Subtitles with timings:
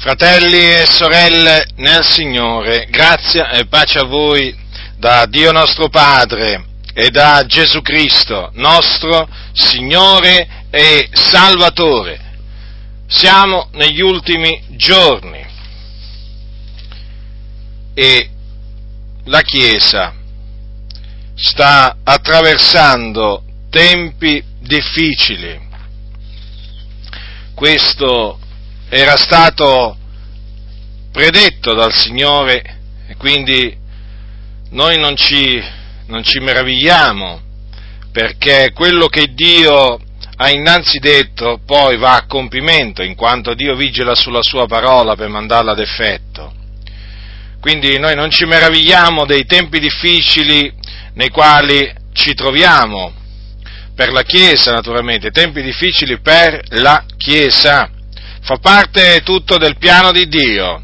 [0.00, 4.56] Fratelli e sorelle nel Signore, grazia e pace a voi
[4.96, 12.18] da Dio nostro Padre e da Gesù Cristo, nostro Signore e Salvatore.
[13.08, 15.46] Siamo negli ultimi giorni
[17.92, 18.30] e
[19.24, 20.14] la Chiesa
[21.34, 25.68] sta attraversando tempi difficili.
[27.52, 28.39] Questo
[28.92, 29.96] era stato
[31.12, 33.72] predetto dal Signore e quindi
[34.70, 35.62] noi non ci,
[36.06, 37.40] non ci meravigliamo
[38.10, 39.96] perché quello che Dio
[40.36, 45.28] ha innanzi detto poi va a compimento in quanto Dio vigila sulla sua parola per
[45.28, 46.52] mandarla ad effetto.
[47.60, 50.72] Quindi noi non ci meravigliamo dei tempi difficili
[51.14, 53.12] nei quali ci troviamo,
[53.94, 57.88] per la Chiesa naturalmente, tempi difficili per la Chiesa
[58.42, 60.82] fa parte tutto del piano di Dio,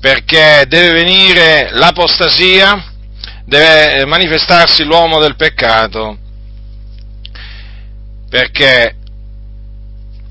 [0.00, 2.92] perché deve venire l'apostasia,
[3.44, 6.18] deve manifestarsi l'uomo del peccato,
[8.28, 8.94] perché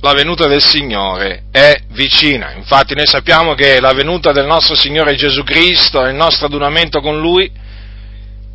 [0.02, 2.54] la venuta del Signore è vicina.
[2.54, 7.02] Infatti noi sappiamo che la venuta del nostro Signore Gesù Cristo e il nostro adunamento
[7.02, 7.52] con Lui,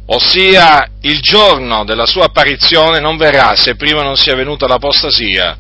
[0.06, 5.56] ossia il giorno della sua apparizione, non verrà se prima non sia venuta l'apostasia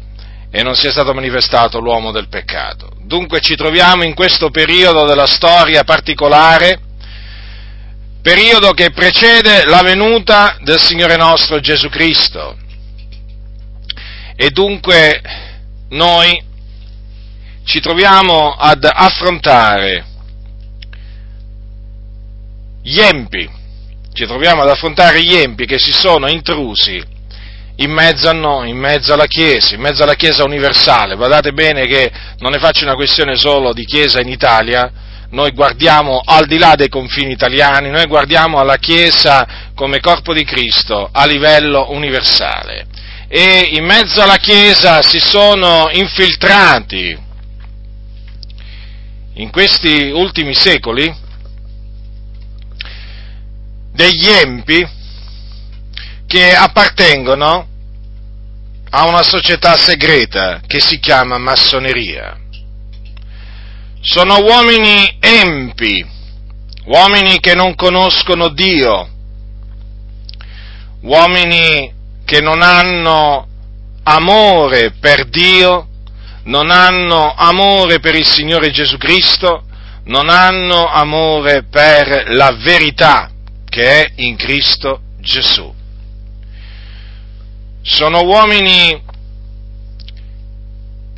[0.50, 2.90] e non sia stato manifestato l'uomo del peccato.
[3.02, 6.80] Dunque ci troviamo in questo periodo della storia particolare,
[8.20, 12.56] periodo che precede la venuta del Signore nostro Gesù Cristo.
[14.34, 15.20] E dunque
[15.90, 16.42] noi
[17.64, 20.04] ci troviamo ad affrontare
[22.82, 23.48] gli empi,
[24.12, 27.18] ci troviamo ad affrontare gli empi che si sono intrusi
[27.80, 31.16] in mezzo a noi, in mezzo alla Chiesa, in mezzo alla Chiesa universale.
[31.16, 34.90] Guardate bene che non ne faccio una questione solo di Chiesa in Italia,
[35.30, 40.44] noi guardiamo al di là dei confini italiani, noi guardiamo alla Chiesa come corpo di
[40.44, 42.86] Cristo a livello universale.
[43.28, 47.16] E in mezzo alla Chiesa si sono infiltrati
[49.34, 51.14] in questi ultimi secoli
[53.92, 54.86] degli empi
[56.26, 57.69] che appartengono
[58.90, 62.36] a una società segreta che si chiama massoneria.
[64.00, 66.04] Sono uomini empi,
[66.86, 69.08] uomini che non conoscono Dio,
[71.02, 71.92] uomini
[72.24, 73.46] che non hanno
[74.02, 75.86] amore per Dio,
[76.44, 79.64] non hanno amore per il Signore Gesù Cristo,
[80.04, 83.30] non hanno amore per la verità
[83.68, 85.78] che è in Cristo Gesù
[87.82, 89.02] sono uomini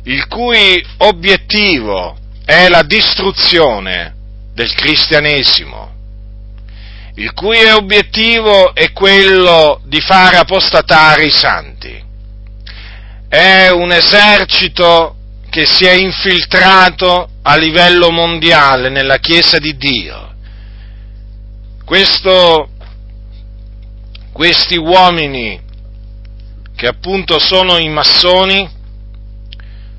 [0.05, 4.13] il cui obiettivo è la distruzione
[4.53, 5.91] del cristianesimo,
[7.15, 12.01] il cui obiettivo è quello di fare apostatare i santi.
[13.27, 15.15] È un esercito
[15.49, 20.33] che si è infiltrato a livello mondiale nella Chiesa di Dio.
[21.85, 22.69] Questo,
[24.31, 25.61] questi uomini
[26.75, 28.69] che appunto sono i massoni,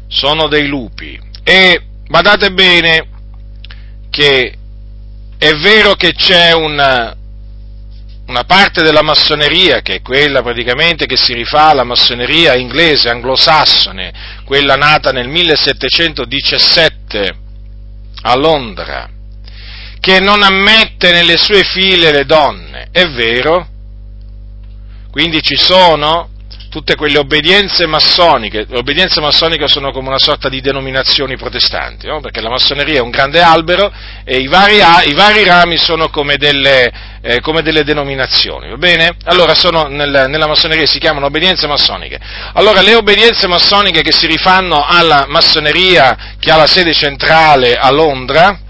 [0.09, 1.21] sono dei lupi.
[1.43, 3.09] E badate bene
[4.11, 4.59] che
[5.37, 7.17] è vero che c'è una,
[8.27, 14.13] una parte della massoneria, che è quella praticamente che si rifà alla massoneria inglese, anglosassone,
[14.45, 17.37] quella nata nel 1717
[18.23, 19.11] a Londra,
[20.01, 23.69] che non ammette nelle sue file le donne, è vero?
[25.11, 26.31] Quindi ci sono
[26.75, 32.19] tutte quelle obbedienze massoniche, le obbedienze massoniche sono come una sorta di denominazioni protestanti, no?
[32.19, 33.93] perché la massoneria è un grande albero
[34.25, 36.91] e i vari, i vari rami sono come delle,
[37.23, 39.17] eh, come delle, denominazioni, va bene?
[39.27, 42.19] Allora sono, nel, nella massoneria si chiamano obbedienze massoniche.
[42.55, 47.93] Allora le obbedienze massoniche che si rifanno alla massoneria che ha la sede centrale a
[47.93, 48.63] Londra,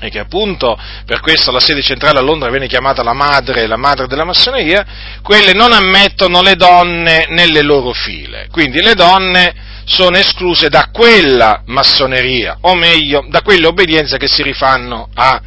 [0.00, 3.76] e che appunto per questo la sede centrale a Londra viene chiamata la madre, la
[3.76, 4.84] madre della massoneria,
[5.22, 8.48] quelle non ammettono le donne nelle loro file.
[8.50, 9.54] Quindi le donne
[9.84, 15.40] sono escluse da quella massoneria, o meglio, da quelle obbedienze che si rifanno a,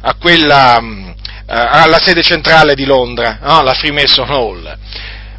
[0.00, 1.10] a quella, mm,
[1.46, 3.62] alla sede centrale di Londra, no?
[3.62, 4.78] la Freemason Hall.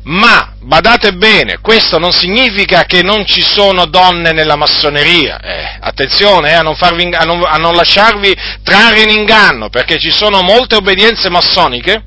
[0.06, 5.40] Ma, badate bene, questo non significa che non ci sono donne nella massoneria.
[5.40, 9.98] Eh, attenzione eh, a, non farvi, a, non, a non lasciarvi trarre in inganno, perché
[9.98, 12.04] ci sono molte obbedienze massoniche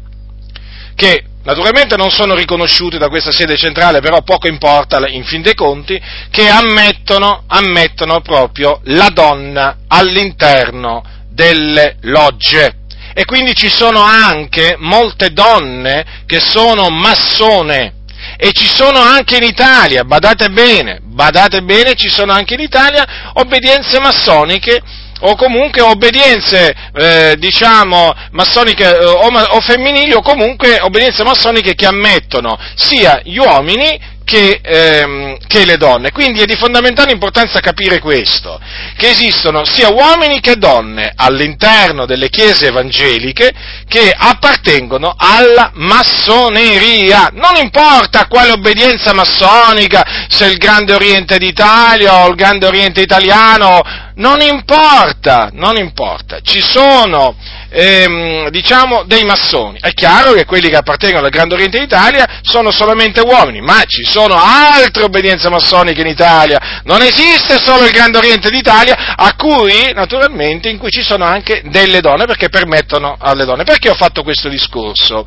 [0.95, 5.55] che naturalmente non sono riconosciuti da questa sede centrale, però poco importa in fin dei
[5.55, 12.75] conti, che ammettono, ammettono proprio la donna all'interno delle logge.
[13.19, 17.95] E quindi ci sono anche molte donne che sono massone,
[18.37, 23.33] e ci sono anche in Italia, badate bene, badate bene, ci sono anche in Italia
[23.33, 24.81] obbedienze massoniche
[25.23, 31.87] o comunque obbedienze, eh, diciamo, massoniche eh, o, o femminili o comunque obbedienze massoniche che
[31.87, 33.99] ammettono sia gli uomini
[34.29, 36.13] che, ehm, che, le donne.
[36.13, 38.61] Quindi è di fondamentale importanza capire questo,
[38.95, 43.51] che esistono sia uomini che donne all'interno delle chiese evangeliche
[43.89, 47.31] che appartengono alla massoneria.
[47.33, 53.81] Non importa quale obbedienza massonica, se il Grande Oriente d'Italia o il Grande Oriente italiano,
[54.17, 56.41] non importa, non importa.
[56.43, 57.35] Ci sono
[57.69, 59.79] ehm, diciamo, dei massoni.
[59.81, 64.05] È chiaro che quelli che appartengono al Grande Oriente d'Italia sono solamente uomini, ma ci
[64.05, 66.81] sono altre obbedienze massoniche in Italia.
[66.85, 71.63] Non esiste solo il Grande Oriente d'Italia, a cui, naturalmente, in cui ci sono anche
[71.67, 73.65] delle donne, perché permettono alle donne.
[73.65, 75.27] Perché ho fatto questo discorso?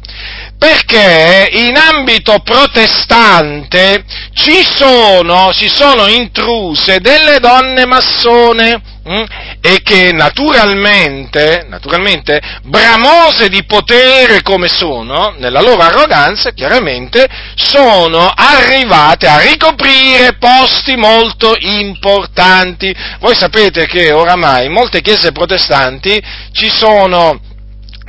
[0.61, 4.05] Perché in ambito protestante
[4.35, 8.79] ci sono, si sono intruse delle donne massone
[9.09, 9.23] Mm?
[9.61, 19.25] e che naturalmente, naturalmente, bramose di potere come sono, nella loro arroganza, chiaramente, sono arrivate
[19.25, 22.93] a ricoprire posti molto importanti.
[23.19, 26.21] Voi sapete che oramai in molte chiese protestanti
[26.51, 27.39] ci sono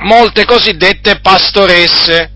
[0.03, 2.32] molte cosiddette pastoresse,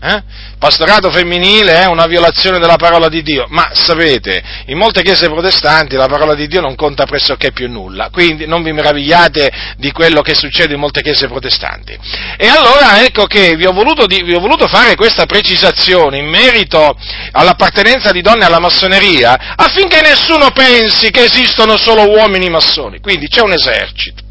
[0.00, 0.22] eh?
[0.58, 5.96] pastorato femminile è una violazione della parola di Dio, ma sapete, in molte chiese protestanti
[5.96, 10.20] la parola di Dio non conta pressoché più nulla, quindi non vi meravigliate di quello
[10.20, 11.98] che succede in molte chiese protestanti.
[12.36, 16.96] E allora ecco che vi ho voluto, vi ho voluto fare questa precisazione in merito
[17.32, 23.40] all'appartenenza di donne alla massoneria, affinché nessuno pensi che esistono solo uomini massoni, quindi c'è
[23.40, 24.22] un esercito,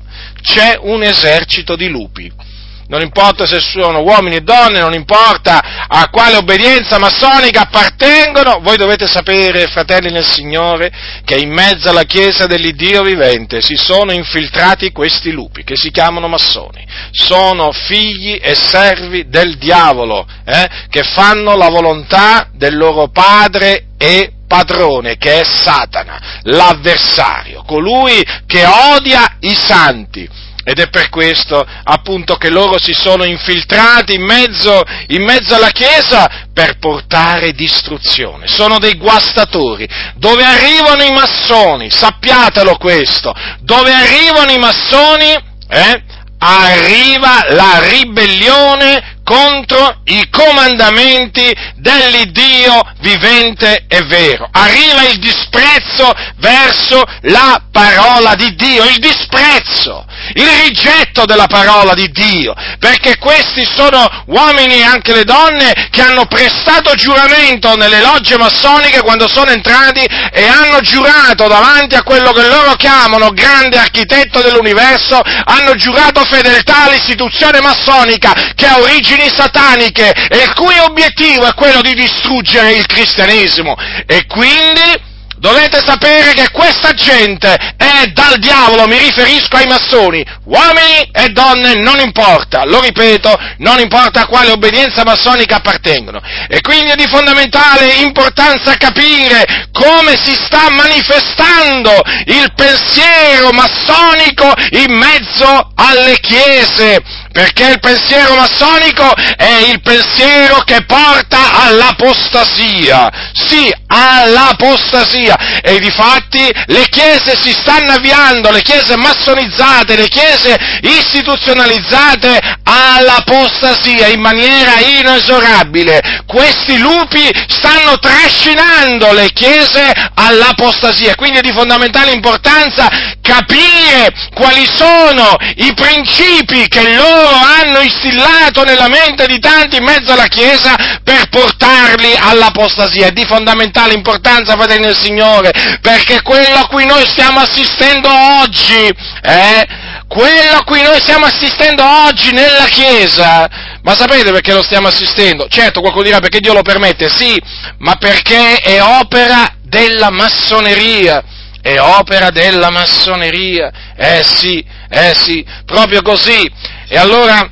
[0.41, 2.45] c'è un esercito di lupi
[2.87, 8.77] non importa se sono uomini e donne, non importa a quale obbedienza massonica appartengono, voi
[8.77, 10.91] dovete sapere, fratelli nel Signore,
[11.25, 16.29] che in mezzo alla Chiesa dell'Iddio vivente si sono infiltrati questi lupi, che si chiamano
[16.29, 16.85] massoni.
[17.11, 24.31] Sono figli e servi del diavolo, eh, che fanno la volontà del loro padre e
[24.47, 32.35] padrone, che è Satana, l'avversario, colui che odia i santi ed è per questo appunto
[32.35, 38.47] che loro si sono infiltrati in mezzo, in mezzo alla Chiesa per portare distruzione.
[38.49, 39.87] Sono dei guastatori.
[40.15, 45.31] Dove arrivano i massoni, sappiatelo questo, dove arrivano i massoni,
[45.69, 46.03] eh,
[46.37, 54.47] arriva la ribellione contro i comandamenti dell'Iddio vivente e vero.
[54.49, 62.09] Arriva il disprezzo verso la parola di Dio, il disprezzo, il rigetto della parola di
[62.09, 68.37] Dio, perché questi sono uomini e anche le donne che hanno prestato giuramento nelle logge
[68.37, 74.41] massoniche quando sono entrati e hanno giurato davanti a quello che loro chiamano grande architetto
[74.41, 78.79] dell'universo, hanno giurato fedeltà all'istituzione massonica che ha
[79.17, 83.75] origini sataniche e il cui obiettivo è quello di distruggere il cristianesimo.
[84.05, 85.05] E quindi
[85.37, 91.75] dovete sapere che questa gente è dal diavolo, mi riferisco ai massoni, uomini e donne,
[91.75, 96.21] non importa, lo ripeto, non importa a quale obbedienza massonica appartengono.
[96.47, 101.91] E quindi è di fondamentale importanza capire come si sta manifestando
[102.25, 110.83] il pensiero massonico in mezzo alle chiese perché il pensiero massonico è il pensiero che
[110.85, 120.07] porta all'apostasia, sì, all'apostasia, e difatti le chiese si stanno avviando, le chiese massonizzate, le
[120.07, 126.23] chiese istituzionalizzate all'apostasia in maniera inesorabile.
[126.25, 132.89] Questi lupi stanno trascinando le chiese all'apostasia, quindi è di fondamentale importanza
[133.21, 140.13] capire quali sono i principi che loro hanno instillato nella mente di tanti in mezzo
[140.13, 143.07] alla Chiesa per portarli all'apostasia.
[143.07, 148.09] È di fondamentale importanza, fratelli del Signore, perché quello a cui noi stiamo assistendo
[148.41, 148.89] oggi,
[149.21, 149.67] eh,
[150.07, 153.47] quello a cui noi stiamo assistendo oggi nella Chiesa,
[153.83, 155.47] ma sapete perché lo stiamo assistendo?
[155.49, 157.39] Certo, qualcuno dirà perché Dio lo permette, sì,
[157.79, 161.23] ma perché è opera della massoneria
[161.67, 163.71] è opera della massoneria.
[163.97, 166.49] Eh sì, eh sì, proprio così.
[166.87, 167.49] E allora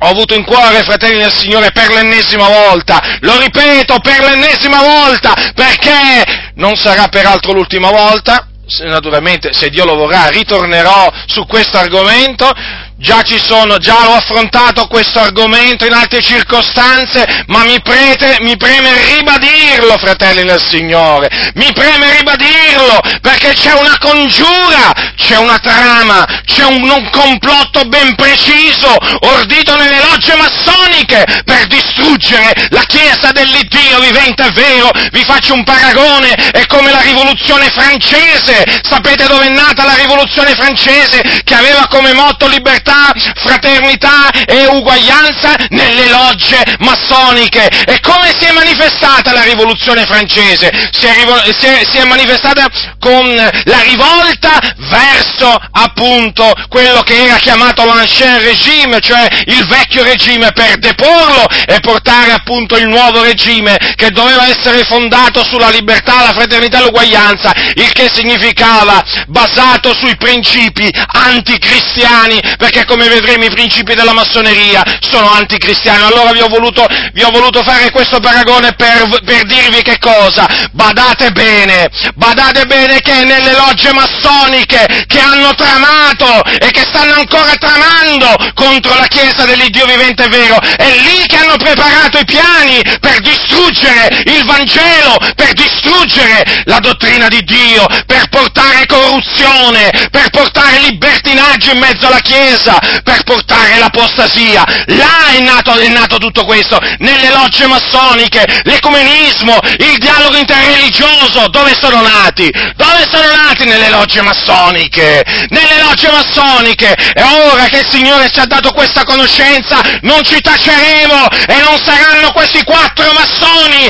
[0.00, 5.34] ho avuto in cuore, fratelli del Signore, per l'ennesima volta, lo ripeto per l'ennesima volta,
[5.54, 8.46] perché non sarà peraltro l'ultima volta,
[8.84, 12.50] naturalmente se Dio lo vorrà ritornerò su questo argomento,
[12.98, 18.56] già ci sono, già ho affrontato questo argomento in altre circostanze, ma mi, prete, mi
[18.56, 26.26] preme ribadirlo, fratelli del Signore, mi preme ribadirlo, perché c'è una congiura, c'è una trama,
[26.44, 34.00] c'è un, un complotto ben preciso, ordito nelle logge massoniche, per distruggere la Chiesa dell'Iddio
[34.00, 34.90] vivente e vero.
[35.12, 40.54] Vi faccio un paragone, è come la rivoluzione francese, sapete dove è nata la rivoluzione
[40.54, 47.68] francese, che aveva come motto libertà, libertà, fraternità e uguaglianza nelle logge massoniche.
[47.86, 50.70] E come si è manifestata la rivoluzione francese?
[50.92, 51.14] Si è,
[51.58, 52.66] si è, si è manifestata
[52.98, 60.52] con la rivolta verso appunto quello che era chiamato l'ancien regime, cioè il vecchio regime,
[60.52, 66.32] per deporlo e portare appunto il nuovo regime che doveva essere fondato sulla libertà, la
[66.32, 73.50] fraternità e l'uguaglianza, il che significava basato sui principi anticristiani, perché perché come vedremo i
[73.50, 76.02] principi della massoneria sono anticristiani.
[76.02, 80.46] Allora vi ho voluto, vi ho voluto fare questo paragone per, per, dirvi che cosa?
[80.72, 87.54] Badate bene, badate bene che nelle logge massoniche che hanno tramato e che stanno ancora
[87.58, 92.80] tramando contro la Chiesa dell'Iddio vivente e vero, è lì che hanno preparato i piani
[93.00, 100.80] per distruggere il Vangelo, per distruggere la dottrina di Dio, per portare corruzione, per portare
[100.80, 104.64] libertinaggio in mezzo alla Chiesa Chiesa per portare l'apostasia.
[104.86, 111.74] Là è nato, è nato tutto questo, nelle logge massoniche, l'ecumenismo, il dialogo interreligioso, dove
[111.80, 112.50] sono nati?
[112.76, 115.24] Dove sono nati nelle logge massoniche?
[115.48, 116.94] Nelle logge massoniche!
[117.14, 121.78] E ora che il Signore ci ha dato questa conoscenza, non ci taceremo e non
[121.82, 123.88] saranno questi quattro massoni,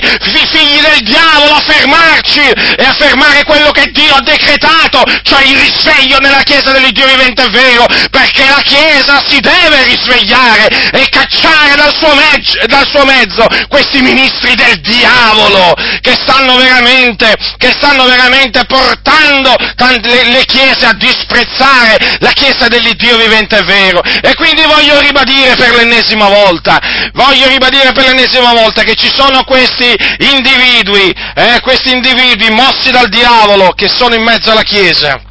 [0.50, 5.56] figli del diavolo, a fermarci e a fermare quello che Dio ha decretato, cioè il
[5.56, 11.94] risveglio nella Chiesa dell'Iddio vivente vero, perché la Chiesa si deve risvegliare e cacciare dal
[11.96, 18.66] suo, mezzo, dal suo mezzo questi ministri del diavolo che stanno veramente, che stanno veramente
[18.66, 24.02] portando le, le chiese a disprezzare la Chiesa dell'Iddio vivente e vero.
[24.02, 26.78] E quindi voglio ribadire per l'ennesima volta,
[27.14, 33.08] voglio ribadire per l'ennesima volta che ci sono questi individui, eh, questi individui mossi dal
[33.08, 35.22] diavolo che sono in mezzo alla Chiesa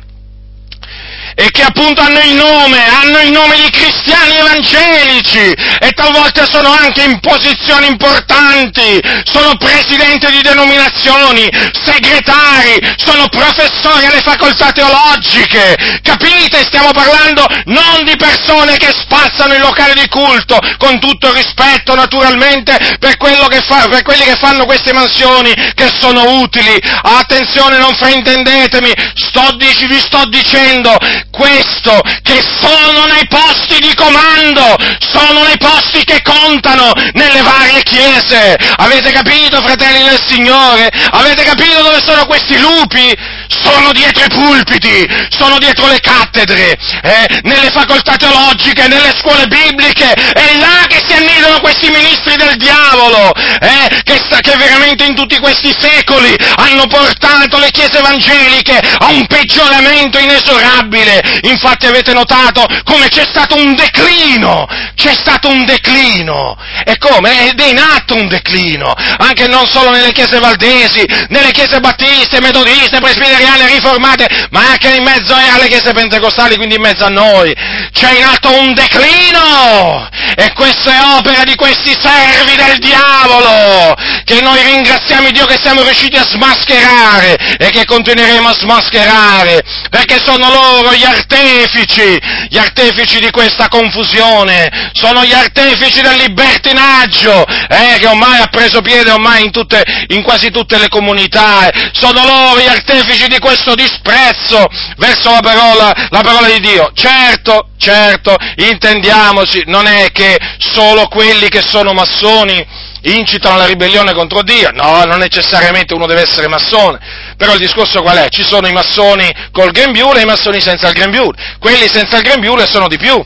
[1.39, 6.72] e che appunto hanno il nome, hanno il nome di cristiani evangelici e talvolta sono
[6.72, 11.48] anche in posizioni importanti, sono presidenti di denominazioni,
[11.86, 16.63] segretari, sono professori alle facoltà teologiche, capite?
[16.63, 22.98] Stiamo parlando non di persone che spazzano i locali di culto, con tutto rispetto naturalmente
[22.98, 23.15] per,
[23.63, 26.82] fa, per quelli che fanno queste mansioni, che sono utili.
[27.03, 30.98] Attenzione, non fraintendetemi, sto, vi sto dicendo
[31.31, 38.55] questo, che sono nei posti di comando, sono nei posti che contano nelle varie chiese.
[38.77, 40.89] Avete capito, fratelli del Signore?
[41.12, 43.15] Avete capito dove sono questi lupi?
[43.50, 50.12] Sono dietro i pulpiti, sono dietro le cattedre, eh, nelle facoltà teologiche, nelle scuole bibliche,
[50.13, 55.38] è là che si annidano questi ministri del diavolo, eh, che, che veramente in tutti
[55.39, 63.08] questi secoli hanno portato le chiese evangeliche a un peggioramento inesorabile, Infatti avete notato come
[63.08, 66.58] c'è stato un declino, c'è stato un declino.
[66.86, 67.50] E come?
[67.50, 72.42] Ed è in atto un declino, anche non solo nelle chiese valdesi, nelle chiese battiste,
[72.42, 73.37] metodiste, presbiteriane,
[73.67, 77.53] riformate, ma anche in mezzo alle chiese pentecostali, quindi in mezzo a noi.
[77.91, 80.10] C'è in atto un declino!
[80.36, 85.82] E questa è opera di questi servi del diavolo, che noi ringraziamo Dio che siamo
[85.82, 93.20] riusciti a smascherare e che continueremo a smascherare, perché sono loro gli artefici, gli artefici
[93.20, 99.44] di questa confusione, sono gli artefici del libertinaggio, eh, che ormai ha preso piede ormai
[99.44, 104.65] in, tutte, in quasi tutte le comunità, sono loro gli artefici di questo disprezzo
[104.98, 106.91] verso la parola, la parola di Dio.
[106.93, 112.65] Certo, certo, intendiamoci, non è che solo quelli che sono massoni
[113.01, 114.69] incitano alla ribellione contro Dio.
[114.74, 117.00] No, non necessariamente uno deve essere massone.
[117.38, 118.29] Però il discorso qual è?
[118.29, 121.57] Ci sono i massoni col grembiule e i massoni senza il grembiule.
[121.60, 123.24] Quelli senza il grembiule sono di più.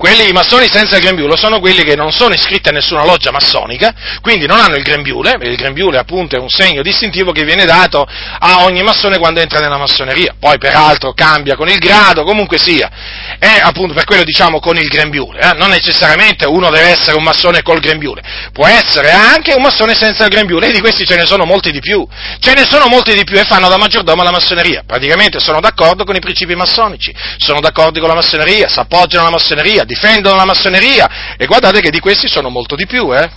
[0.00, 3.30] Quelli, i massoni senza il grembiule sono quelli che non sono iscritti a nessuna loggia
[3.32, 3.92] massonica,
[4.22, 8.08] quindi non hanno il grembiule, il grembiule appunto è un segno distintivo che viene dato
[8.38, 12.88] a ogni massone quando entra nella massoneria, poi peraltro cambia con il grado, comunque sia.
[13.38, 15.52] è appunto per quello diciamo con il grembiule, eh?
[15.58, 18.22] non necessariamente uno deve essere un massone col grembiule,
[18.54, 21.70] può essere anche un massone senza il grembiule, e di questi ce ne sono molti
[21.72, 25.40] di più, ce ne sono molti di più e fanno da maggiordomo alla massoneria, praticamente
[25.40, 29.84] sono d'accordo con i principi massonici, sono d'accordo con la massoneria, si appoggiano alla massoneria,
[29.90, 33.28] difendono la massoneria, e guardate che di questi sono molto di più, eh?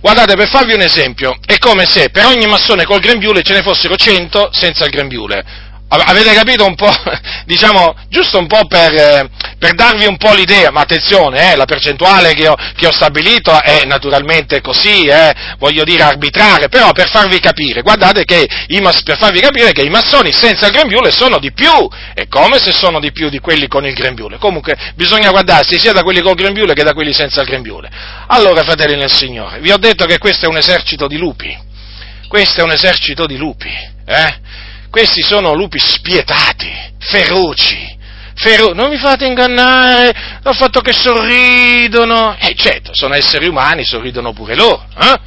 [0.00, 3.62] Guardate, per farvi un esempio, è come se per ogni massone col grembiule ce ne
[3.62, 5.70] fossero 100 senza il grembiule.
[5.94, 6.90] Avete capito un po',
[7.44, 12.32] diciamo, giusto un po' per, per darvi un po' l'idea, ma attenzione, eh, la percentuale
[12.32, 17.38] che ho, che ho, stabilito è naturalmente così, eh, voglio dire arbitrare, però per farvi
[17.40, 21.52] capire, guardate che i, per farvi capire che i massoni senza il grembiule sono di
[21.52, 24.38] più, è come se sono di più di quelli con il grembiule.
[24.38, 27.90] Comunque bisogna guardarsi sia da quelli con il grembiule che da quelli senza il grembiule.
[28.28, 31.54] Allora, fratelli nel Signore, vi ho detto che questo è un esercito di lupi,
[32.28, 33.70] questo è un esercito di lupi,
[34.06, 34.70] eh?
[34.92, 37.98] Questi sono lupi spietati, feroci,
[38.34, 42.36] Fero- non mi fate ingannare dal fatto che sorridono.
[42.38, 44.84] Eh certo, sono esseri umani, sorridono pure loro.
[45.00, 45.18] Eh?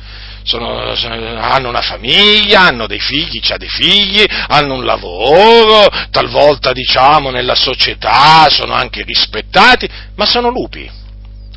[0.43, 7.31] Sono, hanno una famiglia, hanno dei figli, c'ha dei figli, hanno un lavoro, talvolta diciamo
[7.31, 10.87] nella società sono anche rispettati, ma sono lupi,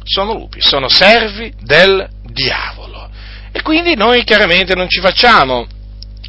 [0.03, 3.11] sono lupi, sono servi del diavolo.
[3.53, 5.67] E quindi noi chiaramente non ci facciamo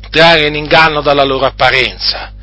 [0.09, 2.33] trarre in inganno dalla loro apparenza.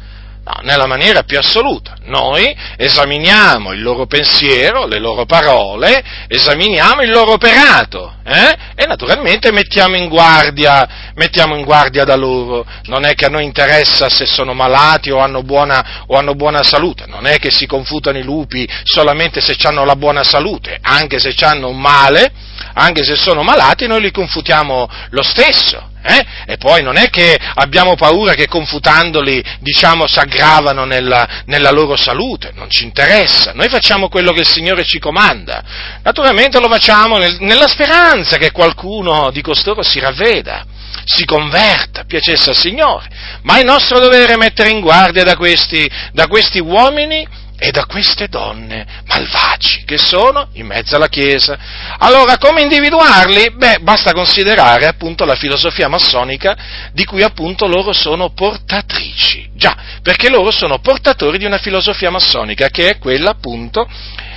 [0.46, 1.96] No, nella maniera più assoluta.
[2.04, 8.56] Noi esaminiamo il loro pensiero, le loro parole, esaminiamo il loro operato eh?
[8.76, 12.64] e naturalmente mettiamo in, guardia, mettiamo in guardia da loro.
[12.84, 16.62] Non è che a noi interessa se sono malati o hanno buona, o hanno buona
[16.62, 21.18] salute, non è che si confutano i lupi solamente se hanno la buona salute, anche
[21.18, 22.32] se hanno un male,
[22.78, 25.94] anche se sono malati, noi li confutiamo lo stesso.
[26.02, 26.24] Eh?
[26.46, 31.96] E poi non è che abbiamo paura che confutandoli, diciamo, si aggravano nella, nella, loro
[31.96, 35.64] salute, non ci interessa, noi facciamo quello che il Signore ci comanda.
[36.02, 40.64] Naturalmente lo facciamo nel, nella speranza che qualcuno di costoro si ravveda,
[41.04, 43.08] si converta, piacesse al Signore,
[43.42, 47.26] ma è nostro dovere mettere in guardia da questi, da questi uomini
[47.58, 51.58] e da queste donne malvagi che sono in mezzo alla Chiesa.
[51.98, 53.52] Allora, come individuarli?
[53.54, 56.56] Beh, basta considerare appunto la filosofia massonica
[56.92, 59.50] di cui appunto loro sono portatrici.
[59.54, 63.88] Già, perché loro sono portatori di una filosofia massonica che è quella appunto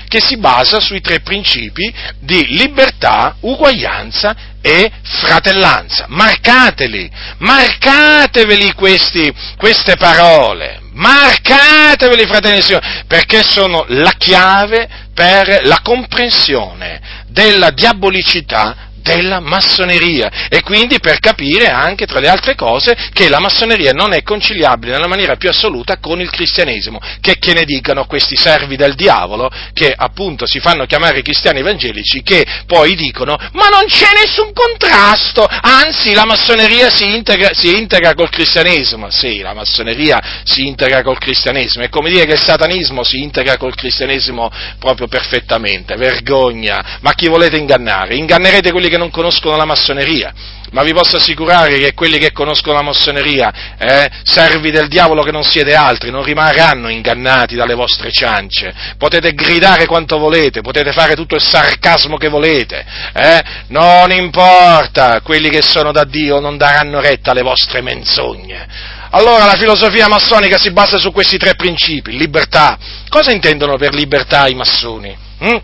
[0.10, 6.06] che si basa sui tre principi di libertà, uguaglianza e fratellanza.
[6.10, 15.80] Marcateli, marcateveli questi, queste parole, marcateveli fratelli e signori, perché sono la chiave per la
[15.82, 20.48] comprensione della diabolicità della massoneria.
[20.50, 24.94] E quindi per capire anche, tra le altre cose, che la massoneria non è conciliabile
[24.94, 29.50] nella maniera più assoluta con il cristianesimo, che, che ne dicano questi servi del diavolo,
[29.74, 35.46] che appunto si fanno chiamare cristiani evangelici, che poi dicono ma non c'è nessun contrasto,
[35.46, 41.18] anzi la massoneria si integra, si integra col cristianesimo, sì, la massoneria si integra col
[41.18, 47.14] cristianesimo, è come dire che il satanismo si integra col cristianesimo proprio perfettamente, vergogna, ma
[47.14, 48.16] chi volete ingannare?
[48.16, 50.32] Ingannerete quelli che non conoscono la massoneria,
[50.72, 55.32] ma vi posso assicurare che quelli che conoscono la massoneria, eh, servi del diavolo che
[55.32, 58.72] non siete altri, non rimarranno ingannati dalle vostre ciance.
[58.98, 65.50] Potete gridare quanto volete, potete fare tutto il sarcasmo che volete, eh, non importa, quelli
[65.50, 68.98] che sono da Dio non daranno retta alle vostre menzogne.
[69.12, 72.78] Allora la filosofia massonica si basa su questi tre principi, libertà.
[73.08, 75.18] Cosa intendono per libertà i massoni?
[75.40, 75.58] Hm?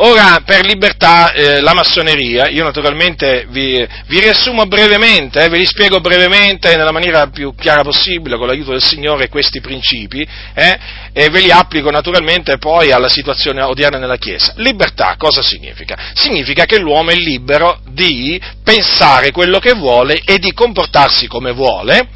[0.00, 5.66] Ora, per libertà, eh, la massoneria, io naturalmente vi, vi riassumo brevemente, eh, ve li
[5.66, 10.78] spiego brevemente nella maniera più chiara possibile, con l'aiuto del Signore, questi principi, eh,
[11.12, 14.52] e ve li applico naturalmente poi alla situazione odierna nella Chiesa.
[14.58, 16.12] Libertà cosa significa?
[16.14, 22.08] Significa che l'uomo è libero di pensare quello che vuole e di comportarsi come vuole,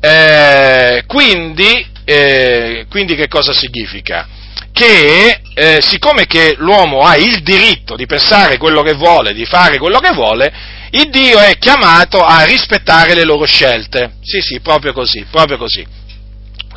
[0.00, 4.26] eh, quindi, eh, quindi che cosa significa?
[4.74, 9.78] Che eh, siccome che l'uomo ha il diritto di pensare quello che vuole, di fare
[9.78, 10.52] quello che vuole,
[10.90, 14.14] il Dio è chiamato a rispettare le loro scelte.
[14.20, 15.86] Sì, sì, proprio così, proprio così.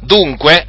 [0.02, 0.68] Dunque,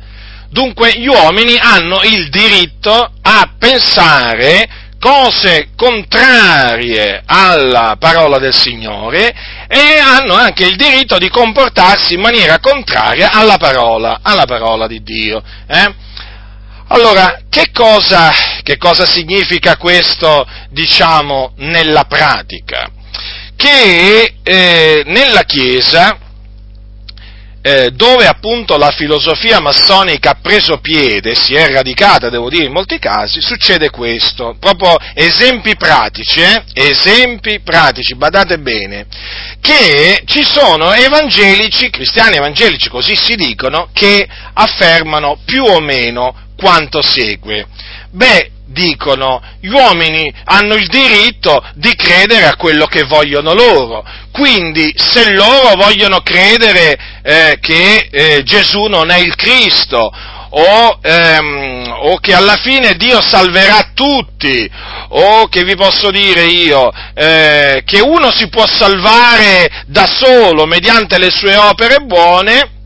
[0.49, 9.35] dunque gli uomini hanno il diritto a pensare cose contrarie alla parola del Signore
[9.69, 15.03] e hanno anche il diritto di comportarsi in maniera contraria alla parola, alla parola di
[15.03, 15.43] Dio.
[15.69, 16.07] Eh?
[16.91, 22.91] Allora, che cosa, che cosa significa questo, diciamo, nella pratica?
[23.55, 26.19] Che eh, nella Chiesa,
[27.61, 32.73] eh, dove appunto la filosofia massonica ha preso piede, si è radicata, devo dire, in
[32.73, 34.57] molti casi, succede questo.
[34.59, 36.63] Proprio esempi pratici, eh?
[36.73, 39.05] Esempi pratici, badate bene,
[39.61, 47.01] che ci sono evangelici, cristiani evangelici, così si dicono, che affermano più o meno quanto
[47.01, 47.67] segue.
[48.11, 54.05] Beh, dicono, gli uomini hanno il diritto di credere a quello che vogliono loro.
[54.33, 60.13] Quindi, se loro vogliono credere eh, che eh, Gesù non è il Cristo,
[60.51, 64.69] o, ehm, o, che alla fine Dio salverà tutti,
[65.11, 71.19] o che vi posso dire io, eh, che uno si può salvare da solo mediante
[71.19, 72.78] le sue opere buone,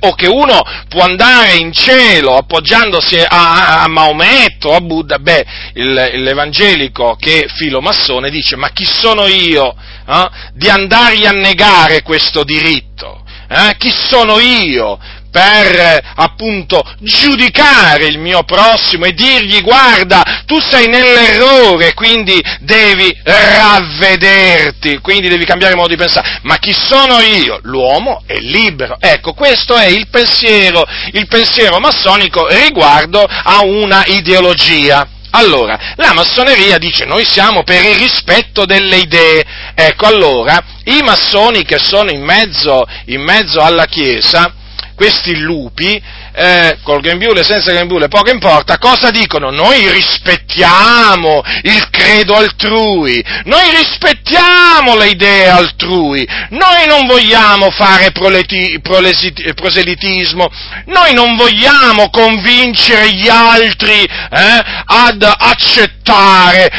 [0.00, 5.92] o che uno può andare in cielo appoggiandosi a, a Maometto, a Buddha, beh, il,
[5.92, 9.74] l'evangelico che è filomassone dice, ma chi sono io
[10.06, 13.24] eh, di andargli a negare questo diritto?
[13.48, 13.76] Eh?
[13.78, 14.98] Chi sono io
[15.38, 24.98] per appunto giudicare il mio prossimo e dirgli guarda, tu sei nell'errore, quindi devi ravvederti,
[24.98, 26.40] quindi devi cambiare modo di pensare.
[26.42, 27.60] Ma chi sono io?
[27.62, 28.96] L'uomo è libero.
[28.98, 35.06] Ecco, questo è il pensiero, il pensiero massonico riguardo a una ideologia.
[35.30, 39.44] Allora, la massoneria dice noi siamo per il rispetto delle idee.
[39.74, 44.52] Ecco, allora, i massoni che sono in mezzo, in mezzo alla Chiesa,
[44.98, 46.02] questi lupi,
[46.34, 49.50] eh, col grembiule, senza grembiule, poco importa, cosa dicono?
[49.50, 58.80] Noi rispettiamo il credo altrui, noi rispettiamo le idee altrui, noi non vogliamo fare proleti,
[58.82, 60.50] prolesiti, proselitismo,
[60.86, 65.97] noi non vogliamo convincere gli altri eh, ad accettare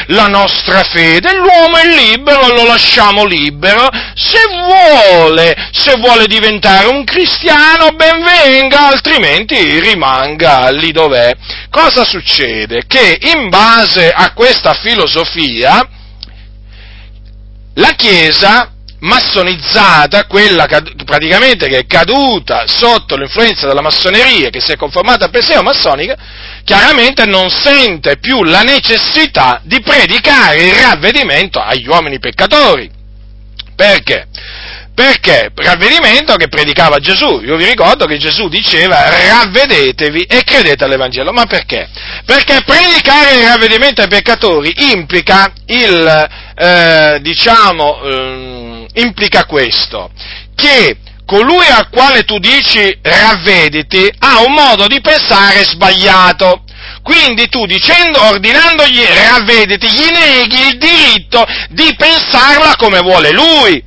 [0.08, 7.04] la nostra fede, l'uomo è libero, lo lasciamo libero, se vuole, se vuole diventare un
[7.04, 11.36] cristiano, ben venga, altrimenti rimanga lì dov'è.
[11.70, 12.86] Cosa succede?
[12.88, 15.88] Che in base a questa filosofia
[17.76, 20.66] la Chiesa massonizzata, quella
[21.06, 26.16] praticamente che è caduta sotto l'influenza della massoneria, che si è conformata al pensiero massonica,
[26.64, 32.90] chiaramente non sente più la necessità di predicare il ravvedimento agli uomini peccatori.
[33.76, 34.28] Perché?
[35.00, 35.50] Perché?
[35.56, 37.40] Ravvedimento che predicava Gesù.
[37.46, 41.32] Io vi ricordo che Gesù diceva ravvedetevi e credete all'Evangelo.
[41.32, 41.88] Ma perché?
[42.26, 46.28] Perché predicare il ravvedimento ai peccatori implica il,
[46.60, 50.12] eh, diciamo, eh, implica questo,
[50.56, 56.63] che colui al quale tu dici ravvediti ha un modo di pensare sbagliato.
[57.02, 63.82] Quindi tu dicendo, ordinandogli ravvediti, gli neghi il diritto di pensarla come vuole lui.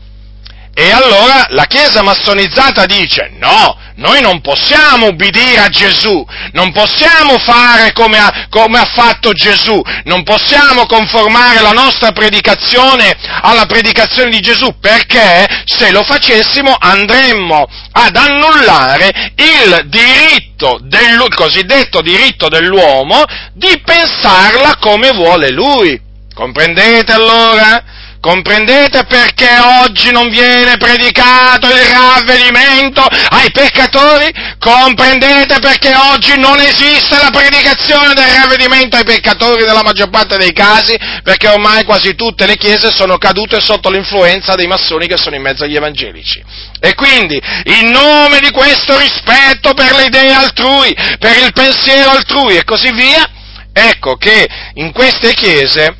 [0.74, 7.38] E allora la Chiesa massonizzata dice no, noi non possiamo ubbidire a Gesù, non possiamo
[7.38, 14.30] fare come ha, come ha, fatto Gesù, non possiamo conformare la nostra predicazione alla predicazione
[14.30, 23.24] di Gesù, perché se lo facessimo andremmo ad annullare il diritto, del, cosiddetto diritto dell'uomo
[23.52, 26.00] di pensarla come vuole lui.
[26.34, 27.91] Comprendete allora?
[28.22, 29.48] Comprendete perché
[29.82, 34.30] oggi non viene predicato il ravvedimento ai peccatori?
[34.60, 40.52] Comprendete perché oggi non esiste la predicazione del ravvedimento ai peccatori nella maggior parte dei
[40.52, 40.96] casi?
[41.24, 45.42] Perché ormai quasi tutte le chiese sono cadute sotto l'influenza dei massoni che sono in
[45.42, 46.40] mezzo agli evangelici.
[46.78, 47.42] E quindi,
[47.80, 52.92] in nome di questo rispetto per le idee altrui, per il pensiero altrui e così
[52.92, 53.28] via,
[53.72, 55.96] ecco che in queste chiese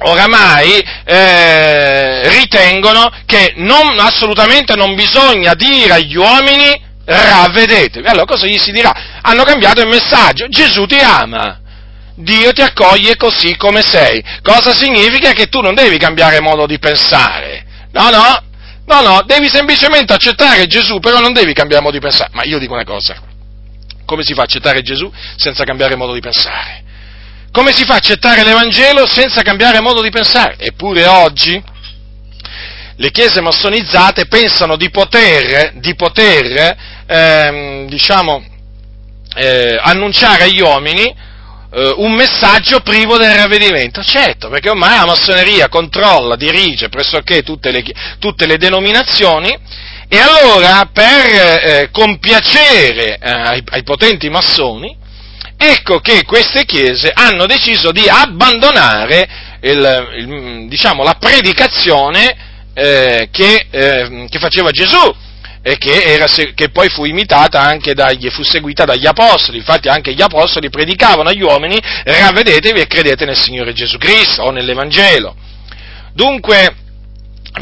[0.00, 8.06] oramai eh, ritengono che non, assolutamente non bisogna dire agli uomini ravvedetevi.
[8.06, 8.92] Allora cosa gli si dirà?
[9.22, 11.60] Hanno cambiato il messaggio, Gesù ti ama.
[12.14, 14.22] Dio ti accoglie così come sei.
[14.42, 15.32] Cosa significa?
[15.32, 17.64] Che tu non devi cambiare modo di pensare.
[17.92, 18.42] No, no,
[18.86, 22.30] no, no, devi semplicemente accettare Gesù, però non devi cambiare modo di pensare.
[22.32, 23.16] Ma io dico una cosa,
[24.04, 26.84] come si fa a accettare Gesù senza cambiare modo di pensare?
[27.50, 30.56] Come si fa a accettare l'Evangelo senza cambiare modo di pensare?
[30.58, 31.60] Eppure oggi
[32.96, 38.44] le chiese massonizzate pensano di poter, di poter ehm, diciamo,
[39.34, 41.02] eh, annunciare agli uomini
[41.70, 44.02] eh, un messaggio privo del ravvedimento.
[44.02, 47.82] Certo, perché ormai la massoneria controlla, dirige pressoché tutte le,
[48.18, 49.56] tutte le denominazioni
[50.06, 55.06] e allora per eh, compiacere eh, ai, ai potenti massoni
[55.58, 59.28] ecco che queste chiese hanno deciso di abbandonare
[59.62, 65.14] il, il, diciamo, la predicazione eh, che, eh, che, faceva Gesù.
[65.60, 70.14] e che, era, che, poi fu imitata anche dagli, fu seguita dagli apostoli, infatti anche
[70.14, 75.34] gli apostoli predicavano agli uomini ravvedetevi e credete nel Signore Gesù Cristo o nell'Evangelo.
[76.14, 76.74] Dunque,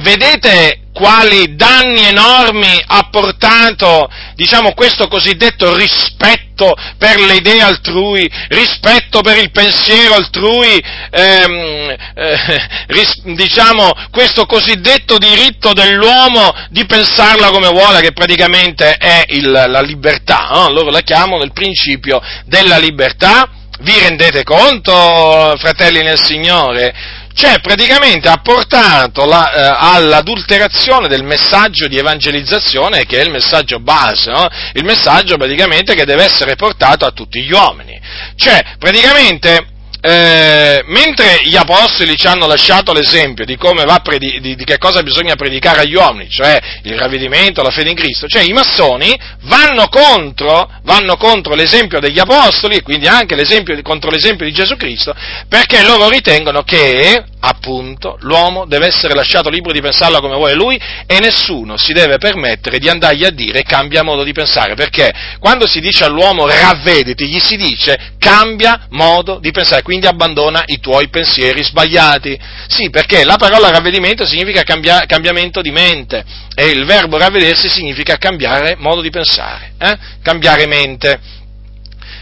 [0.00, 9.20] vedete quali danni enormi ha portato, diciamo, questo cosiddetto rispetto per le idee altrui, rispetto
[9.20, 17.68] per il pensiero altrui, ehm, eh, ris, diciamo, questo cosiddetto diritto dell'uomo di pensarla come
[17.68, 20.70] vuole, che praticamente è il, la libertà, no?
[20.70, 23.50] loro la chiamano il principio della libertà.
[23.80, 26.94] Vi rendete conto, fratelli nel Signore?
[27.36, 33.78] Cioè praticamente ha portato la, eh, all'adulterazione del messaggio di evangelizzazione che è il messaggio
[33.78, 34.48] base, no?
[34.72, 38.00] il messaggio praticamente che deve essere portato a tutti gli uomini.
[38.36, 39.66] Cioè praticamente
[40.08, 45.34] eh, mentre gli apostoli ci hanno lasciato l'esempio di, predi- di, di, che cosa bisogna
[45.34, 50.70] predicare agli uomini, cioè il ravvedimento, la fede in Cristo, cioè i massoni vanno contro,
[50.84, 55.12] vanno contro l'esempio degli apostoli e quindi anche l'esempio, contro l'esempio di Gesù Cristo,
[55.48, 60.80] perché loro ritengono che appunto, l'uomo deve essere lasciato libero di pensarla come vuole lui
[61.06, 65.66] e nessuno si deve permettere di andargli a dire cambia modo di pensare, perché quando
[65.66, 71.08] si dice all'uomo ravvediti, gli si dice cambia modo di pensare, quindi abbandona i tuoi
[71.08, 72.38] pensieri sbagliati.
[72.68, 78.18] Sì, perché la parola ravvedimento significa cambia, cambiamento di mente e il verbo ravvedersi significa
[78.18, 79.96] cambiare modo di pensare, eh?
[80.20, 81.44] cambiare mente.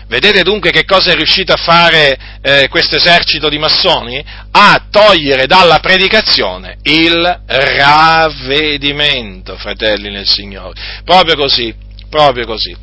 [0.07, 4.23] Vedete dunque che cosa è riuscito a fare eh, questo esercito di massoni?
[4.51, 10.79] A togliere dalla predicazione il ravvedimento, fratelli nel Signore.
[11.05, 11.75] Proprio così,
[12.11, 12.77] proprio così.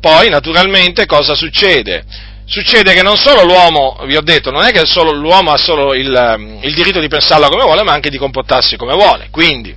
[0.00, 2.04] Poi, naturalmente, cosa succede?
[2.50, 5.94] Succede che non solo l'uomo, vi ho detto, non è che solo, l'uomo ha solo
[5.94, 9.28] il, il diritto di pensarla come vuole, ma anche di comportarsi come vuole.
[9.30, 9.72] Quindi,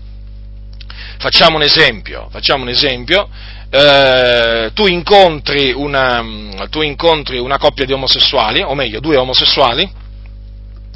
[1.19, 3.29] facciamo un esempio, facciamo un esempio
[3.69, 6.25] eh, tu, incontri una,
[6.71, 9.88] tu incontri una coppia di omosessuali, o meglio, due omosessuali,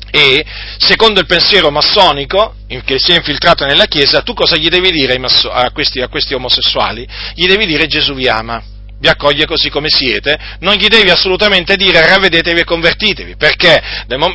[0.10, 0.46] e
[0.80, 5.22] secondo il pensiero massonico che si è infiltrato nella Chiesa, tu cosa gli devi dire
[5.52, 7.08] a questi, a questi omosessuali?
[7.36, 8.63] Gli devi dire Gesù vi ama
[9.00, 13.82] vi accoglie così come siete, non gli devi assolutamente dire ravvedetevi e convertitevi, perché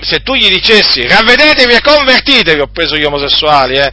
[0.03, 3.93] se tu gli dicessi ravvedetevi e convertitevi, ho preso gli omosessuali, eh,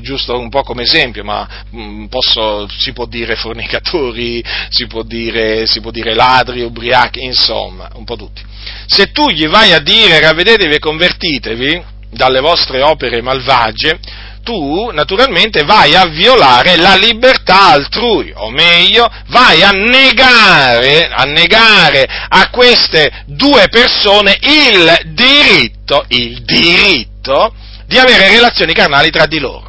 [0.00, 5.66] giusto un po' come esempio, ma mm, posso, si può dire fornicatori, si può dire,
[5.66, 8.42] si può dire ladri, ubriachi, insomma, un po' tutti.
[8.86, 13.98] Se tu gli vai a dire ravvedetevi e convertitevi dalle vostre opere malvagie,
[14.42, 22.06] tu naturalmente vai a violare la libertà altrui, o meglio, vai a negare, a negare
[22.28, 27.54] a queste due persone il diritto, il diritto
[27.86, 29.68] di avere relazioni carnali tra di loro.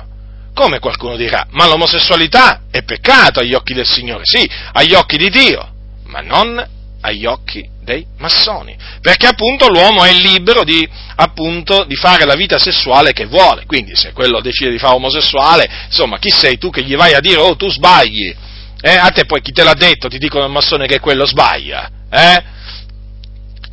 [0.54, 5.30] Come qualcuno dirà, ma l'omosessualità è peccato agli occhi del Signore, sì, agli occhi di
[5.30, 5.68] Dio,
[6.06, 6.64] ma non
[7.02, 12.58] agli occhi dei massoni, perché appunto l'uomo è libero di, appunto, di, fare la vita
[12.58, 16.84] sessuale che vuole, quindi se quello decide di fare omosessuale, insomma, chi sei tu che
[16.84, 18.34] gli vai a dire, oh tu sbagli,
[18.82, 18.96] eh?
[18.96, 22.60] a te poi chi te l'ha detto, ti dicono il massone che quello sbaglia, eh?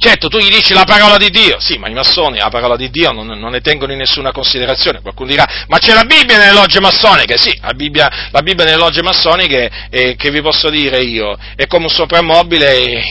[0.01, 2.89] Certo, tu gli dici la parola di Dio, sì, ma i massoni la parola di
[2.89, 5.01] Dio non, non ne tengono in nessuna considerazione.
[5.01, 7.37] Qualcuno dirà, ma c'è la Bibbia nelle logge massoniche?
[7.37, 11.67] Sì, la Bibbia, la Bibbia nelle logge massoniche, eh, che vi posso dire io, è
[11.67, 13.03] come un soprammobile,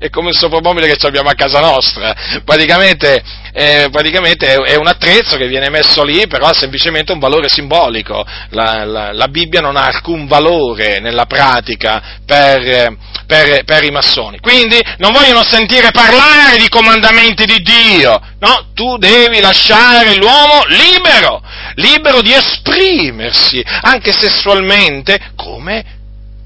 [0.00, 2.14] è come un soprammobile che abbiamo a casa nostra.
[2.42, 7.48] Praticamente eh, praticamente è, un attrezzo che viene messo lì, però ha semplicemente un valore
[7.48, 8.24] simbolico.
[8.50, 14.38] La, la, la Bibbia non ha alcun valore nella pratica per, per, per, i massoni.
[14.40, 18.70] Quindi non vogliono sentire parlare di comandamenti di Dio, no?
[18.72, 21.42] Tu devi lasciare l'uomo libero,
[21.74, 25.98] libero di esprimersi anche sessualmente come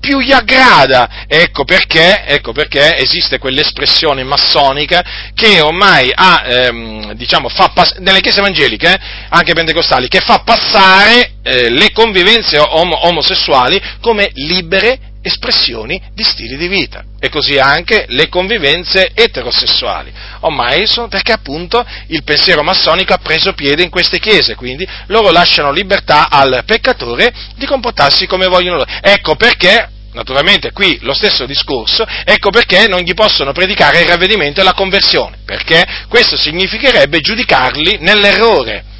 [0.04, 1.24] più gli aggrada.
[1.26, 5.02] Ecco perché, ecco perché esiste quell'espressione massonica
[5.34, 10.40] che ormai ha, ehm, diciamo, fa pass- nelle chiese evangeliche, eh, anche pentecostali, che fa
[10.40, 17.58] passare eh, le convivenze om- omosessuali come libere espressioni di stili di vita e così
[17.58, 20.12] anche le convivenze eterosessuali.
[20.40, 25.30] Ormai sono perché appunto il pensiero massonico ha preso piede in queste chiese, quindi loro
[25.30, 28.90] lasciano libertà al peccatore di comportarsi come vogliono loro.
[29.00, 34.60] Ecco perché naturalmente qui lo stesso discorso, ecco perché non gli possono predicare il ravvedimento
[34.60, 38.92] e la conversione, perché questo significherebbe giudicarli nell'errore.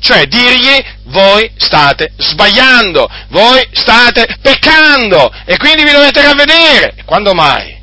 [0.00, 6.94] Cioè dirgli voi state sbagliando, voi state peccando e quindi vi dovete ravvedere.
[7.04, 7.76] Quando mai?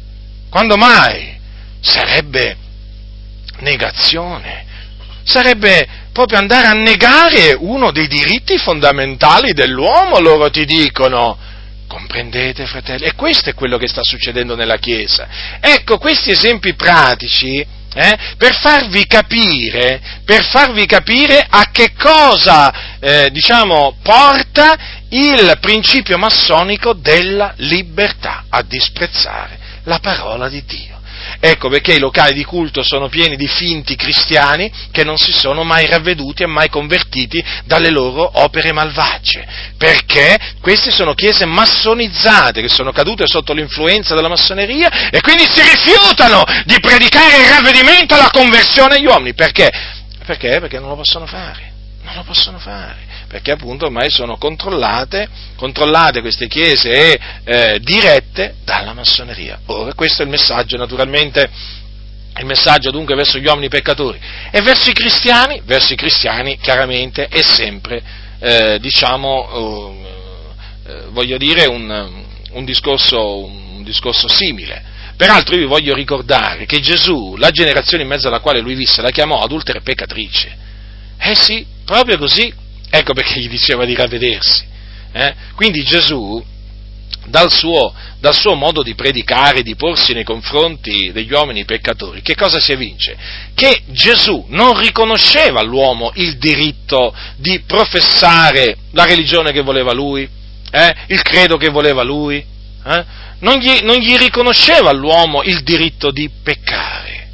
[0.50, 1.38] Quando mai?
[1.80, 2.58] Sarebbe
[3.60, 4.66] negazione,
[5.24, 11.38] sarebbe proprio andare a negare uno dei diritti fondamentali dell'uomo, loro ti dicono
[11.98, 13.06] Comprendete, fratelli?
[13.06, 15.28] E questo è quello che sta succedendo nella Chiesa.
[15.60, 23.32] Ecco, questi esempi pratici, eh, per, farvi capire, per farvi capire a che cosa, eh,
[23.32, 24.78] diciamo, porta
[25.10, 30.97] il principio massonico della libertà, a disprezzare la parola di Dio.
[31.40, 35.64] Ecco perché i locali di culto sono pieni di finti cristiani che non si sono
[35.64, 39.46] mai ravveduti e mai convertiti dalle loro opere malvagie,
[39.78, 45.62] perché queste sono chiese massonizzate che sono cadute sotto l'influenza della massoneria e quindi si
[45.62, 49.34] rifiutano di predicare il ravvedimento e la conversione agli uomini.
[49.34, 49.70] Perché?
[50.26, 50.60] Perché?
[50.60, 51.74] Perché non lo possono fare.
[52.04, 58.56] Non lo possono fare perché appunto ormai sono controllate, controllate queste chiese e eh, dirette
[58.64, 59.60] dalla massoneria.
[59.66, 61.50] Ora, questo è il messaggio naturalmente
[62.40, 64.20] il messaggio dunque verso gli uomini peccatori
[64.52, 68.02] e verso i cristiani, verso i cristiani chiaramente è sempre,
[68.40, 74.96] eh, diciamo, uh, uh, voglio dire, un, un, discorso, un, discorso, simile.
[75.16, 79.02] Peraltro io vi voglio ricordare che Gesù, la generazione in mezzo alla quale lui visse,
[79.02, 80.58] la chiamò adultera e peccatrice.
[81.18, 82.54] Eh sì, proprio così.
[82.90, 84.66] Ecco perché gli diceva di ravvedersi.
[85.12, 85.34] Eh?
[85.56, 86.44] Quindi Gesù,
[87.28, 92.36] dal suo, dal suo, modo di predicare, di porsi nei confronti degli uomini peccatori, che
[92.36, 93.18] cosa si evince?
[93.54, 100.28] Che Gesù non riconosceva all'uomo il diritto di professare la religione che voleva lui,
[100.72, 100.96] eh?
[101.08, 103.06] il credo che voleva lui, eh?
[103.40, 107.30] non, gli, non gli riconosceva all'uomo il diritto di peccare.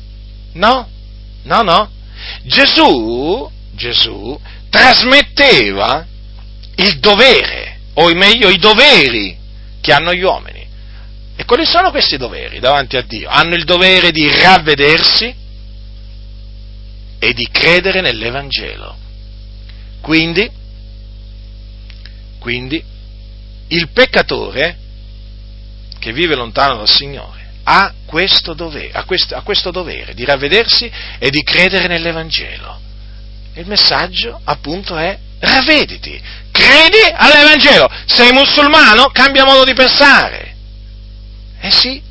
[0.53, 0.87] No,
[1.43, 1.91] no, no.
[2.43, 4.39] Gesù, Gesù
[4.73, 6.03] trasmetteva
[6.77, 9.37] il dovere, o meglio i doveri
[9.79, 10.67] che hanno gli uomini.
[11.35, 13.29] E quali sono questi doveri davanti a Dio?
[13.29, 15.35] Hanno il dovere di ravvedersi
[17.19, 18.97] e di credere nell'Evangelo.
[20.01, 20.49] Quindi,
[22.39, 22.83] quindi
[23.67, 24.77] il peccatore
[25.99, 30.91] che vive lontano dal Signore ha questo dovere, ha questo, ha questo dovere di ravvedersi
[31.19, 32.82] e di credere nell'Evangelo.
[33.55, 36.19] Il messaggio appunto è ravvediti,
[36.51, 40.55] credi all'Evangelo, sei musulmano, cambia modo di pensare.
[41.59, 42.01] Eh sì,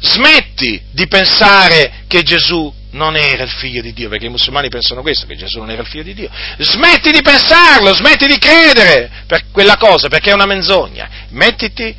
[0.00, 5.02] smetti di pensare che Gesù non era il figlio di Dio, perché i musulmani pensano
[5.02, 6.30] questo, che Gesù non era il figlio di Dio.
[6.58, 11.08] Smetti di pensarlo, smetti di credere per quella cosa, perché è una menzogna.
[11.30, 11.94] Mettiti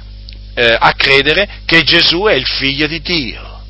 [0.53, 3.63] eh, a credere che Gesù è il figlio di Dio.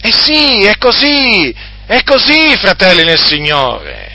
[0.00, 1.54] Eh sì, è così,
[1.86, 4.12] è così, fratelli nel Signore.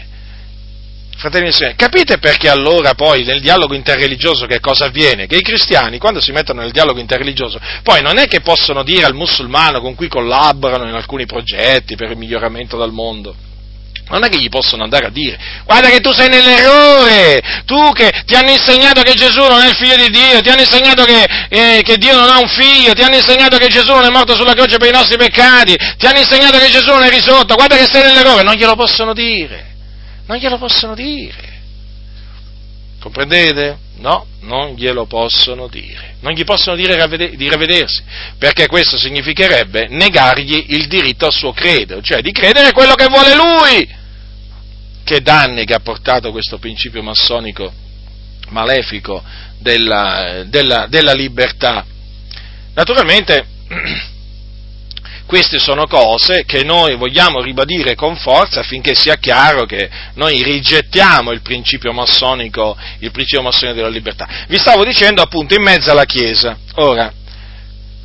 [1.17, 5.27] Fratelli nel Signore, capite perché allora poi nel dialogo interreligioso che cosa avviene?
[5.27, 9.05] Che i cristiani, quando si mettono nel dialogo interreligioso, poi non è che possono dire
[9.05, 13.35] al musulmano con cui collaborano in alcuni progetti per il miglioramento del mondo,
[14.09, 18.09] non è che gli possono andare a dire, guarda che tu sei nell'errore, tu che
[18.25, 21.23] ti hanno insegnato che Gesù non è il figlio di Dio, ti hanno insegnato che,
[21.49, 24.35] eh, che, Dio non ha un figlio, ti hanno insegnato che Gesù non è morto
[24.35, 27.77] sulla croce per i nostri peccati, ti hanno insegnato che Gesù non è risorto, guarda
[27.77, 29.75] che sei nell'errore, non glielo possono dire,
[30.25, 31.48] non glielo possono dire.
[32.99, 33.77] Comprendete?
[33.97, 36.15] No, non glielo possono dire.
[36.19, 36.95] Non gli possono dire
[37.35, 38.03] di ravvedersi,
[38.37, 43.35] perché questo significherebbe negargli il diritto al suo credo, cioè di credere quello che vuole
[43.35, 43.97] lui
[45.03, 47.73] che danni che ha portato questo principio massonico
[48.49, 49.23] malefico
[49.57, 51.85] della, della, della libertà.
[52.73, 53.45] Naturalmente
[55.29, 61.29] queste sono cose che noi vogliamo ribadire con forza affinché sia chiaro che noi rigettiamo
[61.31, 64.27] il principio massonico, il principio massonico della libertà.
[64.47, 66.57] Vi stavo dicendo appunto in mezzo alla Chiesa.
[66.77, 67.13] Ora,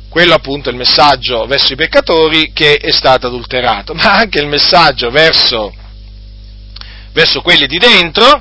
[0.07, 4.47] quello appunto è il messaggio verso i peccatori che è stato adulterato, ma anche il
[4.47, 5.73] messaggio verso
[7.11, 8.39] verso quelli di dentro,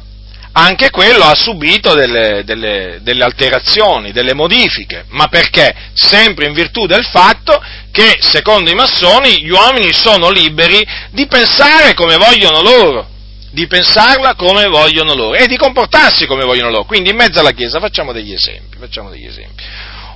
[0.57, 5.05] anche quello ha subito delle, delle, delle, alterazioni, delle modifiche.
[5.09, 5.75] Ma perché?
[5.95, 11.95] Sempre in virtù del fatto che, secondo i massoni, gli uomini sono liberi di pensare
[11.95, 13.09] come vogliono loro,
[13.51, 16.85] di pensarla come vogliono loro e di comportarsi come vogliono loro.
[16.85, 18.77] Quindi in mezzo alla Chiesa facciamo degli esempi.
[18.79, 19.63] Facciamo degli esempi.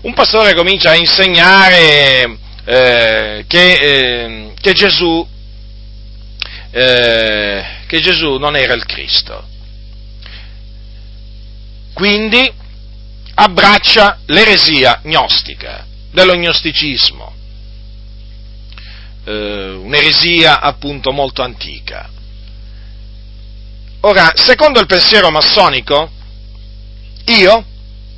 [0.03, 5.27] Un pastore comincia a insegnare eh, che, eh, che Gesù
[6.71, 9.57] eh, che Gesù non era il Cristo.
[11.99, 12.49] Quindi
[13.35, 17.35] abbraccia l'eresia gnostica, dello gnosticismo,
[19.25, 22.09] eh, un'eresia appunto molto antica.
[24.03, 26.09] Ora, secondo il pensiero massonico,
[27.25, 27.65] io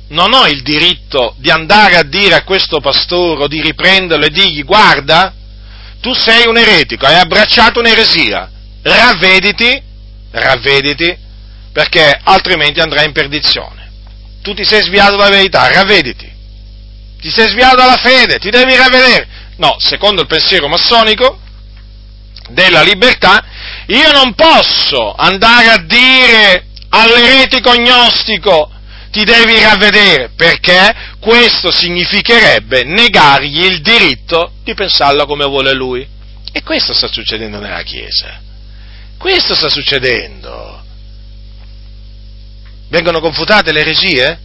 [0.09, 4.63] non ho il diritto di andare a dire a questo pastore di riprenderlo e dirgli
[4.63, 5.33] guarda,
[6.01, 8.47] tu sei un eretico, hai abbracciato un'eresia,
[8.83, 9.81] ravvediti,
[10.29, 11.29] ravvediti,
[11.71, 13.79] perché altrimenti andrai in perdizione.
[14.41, 16.29] tu ti sei sviato dalla verità, ravvediti.
[17.19, 19.27] Ti sei sviato dalla fede, ti devi ravvedere.
[19.57, 21.39] No, secondo il pensiero massonico
[22.49, 23.45] della libertà,
[23.85, 28.71] io non posso andare a dire all'eretico gnostico
[29.11, 36.07] ti devi ravvedere, perché questo significherebbe negargli il diritto di pensarla come vuole lui.
[36.51, 38.41] E questo sta succedendo nella Chiesa.
[39.17, 40.80] Questo sta succedendo.
[42.91, 44.37] Vengono confutate le eresie?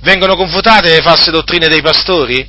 [0.00, 2.48] Vengono confutate le false dottrine dei pastori?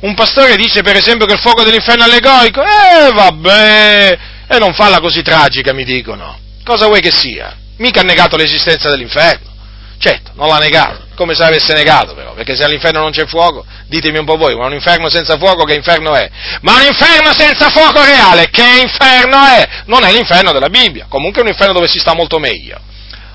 [0.00, 2.62] Un pastore dice per esempio che il fuoco dell'inferno è allegorico?
[2.62, 4.18] Eh vabbè,
[4.48, 6.38] e non falla così tragica, mi dicono.
[6.64, 7.54] Cosa vuoi che sia?
[7.76, 9.52] Mica ha negato l'esistenza dell'inferno.
[9.98, 13.66] Certo, non l'ha negato, come se l'avesse negato però, perché se all'inferno non c'è fuoco,
[13.88, 16.30] ditemi un po' voi, ma un inferno senza fuoco che inferno è?
[16.62, 19.82] Ma un inferno senza fuoco reale, che inferno è?
[19.86, 22.80] Non è l'inferno della Bibbia, comunque è un inferno dove si sta molto meglio.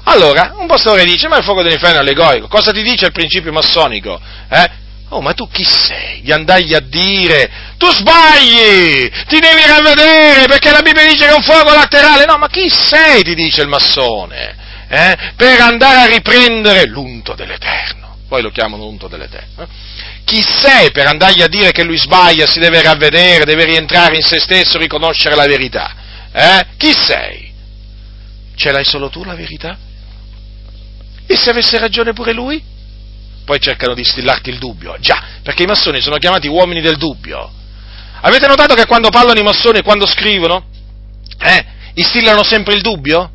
[0.03, 3.51] Allora, un pastore dice, ma il fuoco dell'inferno è allegorico, cosa ti dice il principio
[3.51, 4.19] massonico?
[4.49, 4.79] Eh?
[5.09, 6.21] Oh, ma tu chi sei?
[6.21, 11.35] Di andargli a dire, tu sbagli, ti devi ravvedere perché la Bibbia dice che è
[11.35, 12.25] un fuoco laterale.
[12.25, 13.21] No, ma chi sei?
[13.21, 14.55] Ti dice il massone
[14.87, 18.17] eh, per andare a riprendere l'unto dell'Eterno.
[18.27, 19.67] Poi lo chiamano unto dell'Eterno.
[20.23, 24.21] Chi sei per andargli a dire che lui sbaglia, si deve ravvedere, deve rientrare in
[24.21, 25.93] se stesso, riconoscere la verità?
[26.31, 26.67] Eh?
[26.77, 27.51] Chi sei?
[28.55, 29.77] Ce l'hai solo tu la verità?
[31.31, 32.61] E se avesse ragione pure lui?
[33.45, 34.97] Poi cercano di stillarti il dubbio.
[34.99, 37.51] Già, perché i massoni sono chiamati uomini del dubbio.
[38.21, 40.65] Avete notato che quando parlano i massoni e quando scrivono,
[41.39, 41.65] eh,
[41.95, 43.31] instillano sempre il dubbio?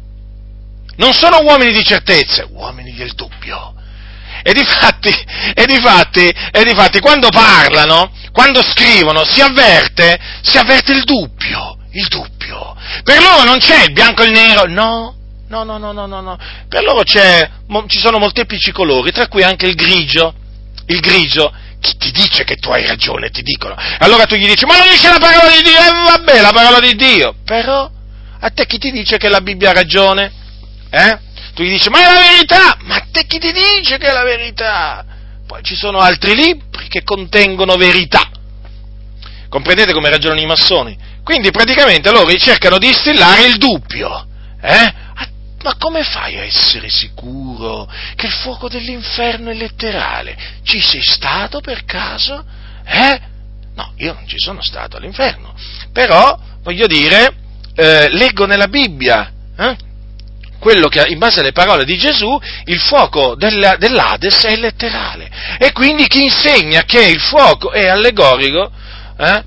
[0.96, 3.74] non sono uomini di certezze, uomini del dubbio.
[4.42, 5.10] E difatti,
[5.54, 12.06] e difatti, e difatti quando parlano, quando scrivono, si avverte, si avverte il dubbio, il
[12.08, 12.76] dubbio.
[13.02, 15.14] Per loro non c'è il bianco e il nero, no,
[15.48, 16.38] no, no, no, no, no.
[16.68, 20.34] Per loro ci sono molteplici colori, tra cui anche il grigio,
[20.86, 21.52] il grigio.
[21.78, 23.76] Chi ti dice che tu hai ragione, ti dicono.
[23.98, 25.78] Allora tu gli dici, ma non dice la parola di Dio?
[25.78, 27.34] Eh, vabbè, la parola di Dio.
[27.44, 27.90] Però,
[28.40, 30.32] a te chi ti dice che la Bibbia ha ragione?
[30.90, 31.18] Eh?
[31.54, 32.76] Tu gli dici, ma è la verità!
[32.80, 35.04] Ma te chi ti dice che è la verità?
[35.46, 38.30] Poi ci sono altri libri che contengono verità.
[39.48, 40.96] Comprendete come ragionano i massoni?
[41.22, 44.26] Quindi praticamente loro cercano di instillare il dubbio.
[44.60, 44.94] Eh?
[45.66, 50.36] Ma come fai a essere sicuro che il fuoco dell'inferno è letterale?
[50.62, 52.44] Ci sei stato per caso?
[52.84, 53.20] Eh?
[53.74, 55.56] No, io non ci sono stato all'inferno.
[55.92, 57.34] Però, voglio dire,
[57.74, 59.76] eh, leggo nella Bibbia eh,
[60.60, 65.28] quello che in base alle parole di Gesù il fuoco della, dell'Ades è letterale.
[65.58, 68.70] E quindi chi insegna che il fuoco è allegorico
[69.18, 69.42] eh,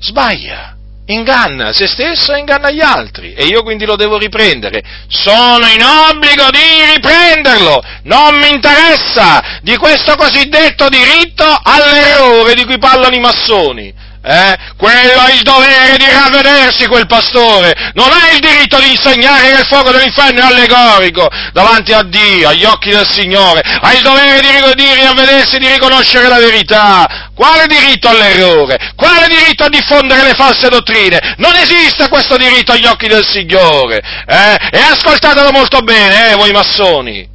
[0.00, 0.73] sbaglia,
[1.06, 3.34] inganna se stesso e inganna gli altri.
[3.34, 4.82] E io quindi lo devo riprendere.
[5.08, 7.82] Sono in obbligo di riprenderlo.
[8.04, 14.03] Non mi interessa di questo cosiddetto diritto all'errore di cui parlano i massoni.
[14.26, 14.56] Eh?
[14.78, 19.60] Quello ha il dovere di ravvedersi quel pastore, non ha il diritto di insegnare che
[19.60, 24.40] il fuoco dell'inferno è allegorico davanti a Dio, agli occhi del Signore, ha il dovere
[24.40, 27.30] di, di ravvedersi, di riconoscere la verità.
[27.34, 28.92] Quale diritto all'errore?
[28.96, 31.34] Quale diritto a diffondere le false dottrine?
[31.36, 34.00] Non esiste questo diritto agli occhi del Signore.
[34.26, 34.56] Eh?
[34.70, 37.28] E ascoltatelo molto bene, eh, voi massoni.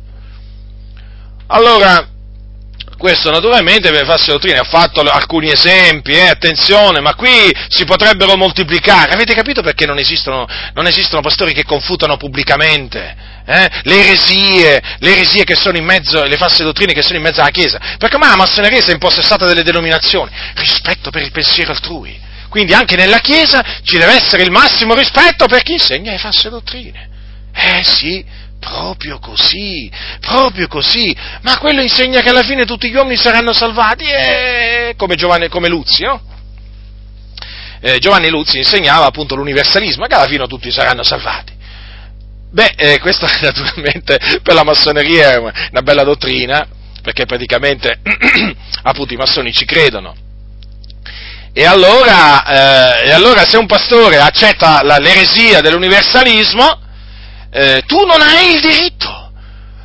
[1.52, 2.09] Allora,
[3.00, 8.36] questo naturalmente per false dottrine ha fatto alcuni esempi, eh, attenzione, ma qui si potrebbero
[8.36, 9.14] moltiplicare.
[9.14, 13.16] Avete capito perché non esistono, non esistono pastori che confutano pubblicamente?
[13.46, 13.70] Eh?
[13.84, 17.40] Le eresie, le eresie che sono in mezzo, le false dottrine che sono in mezzo
[17.40, 17.80] alla Chiesa.
[17.98, 20.30] Perché ormai la massoneria si è impossessata delle denominazioni.
[20.56, 22.20] Rispetto per il pensiero altrui.
[22.50, 26.50] Quindi anche nella Chiesa ci deve essere il massimo rispetto per chi insegna le false
[26.50, 27.08] dottrine.
[27.54, 28.24] Eh sì,
[28.60, 29.90] Proprio così,
[30.20, 31.16] proprio così.
[31.42, 34.94] Ma quello insegna che alla fine tutti gli uomini saranno salvati, e...
[34.98, 36.22] come, Giovanni, come no?
[37.82, 41.54] Eh, Giovanni Luzzi insegnava appunto l'universalismo, che alla fine tutti saranno salvati.
[42.52, 46.68] Beh, eh, questa naturalmente per la massoneria è una bella dottrina,
[47.02, 48.02] perché praticamente
[48.84, 50.16] appunto i massoni ci credono.
[51.54, 52.46] E allora,
[53.04, 56.88] eh, e allora se un pastore accetta la, l'eresia dell'universalismo,
[57.52, 59.32] eh, tu non hai il diritto,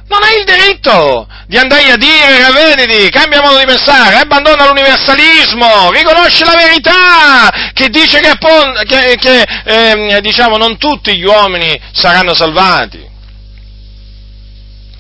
[0.09, 5.91] non hai il diritto di andare a dire, ravvediti, cambia modo di pensare, abbandona l'universalismo,
[5.91, 8.37] riconosci la verità che dice che,
[8.85, 13.13] che, che eh, diciamo, non tutti gli uomini saranno salvati.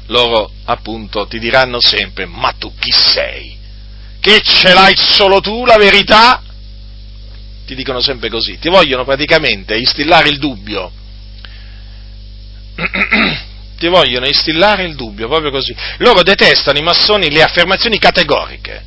[0.09, 3.57] Loro appunto ti diranno sempre, ma tu chi sei?
[4.21, 6.43] Che ce l'hai solo tu la verità?
[7.67, 10.93] Ti dicono sempre così, ti vogliono praticamente instillare il dubbio
[13.79, 15.75] ti vogliono instillare il dubbio, proprio così.
[15.99, 18.83] Loro detestano i massoni le affermazioni categoriche.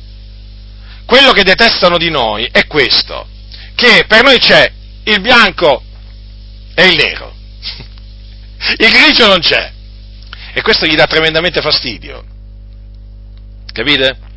[1.04, 3.26] Quello che detestano di noi è questo,
[3.74, 4.70] che per noi c'è
[5.04, 5.82] il bianco
[6.74, 7.34] e il nero.
[8.76, 9.72] Il grigio non c'è.
[10.52, 12.24] E questo gli dà tremendamente fastidio.
[13.72, 14.27] Capite?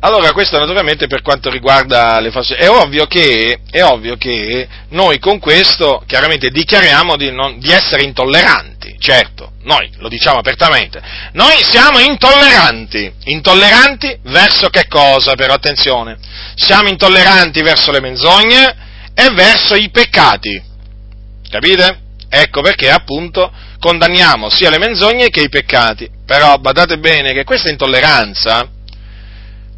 [0.00, 2.54] Allora, questo naturalmente per quanto riguarda le false...
[2.56, 8.02] È ovvio che, è ovvio che noi con questo chiaramente dichiariamo di, non, di essere
[8.02, 11.02] intolleranti, certo, noi lo diciamo apertamente.
[11.32, 13.12] Noi siamo intolleranti.
[13.24, 16.18] Intolleranti verso che cosa, però attenzione?
[16.54, 18.76] Siamo intolleranti verso le menzogne
[19.14, 20.62] e verso i peccati.
[21.48, 22.00] Capite?
[22.28, 26.08] Ecco perché appunto condanniamo sia le menzogne che i peccati.
[26.24, 28.68] Però badate bene che questa intolleranza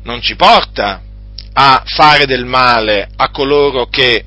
[0.03, 1.03] non ci porta
[1.53, 4.24] a fare del male a coloro che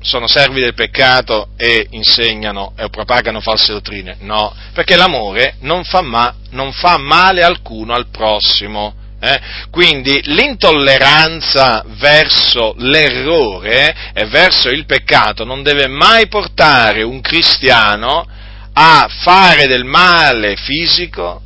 [0.00, 4.16] sono servi del peccato e insegnano e propagano false dottrine.
[4.20, 8.94] No, perché l'amore non fa, ma, non fa male alcuno al prossimo.
[9.22, 9.40] Eh?
[9.70, 18.26] Quindi l'intolleranza verso l'errore e verso il peccato non deve mai portare un cristiano
[18.72, 21.42] a fare del male fisico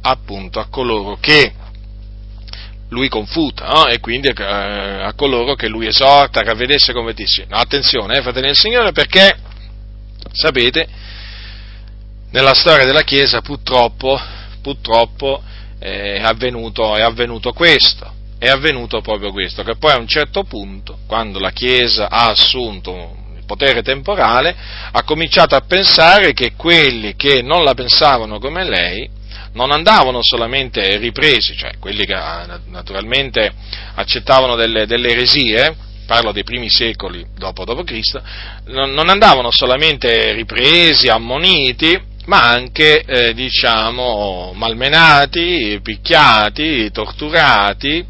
[0.00, 1.52] appunto a coloro che
[2.94, 3.86] lui confuta, no?
[3.88, 7.44] e quindi eh, a coloro che lui esorta a ravvedersi e convertirsi.
[7.48, 9.36] No, attenzione, eh, fratelli del Signore, perché,
[10.32, 10.86] sapete,
[12.30, 14.18] nella storia della Chiesa purtroppo,
[14.62, 15.42] purtroppo
[15.80, 20.44] eh, è, avvenuto, è avvenuto questo, è avvenuto proprio questo, che poi a un certo
[20.44, 24.54] punto, quando la Chiesa ha assunto il potere temporale,
[24.92, 29.13] ha cominciato a pensare che quelli che non la pensavano come lei,
[29.54, 33.52] non andavano solamente ripresi, cioè quelli che ah, naturalmente
[33.94, 35.74] accettavano delle, delle eresie,
[36.06, 38.22] parlo dei primi secoli dopo, dopo Cristo,
[38.66, 48.04] non, andavano solamente ripresi, ammoniti, ma anche, eh, diciamo, malmenati, picchiati, torturati,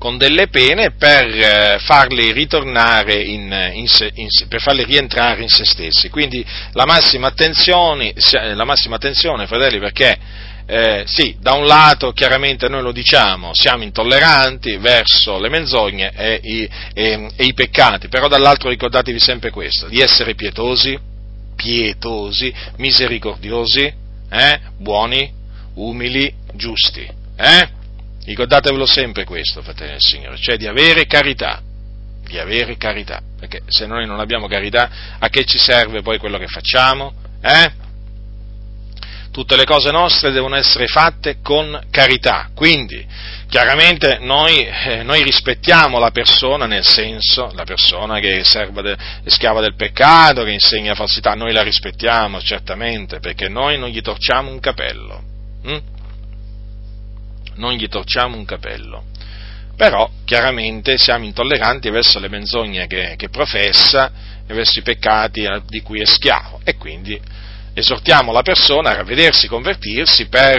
[0.00, 5.50] con delle pene per eh, farli ritornare in, in se, in, per farli rientrare in
[5.50, 6.08] se stessi.
[6.08, 6.42] Quindi
[6.72, 8.14] la massima attenzione,
[8.54, 10.18] la massima attenzione fratelli, perché
[10.64, 16.40] eh, sì, da un lato chiaramente noi lo diciamo, siamo intolleranti verso le menzogne e
[16.44, 20.98] i, e, e i peccati, però dall'altro ricordatevi sempre questo, di essere pietosi,
[21.54, 23.92] pietosi, misericordiosi,
[24.30, 25.30] eh, buoni,
[25.74, 27.06] umili, giusti.
[27.36, 27.78] Eh?
[28.24, 31.62] Ricordatevelo sempre questo, fratelli del Signore, cioè di avere carità,
[32.26, 36.38] di avere carità, perché se noi non abbiamo carità, a che ci serve poi quello
[36.38, 37.12] che facciamo?
[37.42, 37.88] Eh?
[39.32, 43.06] Tutte le cose nostre devono essere fatte con carità, quindi
[43.48, 49.60] chiaramente noi, eh, noi rispettiamo la persona nel senso, la persona che de, è schiava
[49.60, 54.60] del peccato, che insegna falsità, noi la rispettiamo certamente, perché noi non gli torciamo un
[54.60, 55.22] capello.
[55.64, 55.78] Hm?
[57.60, 59.04] Non gli torciamo un capello.
[59.76, 64.10] Però chiaramente siamo intolleranti verso le menzogne che, che professa
[64.46, 67.18] e verso i peccati di cui è schiavo e quindi
[67.72, 70.58] esortiamo la persona a ravvedersi, convertirsi per,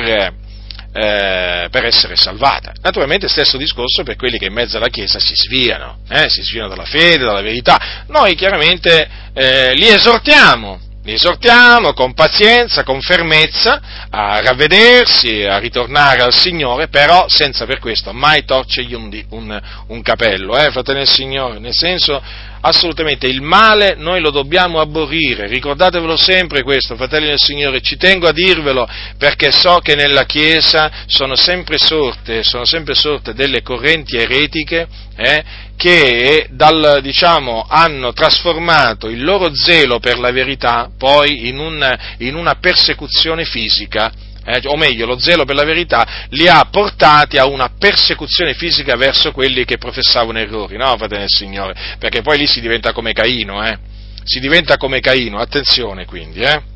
[0.93, 2.73] eh, per essere salvata.
[2.81, 6.69] Naturalmente stesso discorso per quelli che in mezzo alla Chiesa si sviano, eh, si sviano
[6.69, 8.05] dalla fede, dalla verità.
[8.07, 16.21] Noi chiaramente eh, li esortiamo li esortiamo con pazienza, con fermezza a ravvedersi, a ritornare
[16.21, 21.09] al Signore, però senza per questo mai torcergli un, un, un capello, eh, fratelli del
[21.09, 22.21] Signore, nel senso
[22.63, 28.27] assolutamente il male noi lo dobbiamo aborrire, ricordatevelo sempre questo, fratelli del Signore, ci tengo
[28.27, 28.87] a dirvelo
[29.17, 35.43] perché so che nella Chiesa sono sempre sorte, sono sempre sorte delle correnti eretiche eh,
[35.81, 42.35] che dal, diciamo, hanno trasformato il loro zelo per la verità poi in, un, in
[42.35, 44.11] una persecuzione fisica
[44.45, 48.95] eh, o meglio, lo zelo per la verità, li ha portati a una persecuzione fisica
[48.95, 51.75] verso quelli che professavano errori, no, fratello del Signore?
[51.97, 53.75] Perché poi lì si diventa come Caino, eh?
[54.23, 56.70] Si diventa come Caino, attenzione quindi, eh?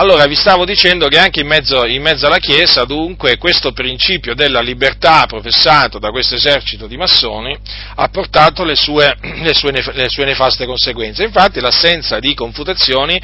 [0.00, 4.36] Allora, vi stavo dicendo che anche in mezzo, in mezzo, alla Chiesa, dunque, questo principio
[4.36, 7.58] della libertà professato da questo esercito di massoni
[7.96, 11.24] ha portato le sue, le sue, le sue nefaste conseguenze.
[11.24, 13.20] Infatti l'assenza di confutazioni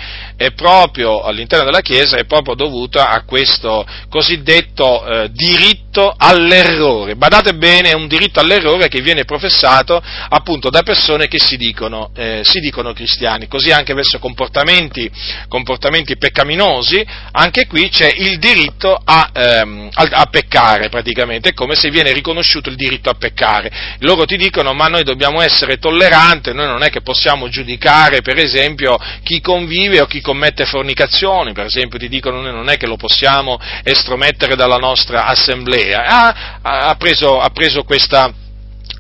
[0.57, 7.15] proprio all'interno della Chiesa è proprio dovuta a questo cosiddetto eh, diritto all'errore.
[7.15, 12.11] Badate bene, è un diritto all'errore che viene professato appunto da persone che si dicono,
[12.17, 15.09] eh, si dicono cristiani, così anche verso comportamenti,
[15.47, 21.55] comportamenti peccaminosi pecaminosi, anche qui c'è il diritto a, ehm, a, a, peccare praticamente, è
[21.55, 23.71] come se viene riconosciuto il diritto a peccare.
[24.01, 28.39] Loro ti dicono ma noi dobbiamo essere tolleranti, noi non è che possiamo giudicare per
[28.39, 32.87] esempio chi convive o chi commette fornicazioni, per esempio ti dicono noi non è che
[32.87, 36.05] lo possiamo estromettere dalla nostra assemblea.
[36.05, 38.33] Ha, ha, preso, ha preso questa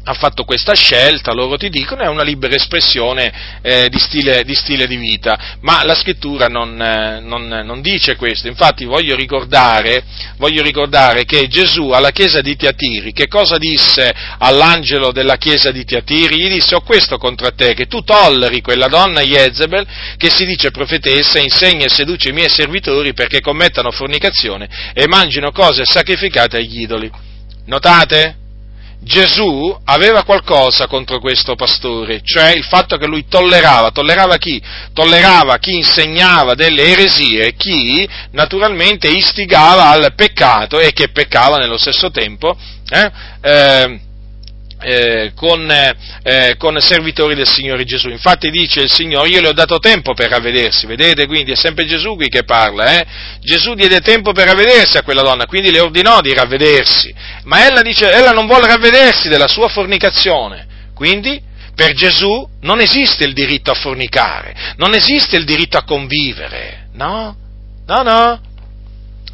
[0.04, 4.54] ha fatto questa scelta, loro ti dicono, è una libera espressione eh, di, stile, di,
[4.54, 10.04] stile, di vita, ma la scrittura non, eh, non, non dice questo, infatti voglio ricordare,
[10.36, 15.84] voglio ricordare, che Gesù alla chiesa di Tiatiri, che cosa disse all'angelo della chiesa di
[15.84, 16.36] Tiatiri?
[16.36, 19.86] Gli disse, ho questo contro te, che tu tolleri quella donna Jezebel,
[20.18, 25.50] che si dice profetessa, insegna e seduce i miei servitori perché commettano fornicazione e mangino
[25.50, 27.10] cose sacrificate agli idoli.
[27.66, 28.42] Notate?
[29.04, 34.60] Gesù aveva qualcosa contro questo pastore, cioè il fatto che lui tollerava, tollerava chi?
[34.92, 42.10] Tollerava chi insegnava delle eresie, chi naturalmente istigava al peccato e che peccava nello stesso
[42.10, 42.56] tempo.
[42.88, 43.10] Eh?
[43.42, 44.00] Eh,
[44.84, 48.08] eh, con, eh, con, servitori del Signore Gesù.
[48.08, 51.26] Infatti dice il Signore, io le ho dato tempo per ravvedersi, vedete?
[51.26, 53.06] Quindi è sempre Gesù qui che parla, eh?
[53.40, 57.14] Gesù diede tempo per ravvedersi a quella donna, quindi le ordinò di ravvedersi,
[57.44, 61.40] ma ella dice, ella non vuole ravvedersi della sua fornicazione, quindi
[61.74, 67.36] per Gesù non esiste il diritto a fornicare, non esiste il diritto a convivere, no?
[67.86, 68.40] No, no,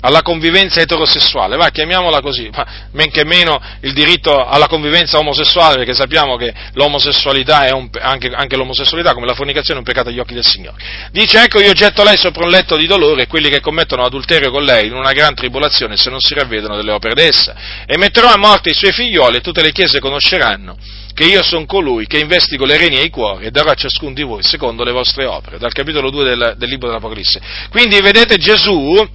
[0.00, 5.76] alla convivenza eterosessuale, va, chiamiamola così, ma men che meno il diritto alla convivenza omosessuale,
[5.76, 10.08] perché sappiamo che l'omosessualità è un, anche, anche, l'omosessualità, come la fornicazione, è un peccato
[10.08, 10.76] agli occhi del Signore.
[11.10, 14.50] Dice, ecco io getto lei sopra un letto di dolore e quelli che commettono adulterio
[14.50, 17.54] con lei in una gran tribolazione se non si ravvedono delle opere d'essa,
[17.86, 20.76] e metterò a morte i suoi figlioli e tutte le chiese conosceranno
[21.12, 24.14] che io sono colui che investigo le reni e i cuori e darò a ciascuno
[24.14, 27.40] di voi secondo le vostre opere, dal capitolo 2 del, del libro dell'Apocalisse.
[27.68, 29.06] Quindi vedete Gesù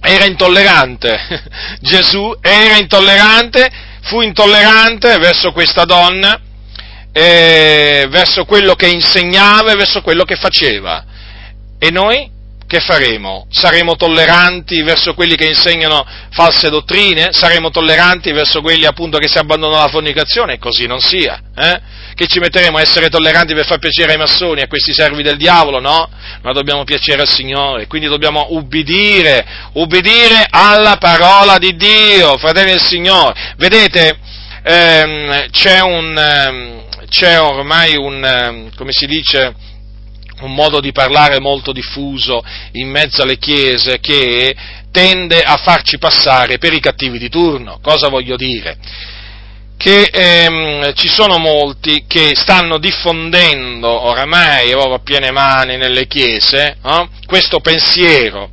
[0.00, 1.42] era intollerante,
[1.80, 3.70] Gesù era intollerante,
[4.02, 6.40] fu intollerante verso questa donna,
[7.12, 11.04] eh, verso quello che insegnava e verso quello che faceva.
[11.78, 12.38] E noi
[12.70, 13.48] che faremo?
[13.50, 17.30] Saremo tolleranti verso quelli che insegnano false dottrine?
[17.32, 20.56] Saremo tolleranti verso quelli appunto che si abbandonano alla fornicazione?
[20.60, 21.42] Così non sia.
[21.56, 21.80] Eh?
[22.14, 25.36] Che ci metteremo a essere tolleranti per far piacere ai massoni, a questi servi del
[25.36, 25.80] diavolo?
[25.80, 26.08] No,
[26.42, 32.80] ma dobbiamo piacere al Signore, quindi dobbiamo ubbidire, ubbidire alla parola di Dio, fratelli del
[32.80, 33.54] Signore.
[33.56, 34.16] Vedete,
[34.62, 39.54] ehm, c'è, un, ehm, c'è ormai un, ehm, come si dice,
[40.40, 44.54] un modo di parlare molto diffuso in mezzo alle chiese che
[44.90, 47.78] tende a farci passare per i cattivi di turno.
[47.82, 48.76] Cosa voglio dire?
[49.76, 57.08] Che ehm, ci sono molti che stanno diffondendo oramai a piene mani nelle chiese eh,
[57.24, 58.50] questo pensiero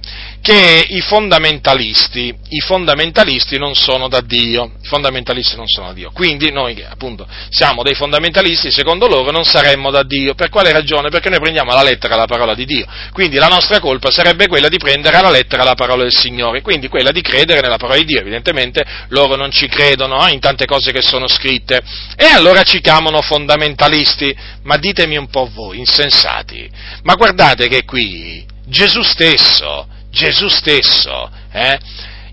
[0.47, 6.11] che i fondamentalisti, i fondamentalisti non sono da Dio, i fondamentalisti non sono da Dio.
[6.13, 10.35] Quindi noi appunto siamo dei fondamentalisti, secondo loro non saremmo da Dio.
[10.35, 11.09] Per quale ragione?
[11.09, 12.85] Perché noi prendiamo alla lettera la parola di Dio.
[13.11, 16.87] Quindi la nostra colpa sarebbe quella di prendere alla lettera la parola del Signore, quindi
[16.87, 18.21] quella di credere nella parola di Dio.
[18.21, 21.81] Evidentemente loro non ci credono eh, in tante cose che sono scritte
[22.15, 24.33] e allora ci chiamano fondamentalisti.
[24.63, 26.69] Ma ditemi un po' voi, insensati,
[27.03, 31.77] ma guardate che qui Gesù stesso Gesù stesso, eh,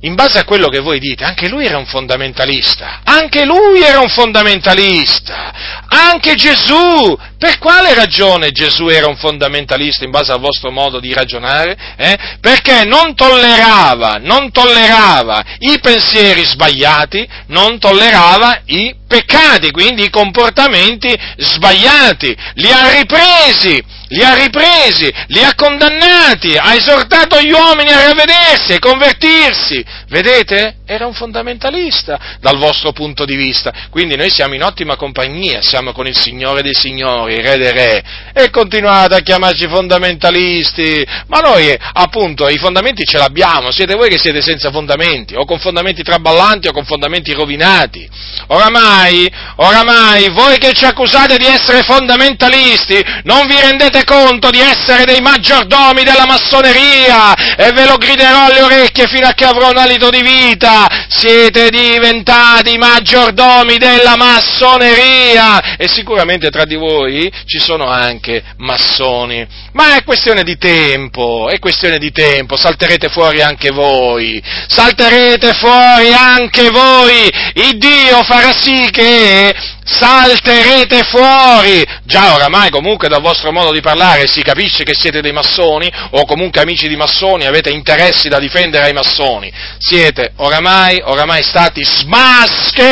[0.05, 4.01] in base a quello che voi dite, anche lui era un fondamentalista, anche lui era
[4.01, 5.53] un fondamentalista,
[5.89, 11.15] anche Gesù, per quale ragione Gesù era un fondamentalista in base al vostro modo di
[11.15, 11.95] ragionare?
[11.97, 12.19] Eh?
[12.41, 21.17] Perché non tollerava, non tollerava i pensieri sbagliati, non tollerava i peccati, quindi i comportamenti
[21.39, 23.83] sbagliati, li ha ripresi,
[24.15, 29.85] li ha ripresi, li ha condannati, ha esortato gli uomini a ravvedersi, a convertirsi.
[30.09, 30.77] Vedete?
[30.87, 33.73] Era un fondamentalista dal vostro punto di vista.
[33.91, 38.05] Quindi noi siamo in ottima compagnia, siamo con il Signore dei Signori, Re dei Re.
[38.33, 41.05] E continuate a chiamarci fondamentalisti.
[41.27, 43.73] Ma noi, appunto, i fondamenti ce l'abbiamo.
[43.73, 48.09] Siete voi che siete senza fondamenti, o con fondamenti traballanti o con fondamenti rovinati.
[48.49, 55.05] Oramai, oramai, voi che ci accusate di essere fondamentalisti, non vi rendete conto di essere
[55.05, 59.79] dei maggiordomi della massoneria e ve lo griderò alle orecchie fino a che avrò un
[59.79, 61.07] alito di vita.
[61.09, 69.64] Siete diventati maggiordomi della massoneria e sicuramente tra di voi ci sono anche massoni.
[69.75, 76.13] Ma è questione di tempo, è questione di tempo, salterete fuori anche voi, salterete fuori
[76.13, 77.29] anche voi.
[77.55, 79.53] Il Dio farà sì che
[79.85, 81.85] salterete fuori.
[82.05, 86.25] Già oramai comunque dal vostro modo di parlare si capisce che siete dei massoni o
[86.25, 89.53] comunque amici di massoni, avete interessi da difendere ai massoni.
[89.79, 92.85] Siete oramai, oramai stati smascherati,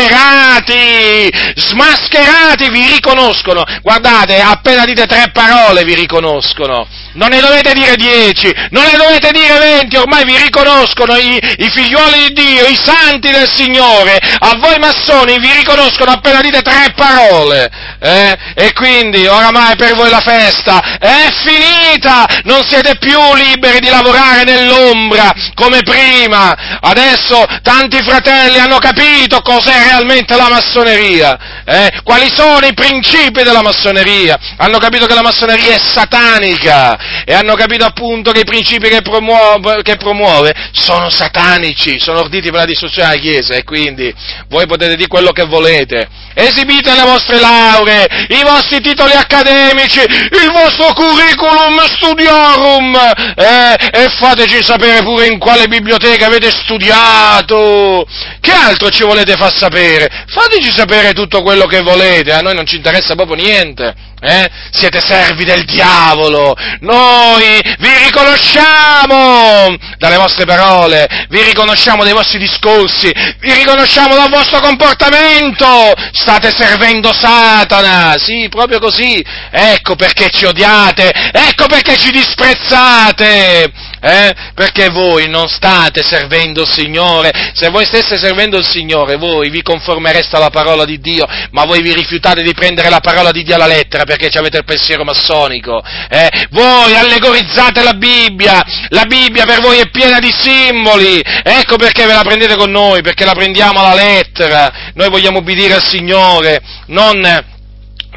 [1.54, 3.62] smascherati, vi riconoscono.
[3.82, 6.71] Guardate, appena dite tre parole vi riconoscono.
[6.72, 11.36] dicono Non ne dovete dire dieci, non ne dovete dire venti, ormai vi riconoscono i,
[11.58, 14.18] i figliuoli di Dio, i santi del Signore.
[14.38, 18.36] A voi massoni vi riconoscono appena dite tre parole, eh?
[18.54, 24.44] e quindi oramai per voi la festa è finita, non siete più liberi di lavorare
[24.44, 32.00] nell'ombra come prima, adesso tanti fratelli hanno capito cos'è realmente la massoneria, eh?
[32.04, 37.54] quali sono i principi della massoneria, hanno capito che la massoneria è satanica e hanno
[37.54, 42.64] capito appunto che i principi che promuove, che promuove sono satanici, sono orditi per la
[42.64, 44.12] distruzione della Chiesa e quindi
[44.48, 50.50] voi potete dire quello che volete, esibite le vostre lauree, i vostri titoli accademici, il
[50.52, 52.94] vostro curriculum studiorum
[53.36, 58.06] eh, e fateci sapere pure in quale biblioteca avete studiato.
[58.40, 60.08] Che altro ci volete far sapere?
[60.26, 64.10] Fateci sapere tutto quello che volete, a noi non ci interessa proprio niente.
[64.24, 64.48] Eh?
[64.70, 73.12] Siete servi del diavolo, noi vi riconosciamo dalle vostre parole, vi riconosciamo dai vostri discorsi,
[73.40, 79.20] vi riconosciamo dal vostro comportamento, state servendo Satana, sì, proprio così,
[79.50, 83.72] ecco perché ci odiate, ecco perché ci disprezzate,
[84.02, 84.34] eh?
[84.54, 87.30] Perché voi non state servendo il Signore.
[87.54, 91.82] Se voi stesse servendo il Signore, voi vi conformereste alla parola di Dio, ma voi
[91.82, 95.82] vi rifiutate di prendere la parola di Dio alla lettera perché avete il pensiero massonico.
[96.08, 96.28] Eh?
[96.50, 101.22] Voi allegorizzate la Bibbia, la Bibbia per voi è piena di simboli.
[101.22, 104.90] Ecco perché ve la prendete con noi, perché la prendiamo alla lettera.
[104.94, 107.50] Noi vogliamo ubbidire al Signore, non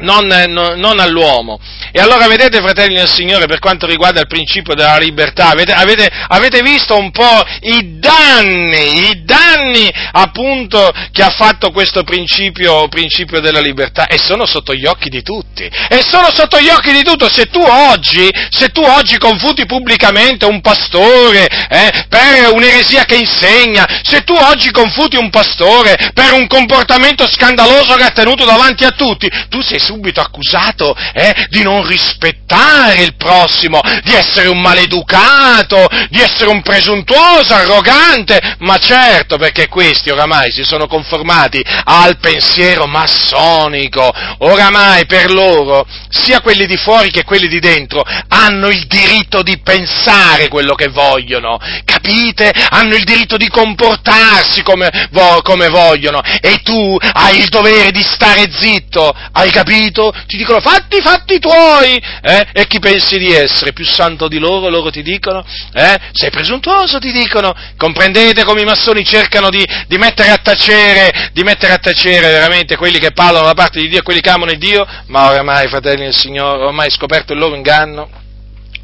[0.00, 1.58] non, non, non, all'uomo.
[1.92, 6.10] E allora vedete, fratelli del Signore, per quanto riguarda il principio della libertà, avete, avete,
[6.28, 13.40] avete, visto un po' i danni, i danni appunto che ha fatto questo principio, principio
[13.40, 15.64] della libertà e sono sotto gli occhi di tutti.
[15.64, 17.26] E sono sotto gli occhi di tutti.
[17.32, 23.86] Se tu oggi, se tu oggi confuti pubblicamente un pastore eh, per un'eresia che insegna,
[24.02, 28.90] se tu oggi confuti un pastore per un comportamento scandaloso che ha tenuto davanti a
[28.90, 35.86] tutti, tu sei subito accusato eh, di non rispettare il prossimo, di essere un maleducato,
[36.10, 42.86] di essere un presuntuoso, arrogante, ma certo perché questi oramai si sono conformati al pensiero
[42.86, 49.42] massonico, oramai per loro, sia quelli di fuori che quelli di dentro, hanno il diritto
[49.42, 52.52] di pensare quello che vogliono, capite?
[52.70, 55.08] Hanno il diritto di comportarsi come,
[55.42, 56.20] come vogliono.
[56.40, 59.74] E tu hai il dovere di stare zitto, hai capito?
[59.76, 60.12] Capito?
[60.26, 62.46] Ti dicono fatti i fatti tuoi, eh?
[62.52, 64.68] E chi pensi di essere più santo di loro?
[64.68, 65.98] Loro ti dicono, eh?
[66.12, 67.54] Sei presuntuoso, ti dicono.
[67.76, 72.76] Comprendete come i massoni cercano di, di, mettere a tacere, di mettere a tacere veramente
[72.76, 74.86] quelli che parlano da parte di Dio e quelli che amano Dio?
[75.08, 78.24] Ma oramai, fratelli del Signore, ormai scoperto il loro inganno.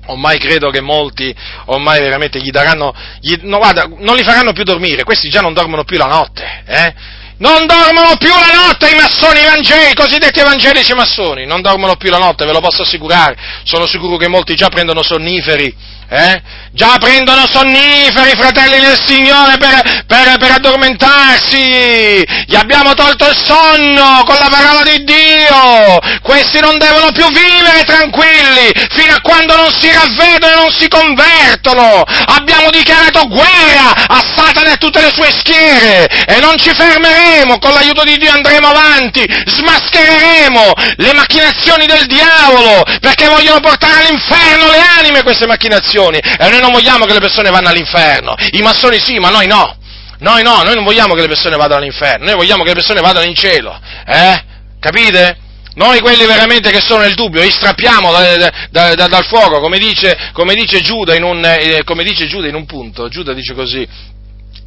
[0.07, 1.33] Ormai credo che molti,
[1.67, 5.53] ormai veramente gli daranno, gli, no, guarda, non li faranno più dormire, questi già non
[5.53, 6.95] dormono più la notte, eh?
[7.43, 12.09] Non dormono più la notte i massoni evangelici, i cosiddetti evangelici massoni, non dormono più
[12.09, 13.37] la notte, ve lo posso assicurare.
[13.65, 15.75] Sono sicuro che molti già prendono sonniferi
[16.13, 16.43] eh?
[16.73, 22.25] Già prendono sonniferi, fratelli del Signore, per, per, per, addormentarsi.
[22.47, 25.99] Gli abbiamo tolto il sonno con la parola di Dio.
[26.23, 30.89] Questi non devono più vivere tranquilli fino a quando non si ravvedono e non si
[30.89, 32.05] convertono.
[32.27, 37.59] Abbiamo dichiarato guerra a Satana e a tutte le sue schiere e non ci fermeremo.
[37.59, 44.71] Con l'aiuto di Dio andremo avanti, smaschereremo le macchinazioni del diavolo perché vogliono portare all'inferno
[44.71, 48.35] le anime queste macchinazioni massoni e noi non vogliamo che le persone vanno all'inferno.
[48.51, 49.77] I massoni sì, ma noi no.
[50.19, 53.01] Noi no, noi non vogliamo che le persone vadano all'inferno, noi vogliamo che le persone
[53.01, 53.79] vadano in cielo.
[54.07, 54.45] Eh?
[54.79, 55.37] Capite?
[55.75, 59.79] Noi quelli veramente che sono nel dubbio, li strappiamo da, da, da, dal fuoco, come
[59.79, 63.09] dice, come, dice un, eh, come dice Giuda in un punto.
[63.09, 63.89] Giuda dice così,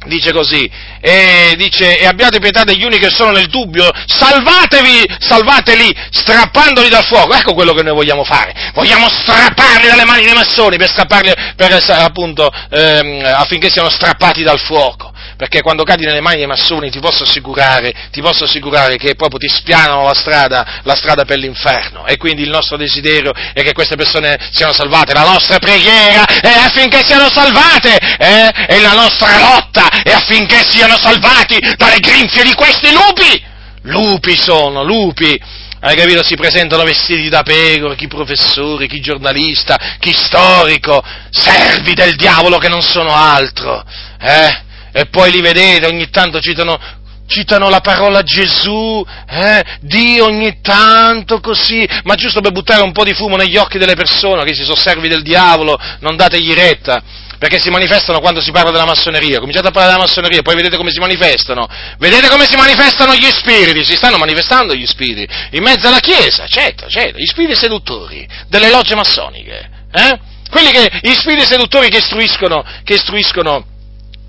[0.06, 5.94] dice così, e, dice, e abbiate pietà degli uni che sono nel dubbio, salvatevi, salvateli,
[6.10, 10.76] strappandoli dal fuoco, ecco quello che noi vogliamo fare, vogliamo strapparli dalle mani dei massoni
[10.76, 16.36] per strapparli, per, appunto, ehm, affinché siano strappati dal fuoco perché quando cadi nelle mani
[16.36, 20.94] dei massoni ti posso assicurare, ti posso assicurare che proprio ti spianano la strada, la
[20.94, 22.06] strada per l'inferno.
[22.06, 25.12] E quindi il nostro desiderio è che queste persone siano salvate.
[25.12, 28.50] La nostra preghiera è affinché siano salvate, eh?
[28.66, 33.54] e la nostra lotta è affinché siano salvati dalle grinfie di questi lupi
[33.86, 35.40] lupi sono, lupi,
[35.80, 36.24] hai capito?
[36.24, 42.68] Si presentano vestiti da pecora, chi professore, chi giornalista, chi storico, servi del diavolo che
[42.68, 43.84] non sono altro,
[44.20, 44.64] eh?
[44.96, 46.80] E poi li vedete, ogni tanto citano,
[47.26, 49.62] citano la parola Gesù, eh?
[49.82, 53.94] Dio ogni tanto così, ma giusto per buttare un po' di fumo negli occhi delle
[53.94, 57.02] persone che si sono servi del diavolo, non dategli retta
[57.38, 59.38] perché si manifestano quando si parla della massoneria.
[59.38, 61.68] Cominciate a parlare della massoneria, poi vedete come si manifestano.
[61.98, 66.46] Vedete come si manifestano gli spiriti, si stanno manifestando gli spiriti in mezzo alla Chiesa,
[66.46, 70.18] certo, certo, gli spiriti seduttori delle logge massoniche, eh?
[70.48, 73.74] Quelli che, gli spiriti seduttori che istruiscono, che istruiscono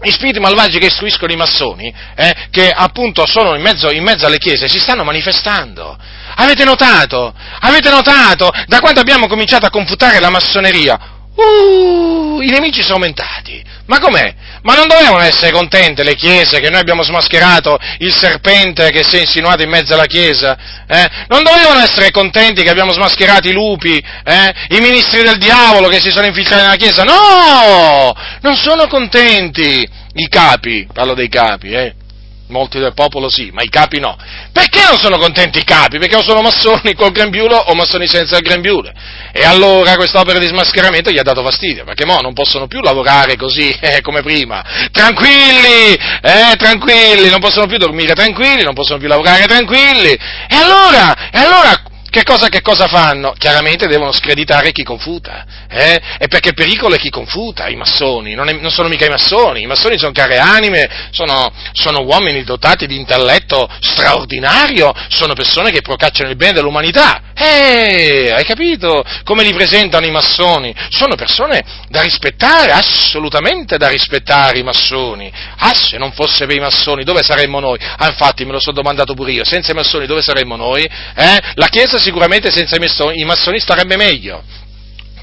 [0.01, 4.25] gli spiriti malvagi che istruiscono i massoni, eh, che appunto sono in mezzo, in mezzo,
[4.25, 5.97] alle chiese, si stanno manifestando.
[6.35, 7.33] Avete notato?
[7.61, 8.51] Avete notato?
[8.67, 13.63] Da quando abbiamo cominciato a confutare la massoneria, Uh, i nemici sono aumentati.
[13.85, 14.33] Ma com'è?
[14.63, 19.17] Ma non dovevano essere contente le chiese che noi abbiamo smascherato il serpente che si
[19.17, 20.57] è insinuato in mezzo alla chiesa?
[20.87, 21.07] Eh?
[21.27, 24.53] Non dovevano essere contenti che abbiamo smascherato i lupi, eh?
[24.69, 27.03] i ministri del diavolo che si sono infiltrati nella chiesa?
[27.03, 28.15] No!
[28.41, 31.93] Non sono contenti i capi, parlo dei capi, eh?
[32.49, 34.15] Molti del popolo sì, ma i capi no.
[34.53, 35.97] Perché non sono contenti i capi?
[35.97, 38.93] Perché o sono massoni col grembiulo o massoni senza il grembiule.
[39.33, 43.35] E allora quest'opera di smascheramento gli ha dato fastidio, perché mo non possono più lavorare
[43.35, 44.63] così eh, come prima.
[44.91, 50.11] Tranquilli, eh, tranquilli, non possono più dormire tranquilli, non possono più lavorare tranquilli.
[50.11, 53.33] E allora, e allora che cosa, che cosa, fanno?
[53.37, 56.01] Chiaramente devono screditare chi confuta, eh?
[56.19, 59.09] E perché il pericolo è chi confuta, i massoni, non, è, non, sono mica i
[59.09, 65.71] massoni, i massoni sono care anime, sono, sono, uomini dotati di intelletto straordinario, sono persone
[65.71, 67.26] che procacciano il bene dell'umanità.
[67.39, 70.73] Eh, hai capito come li presentano i massoni?
[70.89, 75.31] Sono persone da rispettare, assolutamente da rispettare i massoni.
[75.57, 77.77] Ah, se non fosse per i massoni, dove saremmo noi?
[77.79, 80.83] Ah, infatti me lo sono domandato pure io, senza i massoni dove saremmo noi?
[80.83, 81.39] Eh?
[81.53, 84.41] La Chiesa sicuramente senza i massoni starebbe meglio.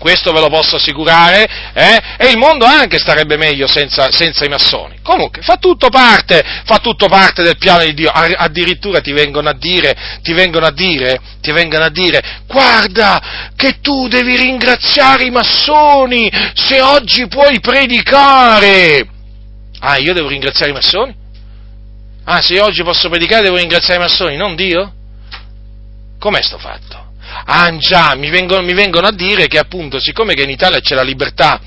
[0.05, 1.98] Questo ve lo posso assicurare, eh?
[2.18, 4.98] e il mondo anche starebbe meglio senza, senza, i massoni.
[5.02, 8.11] Comunque, fa tutto parte, fa tutto parte del piano di Dio.
[8.11, 13.80] Addirittura ti vengono a dire, ti vengono a dire, ti vengono a dire, guarda che
[13.80, 19.09] tu devi ringraziare i massoni se oggi puoi predicare.
[19.78, 21.14] Ah, io devo ringraziare i massoni?
[22.24, 24.92] Ah, se oggi posso predicare devo ringraziare i massoni, non Dio?
[26.18, 27.03] Com'è sto fatto?
[27.47, 30.95] Ah già, mi vengono, mi vengono a dire che appunto, siccome che in Italia c'è
[30.95, 31.61] la libertà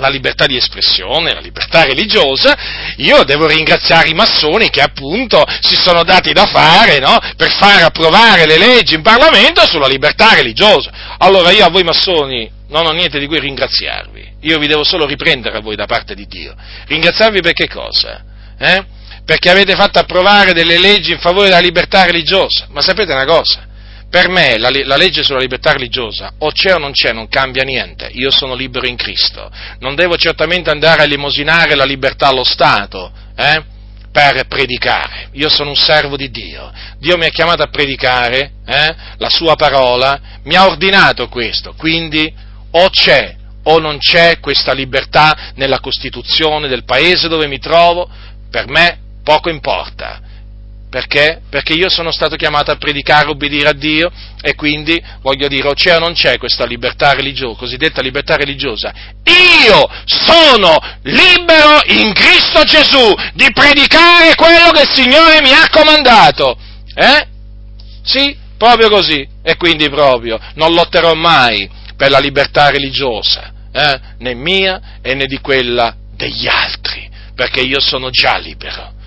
[0.00, 2.56] la libertà di espressione, la libertà religiosa,
[2.96, 7.18] io devo ringraziare i massoni che appunto si sono dati da fare no?
[7.36, 10.90] per far approvare le leggi in Parlamento sulla libertà religiosa.
[11.18, 15.06] Allora io a voi massoni non ho niente di cui ringraziarvi, io vi devo solo
[15.06, 16.54] riprendere a voi da parte di Dio.
[16.86, 18.24] Ringraziarvi per che cosa?
[18.58, 18.84] Eh?
[19.24, 22.66] Perché avete fatto approvare delle leggi in favore della libertà religiosa.
[22.70, 23.68] Ma sapete una cosa?
[24.10, 27.62] Per me la, la, legge sulla libertà religiosa, o c'è o non c'è, non cambia
[27.62, 28.10] niente.
[28.12, 29.48] Io sono libero in Cristo.
[29.78, 33.62] Non devo certamente andare a limosinare la libertà allo Stato, eh,
[34.10, 35.28] per predicare.
[35.34, 36.72] Io sono un servo di Dio.
[36.98, 41.74] Dio mi ha chiamato a predicare eh, la sua parola, mi ha ordinato questo.
[41.76, 42.34] Quindi
[42.72, 48.10] o c'è o non c'è questa libertà nella Costituzione del paese dove mi trovo,
[48.50, 50.28] per me poco importa
[50.90, 51.40] perché?
[51.48, 54.10] Perché io sono stato chiamato a predicare, obbedire a Dio
[54.42, 58.92] e quindi voglio dire, o c'è o non c'è questa libertà religiosa, cosiddetta libertà religiosa.
[59.22, 66.58] Io sono libero in Cristo Gesù di predicare quello che il Signore mi ha comandato.
[66.92, 67.26] Eh?
[68.02, 69.26] Sì, proprio così.
[69.44, 74.00] E quindi proprio non lotterò mai per la libertà religiosa, eh?
[74.18, 78.98] né mia e né di quella degli altri, perché io sono già libero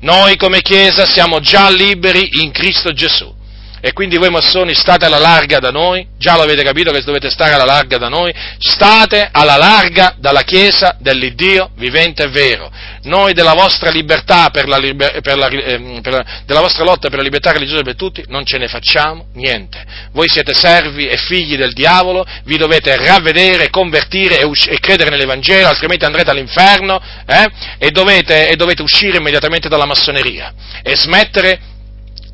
[0.00, 3.34] noi come Chiesa siamo già liberi in Cristo Gesù.
[3.80, 7.30] E quindi voi massoni state alla larga da noi, già lo avete capito che dovete
[7.30, 12.70] stare alla larga da noi, state alla larga dalla Chiesa dell'Iddio vivente e vero.
[13.02, 17.18] Noi della vostra libertà, per la, per la, eh, per la, della vostra lotta per
[17.18, 19.82] la libertà religiosa per tutti, non ce ne facciamo niente.
[20.12, 25.10] Voi siete servi e figli del diavolo, vi dovete ravvedere, convertire e, us- e credere
[25.10, 30.52] nell'Evangelo, altrimenti andrete all'inferno eh, e, dovete, e dovete uscire immediatamente dalla massoneria
[30.82, 31.60] e smettere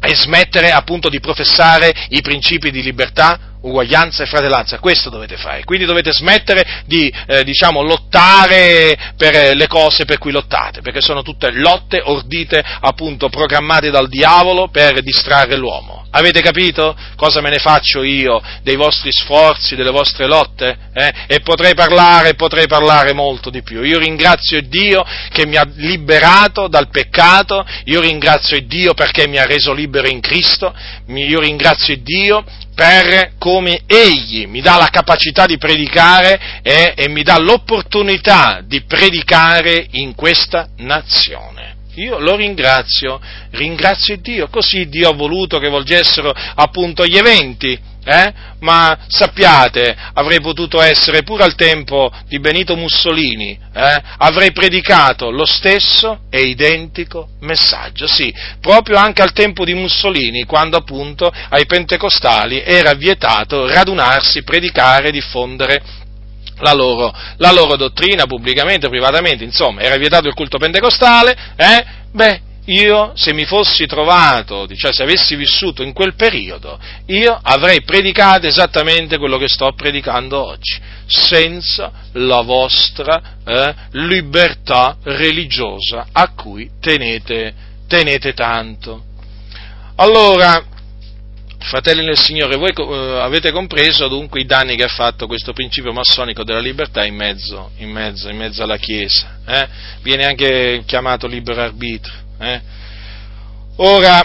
[0.01, 5.64] e smettere appunto di professare i principi di libertà uguaglianza e fratellanza, questo dovete fare,
[5.64, 11.23] quindi dovete smettere di, eh, diciamo, lottare per le cose per cui lottate, perché sono
[11.23, 16.05] tutte lotte ordite, appunto, programmate dal diavolo per distrarre l'uomo.
[16.17, 20.79] Avete capito cosa me ne faccio io dei vostri sforzi, delle vostre lotte?
[20.95, 21.12] Eh?
[21.27, 23.83] E potrei parlare, potrei parlare molto di più.
[23.83, 29.45] Io ringrazio Dio che mi ha liberato dal peccato, io ringrazio Dio perché mi ha
[29.45, 30.75] reso libero in Cristo,
[31.09, 32.45] io ringrazio Dio
[32.77, 38.83] per come Egli mi dà la capacità di predicare e, e mi dà l'opportunità di
[38.83, 41.74] predicare in questa nazione.
[41.95, 43.18] Io lo ringrazio,
[43.53, 48.33] ringrazio Dio, così Dio ha voluto che volgessero appunto gli eventi, eh?
[48.61, 54.03] ma sappiate, avrei potuto essere pure al tempo di Benito Mussolini, eh?
[54.19, 60.77] avrei predicato lo stesso e identico messaggio, sì, proprio anche al tempo di Mussolini, quando
[60.77, 65.83] appunto ai pentecostali era vietato radunarsi, predicare, diffondere
[66.59, 71.85] la loro, la loro, dottrina pubblicamente, privatamente, insomma, era vietato il culto pentecostale, eh?
[72.13, 77.83] Beh, io se mi fossi trovato, cioè se avessi vissuto in quel periodo, io avrei
[77.83, 86.71] predicato esattamente quello che sto predicando oggi, senza la vostra eh, libertà religiosa a cui
[86.81, 87.55] tenete,
[87.87, 89.05] tenete tanto.
[89.97, 90.75] Allora,
[91.59, 95.93] Fratelli nel Signore, voi eh, avete compreso dunque i danni che ha fatto questo principio
[95.93, 99.41] massonico della libertà in mezzo, in mezzo, in mezzo alla Chiesa.
[99.47, 99.69] Eh?
[100.03, 102.25] Viene anche chiamato libero arbitrio.
[102.39, 102.61] Eh?
[103.76, 104.24] Ora,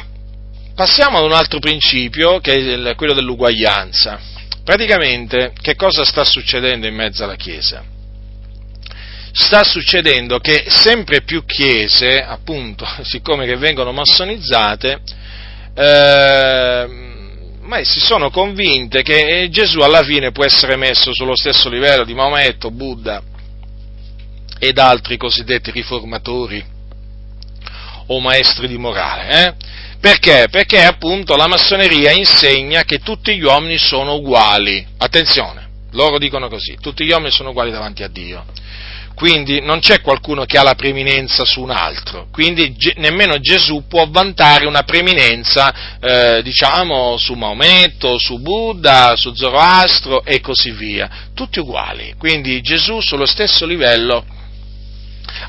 [0.75, 4.19] passiamo ad un altro principio, che è quello dell'uguaglianza.
[4.63, 7.83] Praticamente, che cosa sta succedendo in mezzo alla Chiesa?
[9.33, 14.99] Sta succedendo che sempre più chiese, appunto, siccome che vengono massonizzate,
[15.73, 16.89] eh,
[17.83, 22.69] si sono convinte che Gesù alla fine può essere messo sullo stesso livello di Maometto,
[22.69, 23.21] Buddha
[24.59, 26.63] ed altri cosiddetti riformatori
[28.13, 29.47] o maestri di morale.
[29.47, 29.53] Eh?
[29.99, 30.47] Perché?
[30.49, 34.85] Perché appunto la massoneria insegna che tutti gli uomini sono uguali.
[34.97, 38.45] Attenzione, loro dicono così, tutti gli uomini sono uguali davanti a Dio
[39.21, 43.85] quindi non c'è qualcuno che ha la preeminenza su un altro, quindi ge- nemmeno Gesù
[43.87, 51.07] può vantare una preeminenza, eh, diciamo, su Maometto, su Buddha, su Zoroastro e così via,
[51.35, 54.25] tutti uguali, quindi Gesù sullo stesso livello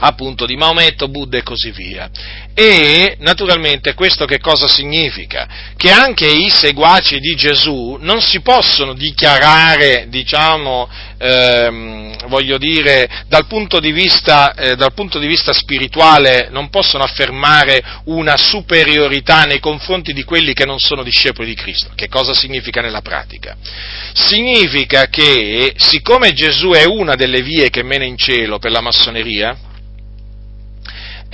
[0.00, 2.10] appunto di Maometto, Buddha e così via.
[2.54, 5.48] E naturalmente questo che cosa significa?
[5.76, 13.46] Che anche i seguaci di Gesù non si possono dichiarare, diciamo, ehm, voglio dire, dal
[13.46, 20.12] punto, vista, eh, dal punto di vista spirituale non possono affermare una superiorità nei confronti
[20.12, 21.90] di quelli che non sono discepoli di Cristo.
[21.94, 23.56] Che cosa significa nella pratica?
[24.12, 29.56] Significa che siccome Gesù è una delle vie che mena in cielo per la massoneria,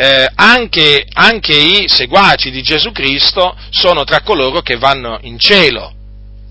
[0.00, 5.92] eh, anche, anche i seguaci di Gesù Cristo sono tra coloro che vanno in cielo.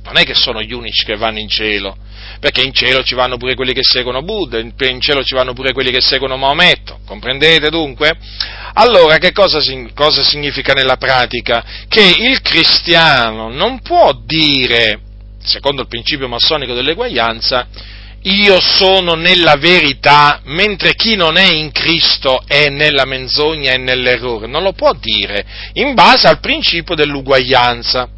[0.03, 1.95] Non è che sono gli unici che vanno in cielo,
[2.41, 5.71] perché in cielo ci vanno pure quelli che seguono Buddha, in cielo ci vanno pure
[5.71, 8.17] quelli che seguono Maometto, comprendete dunque?
[8.73, 9.61] Allora che cosa,
[9.93, 11.63] cosa significa nella pratica?
[11.87, 14.99] Che il cristiano non può dire,
[15.41, 17.67] secondo il principio massonico dell'eguaglianza,
[18.27, 24.47] io sono nella verità, mentre chi non è in Cristo è nella menzogna e nell'errore.
[24.47, 28.09] Non lo può dire, in base al principio dell'uguaglianza.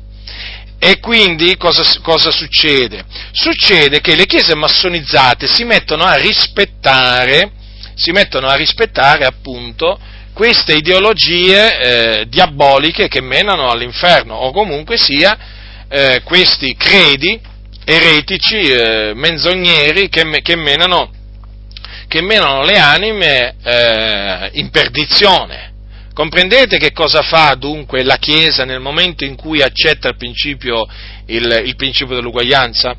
[0.79, 3.03] E quindi cosa, cosa, succede?
[3.31, 7.51] Succede che le chiese massonizzate si mettono a rispettare,
[7.95, 9.99] si mettono a rispettare appunto
[10.33, 11.79] queste ideologie
[12.21, 15.37] eh, diaboliche che menano all'inferno, o comunque sia
[15.89, 17.41] eh, questi credi
[17.89, 21.11] eretici, eh, menzogneri che, che, menano,
[22.07, 25.73] che, menano, le anime eh, in perdizione.
[26.13, 30.85] Comprendete che cosa fa dunque la Chiesa nel momento in cui accetta il principio,
[31.27, 32.95] il, il principio dell'uguaglianza?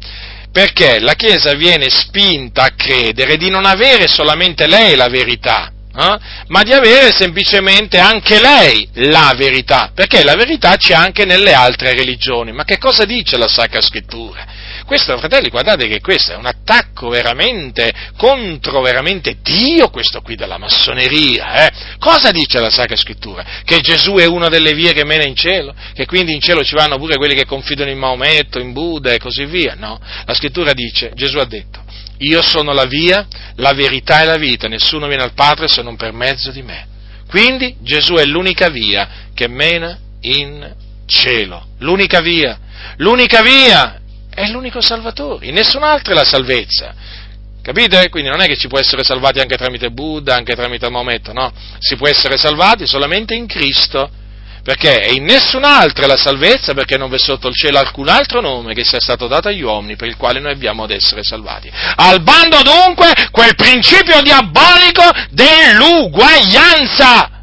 [0.51, 6.19] Perché la Chiesa viene spinta a credere di non avere solamente lei la verità, eh?
[6.49, 11.93] ma di avere semplicemente anche lei la verità, perché la verità c'è anche nelle altre
[11.93, 12.53] religioni.
[12.53, 14.47] Ma che cosa dice la Sacra Scrittura?
[14.91, 20.59] Questo, fratelli, guardate che questo è un attacco veramente contro veramente Dio, questo qui della
[20.59, 21.65] massoneria.
[21.65, 21.71] Eh?
[22.01, 23.45] Cosa dice la Sacra Scrittura?
[23.65, 25.73] Che Gesù è una delle vie che mena in cielo?
[25.95, 29.19] Che quindi in cielo ci vanno pure quelli che confidano in Maometto, in Buddha e
[29.19, 29.77] così via?
[29.79, 31.85] No, la Scrittura dice, Gesù ha detto,
[32.19, 33.29] io sono la via,
[33.59, 36.89] la verità e la vita, nessuno viene al Padre se non per mezzo di me.
[37.29, 40.75] Quindi Gesù è l'unica via che mena in
[41.07, 42.59] cielo, l'unica via,
[42.97, 44.00] l'unica via
[44.33, 46.95] è l'unico Salvatore, nessun altro è la salvezza.
[47.63, 48.09] Capite?
[48.09, 51.53] Quindi non è che ci può essere salvati anche tramite Buddha, anche tramite Maometto, no?
[51.79, 54.11] Si può essere salvati solamente in Cristo,
[54.63, 58.41] perché in nessun altro è la salvezza, perché non v'è sotto il cielo alcun altro
[58.41, 61.71] nome che sia stato dato agli uomini per il quale noi abbiamo ad essere salvati.
[61.97, 67.40] Al bando dunque quel principio diabolico dell'uguaglianza.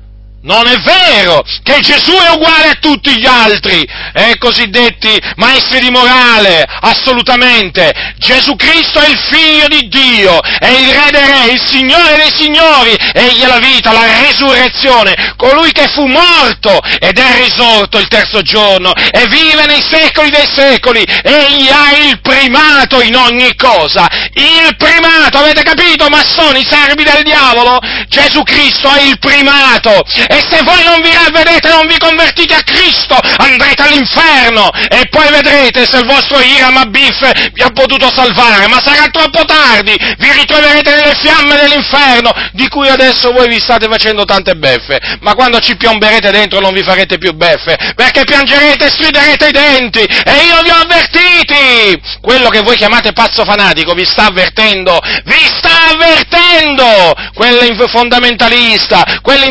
[0.48, 5.89] Non è vero che Gesù è uguale a tutti gli altri, eh, cosiddetti maestri di
[5.89, 7.93] morale, assolutamente.
[8.18, 12.32] Gesù Cristo è il figlio di Dio, è il re dei re, il signore dei
[12.34, 18.08] signori, egli è la vita, la risurrezione, colui che fu morto ed è risorto il
[18.08, 24.08] terzo giorno e vive nei secoli dei secoli, egli ha il primato in ogni cosa,
[24.34, 27.80] il primato, avete capito, massoni, servi del diavolo?
[28.08, 30.06] Gesù Cristo ha il primato
[30.38, 34.70] e se voi non vi ravvedete, non vi convertite a Cristo, andrete all'inferno.
[34.90, 39.44] E poi vedrete se il vostro Iram Abif vi ha potuto salvare, ma sarà troppo
[39.46, 45.00] tardi, vi ritroverete nelle fiamme dell'inferno, di cui adesso voi vi state facendo tante beffe,
[45.22, 49.52] ma quando ci piomberete dentro non vi farete più beffe, perché piangerete e striderete i
[49.52, 52.00] denti, e io vi ho avvertiti!
[52.22, 57.16] Quello che voi chiamate pazzo fanatico vi sta avvertendo, vi sta avvertendo!
[57.34, 59.46] Quello fondamentalista, quello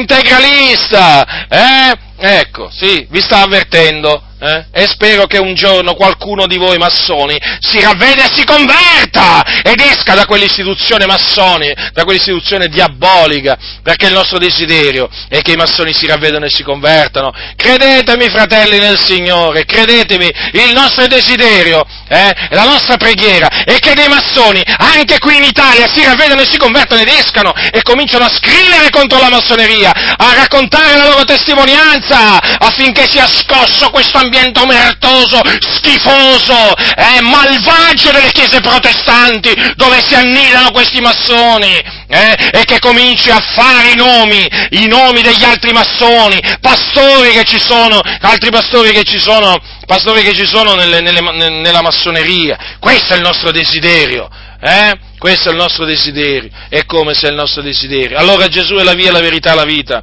[0.77, 1.99] integralista, eh?
[2.18, 4.22] Ecco, sì, vi sta avvertendo.
[4.39, 4.66] Eh?
[4.70, 9.80] E spero che un giorno qualcuno di voi massoni si ravvede e si converta ed
[9.80, 15.95] esca da quell'istituzione massoni, da quell'istituzione diabolica, perché il nostro desiderio è che i massoni
[15.95, 17.32] si ravvedano e si convertano.
[17.57, 24.09] Credetemi, fratelli nel Signore, credetemi, il nostro desiderio, eh, la nostra preghiera è che dei
[24.09, 28.37] massoni, anche qui in Italia, si ravvedano e si convertano ed escano e cominciano a
[28.37, 35.41] scrivere contro la massoneria, a raccontare la loro testimonianza affinché sia scosso questo ambiente omertoso,
[35.61, 43.31] schifoso, eh, malvagio delle chiese protestanti, dove si annidano questi massoni, eh, e che cominci
[43.31, 48.93] a fare i nomi, i nomi degli altri massoni, pastori che ci sono, altri pastori
[48.93, 49.57] che ci sono,
[49.87, 52.77] pastori che ci sono nelle, nelle, nella massoneria.
[52.79, 54.29] Questo è il nostro desiderio,
[54.61, 54.99] eh?
[55.18, 56.51] Questo è il nostro desiderio.
[56.68, 58.18] È come se è il nostro desiderio.
[58.18, 60.03] Allora Gesù è la via, la verità, la vita.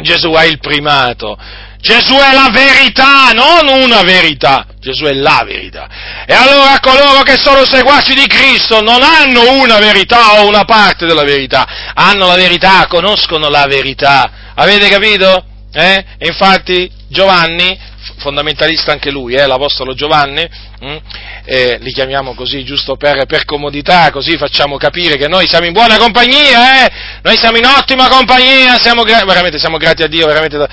[0.00, 1.36] Gesù ha il primato.
[1.82, 5.88] Gesù è la verità, non una verità, Gesù è la verità.
[6.24, 11.06] E allora coloro che sono seguaci di Cristo non hanno una verità o una parte
[11.06, 14.30] della verità, hanno la verità, conoscono la verità.
[14.54, 15.44] Avete capito?
[15.72, 16.04] Eh?
[16.18, 17.76] infatti Giovanni
[18.18, 20.48] fondamentalista anche lui, eh, l'Apostolo Giovanni,
[20.80, 20.96] hm?
[21.44, 25.72] eh, li chiamiamo così giusto per, per, comodità, così facciamo capire che noi siamo in
[25.72, 26.92] buona compagnia, eh?
[27.22, 30.68] noi siamo in ottima compagnia, siamo veramente siamo grati a Dio veramente da,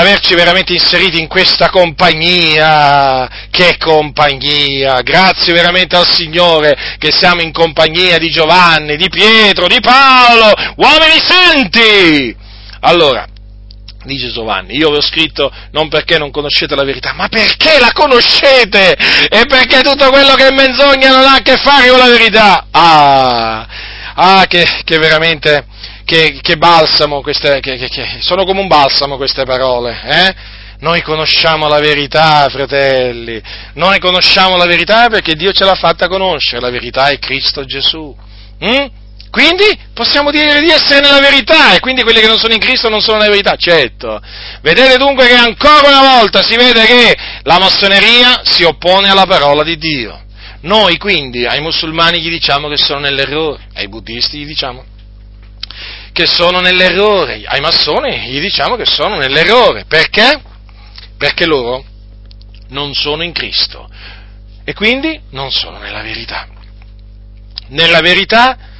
[0.00, 7.52] averci veramente inseriti in questa compagnia, che compagnia, grazie veramente al Signore che siamo in
[7.52, 12.36] compagnia di Giovanni, di Pietro, di Paolo, uomini santi!
[12.80, 13.26] Allora,
[14.04, 17.90] dice Giovanni, io vi ho scritto non perché non conoscete la verità, ma perché la
[17.92, 18.92] conoscete
[19.28, 22.66] e perché tutto quello che è menzogna non ha a che fare con la verità.
[22.70, 23.66] Ah,
[24.14, 25.66] ah che, che veramente,
[26.04, 27.88] che, che balsamo, queste, che,
[28.20, 30.34] sono come un balsamo queste parole, eh?
[30.80, 33.40] Noi conosciamo la verità, fratelli,
[33.74, 38.14] noi conosciamo la verità perché Dio ce l'ha fatta conoscere, la verità è Cristo Gesù.
[38.62, 38.86] Mm?
[39.34, 42.88] Quindi possiamo dire di essere nella verità e quindi quelli che non sono in Cristo
[42.88, 44.22] non sono nella verità, certo.
[44.62, 49.64] Vedete dunque che ancora una volta si vede che la massoneria si oppone alla parola
[49.64, 50.22] di Dio.
[50.60, 54.84] Noi quindi ai musulmani gli diciamo che sono nell'errore, ai buddisti gli diciamo
[56.12, 59.84] che sono nell'errore, ai massoni gli diciamo che sono nell'errore.
[59.88, 60.40] Perché?
[61.18, 61.84] Perché loro
[62.68, 63.90] non sono in Cristo
[64.62, 66.46] e quindi non sono nella verità.
[67.70, 68.70] Nella verità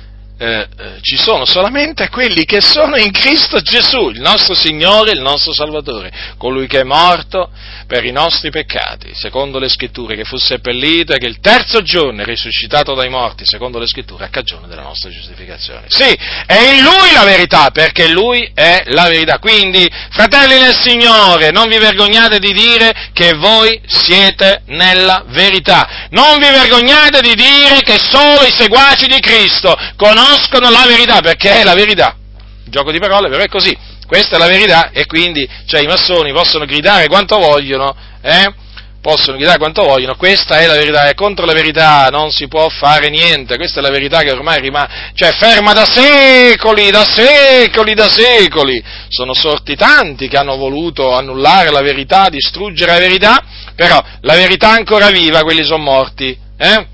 [0.44, 5.22] eh, eh, ci sono solamente quelli che sono in Cristo Gesù, il nostro Signore, il
[5.22, 7.48] nostro Salvatore, colui che è morto
[7.86, 12.20] per i nostri peccati, secondo le scritture, che fu seppellito e che il terzo giorno
[12.20, 15.86] è risuscitato dai morti, secondo le scritture, a cagione della nostra giustificazione.
[15.88, 16.14] Sì,
[16.46, 19.38] è in Lui la verità, perché Lui è la verità.
[19.38, 26.08] Quindi, fratelli nel Signore, non vi vergognate di dire che voi siete nella verità.
[26.10, 31.20] Non vi vergognate di dire che solo i seguaci di Cristo conoscono conoscono la verità,
[31.20, 32.16] perché è la verità.
[32.66, 33.76] Gioco di parole, però è così.
[34.06, 38.52] Questa è la verità e quindi cioè, i massoni possono gridare quanto vogliono, eh?
[39.00, 42.68] possono gridare quanto vogliono, questa è la verità e contro la verità non si può
[42.70, 47.94] fare niente, questa è la verità che ormai rimane, cioè ferma da secoli, da secoli,
[47.94, 48.82] da secoli.
[49.08, 53.42] Sono sorti tanti che hanno voluto annullare la verità, distruggere la verità,
[53.74, 56.86] però la verità è ancora viva, quelli sono morti eh?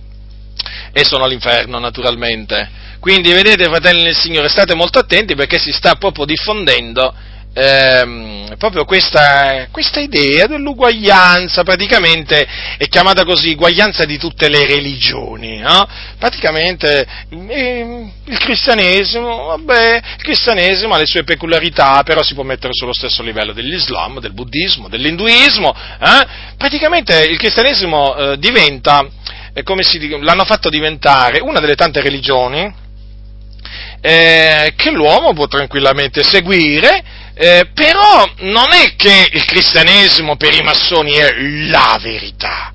[0.92, 2.78] E sono all'inferno, naturalmente.
[3.00, 7.12] Quindi, vedete, fratelli del Signore, state molto attenti perché si sta proprio diffondendo
[7.54, 12.46] ehm, proprio questa, questa, idea dell'uguaglianza, praticamente
[12.76, 15.88] è chiamata così, uguaglianza di tutte le religioni, no?
[16.18, 17.06] Praticamente
[17.48, 22.92] eh, il cristianesimo, vabbè, il cristianesimo ha le sue peculiarità, però si può mettere sullo
[22.92, 26.26] stesso livello dell'Islam, del buddismo, dell'induismo, eh?
[26.56, 29.06] praticamente il cristianesimo eh, diventa,
[29.52, 32.88] eh, come si, l'hanno fatto diventare una delle tante religioni,
[34.00, 37.02] eh, che l'uomo può tranquillamente seguire,
[37.34, 41.34] eh, però non è che il cristianesimo per i massoni è
[41.68, 42.72] la verità,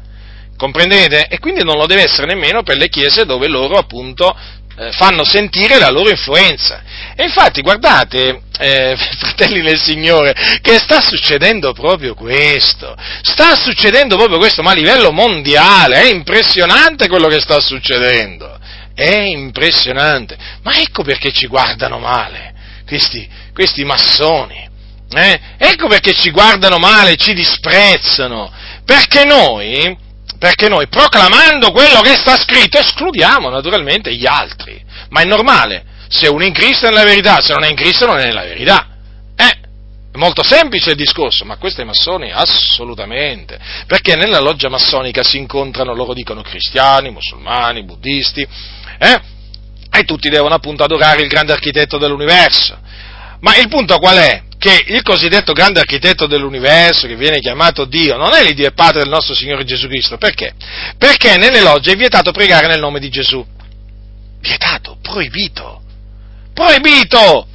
[0.58, 1.28] comprendete?
[1.28, 4.36] E quindi non lo deve essere nemmeno per le chiese dove loro appunto
[4.78, 6.84] eh, fanno sentire la loro influenza.
[7.16, 14.38] E infatti guardate, eh, fratelli del Signore, che sta succedendo proprio questo, sta succedendo proprio
[14.38, 18.60] questo, ma a livello mondiale, è impressionante quello che sta succedendo.
[18.96, 20.38] È impressionante.
[20.64, 22.54] Ma ecco perché ci guardano male
[22.88, 24.70] questi, questi massoni.
[25.10, 25.40] Eh?
[25.58, 28.52] Ecco perché ci guardano male, ci disprezzano.
[28.86, 29.98] Perché noi,
[30.40, 34.82] perché noi, proclamando quello che sta scritto, escludiamo naturalmente gli altri.
[35.10, 35.84] Ma è normale.
[36.08, 38.26] Se uno è in Cristo è nella verità, se non è in Cristo non è
[38.26, 38.88] nella verità.
[39.36, 39.60] Eh,
[40.14, 45.94] è molto semplice il discorso, ma questi massoni assolutamente, perché nella loggia massonica si incontrano,
[45.94, 48.48] loro dicono cristiani, musulmani, buddisti,
[48.98, 49.22] eh?
[49.92, 52.78] E tutti devono appunto adorare il grande architetto dell'universo.
[53.40, 54.44] Ma il punto qual è?
[54.58, 59.02] Che il cosiddetto grande architetto dell'universo, che viene chiamato Dio, non è l'Iddio e Padre
[59.02, 60.18] del nostro Signore Gesù Cristo.
[60.18, 60.54] Perché?
[60.98, 63.46] Perché nelle logge è vietato pregare nel nome di Gesù.
[64.42, 65.82] Vietato, proibito.
[66.54, 67.48] Proibito!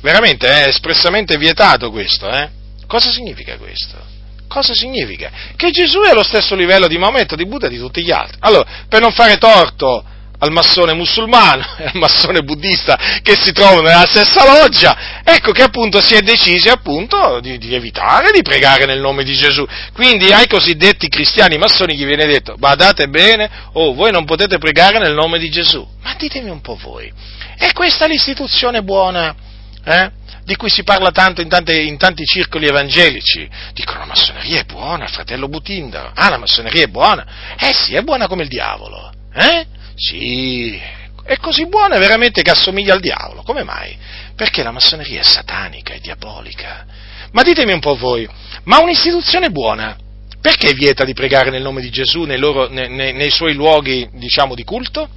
[0.00, 2.48] Veramente è espressamente vietato questo, eh?
[2.86, 4.09] Cosa significa questo?
[4.50, 5.30] Cosa significa?
[5.54, 8.36] Che Gesù è allo stesso livello di Maometto, di Buddha e di tutti gli altri.
[8.40, 10.02] Allora, per non fare torto
[10.38, 15.62] al massone musulmano e al massone buddista che si trovano nella stessa loggia, ecco che
[15.62, 19.64] appunto si è decisi appunto di, di, evitare di pregare nel nome di Gesù.
[19.92, 24.98] Quindi ai cosiddetti cristiani massoni gli viene detto, badate bene, oh, voi non potete pregare
[24.98, 25.86] nel nome di Gesù.
[26.02, 27.08] Ma ditemi un po' voi,
[27.56, 29.46] è questa l'istituzione buona?
[29.84, 30.18] Eh?
[30.50, 33.48] di cui si parla tanto in, tante, in, tanti circoli evangelici.
[33.72, 36.10] Dicono la massoneria è buona, fratello Butindaro.
[36.12, 37.24] Ah, la massoneria è buona?
[37.56, 39.12] Eh sì, è buona come il diavolo.
[39.32, 39.64] Eh?
[39.94, 40.76] Sì,
[41.22, 43.42] è così buona veramente che assomiglia al diavolo.
[43.42, 43.96] Come mai?
[44.34, 46.84] Perché la massoneria è satanica, è diabolica.
[47.30, 48.28] Ma ditemi un po' voi,
[48.64, 49.96] ma un'istituzione buona,
[50.40, 54.08] perché vieta di pregare nel nome di Gesù nei, loro, nei, nei, nei suoi luoghi,
[54.14, 55.08] diciamo, di culto?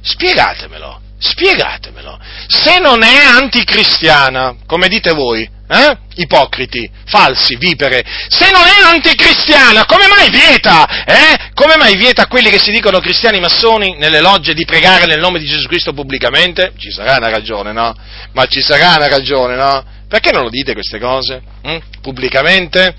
[0.00, 1.02] Spiegatemelo.
[1.18, 2.18] Spiegatemelo.
[2.46, 5.98] Se non è anticristiana, come dite voi, eh?
[6.14, 11.04] ipocriti, falsi, vipere, se non è anticristiana, come mai vieta?
[11.04, 11.50] Eh?
[11.54, 15.18] Come mai vieta a quelli che si dicono cristiani massoni nelle logge di pregare nel
[15.18, 16.72] nome di Gesù Cristo pubblicamente?
[16.76, 17.94] Ci sarà una ragione, no?
[18.32, 19.84] Ma ci sarà una ragione, no?
[20.08, 21.42] Perché non lo dite queste cose?
[21.62, 21.76] Hm?
[22.00, 22.94] Pubblicamente?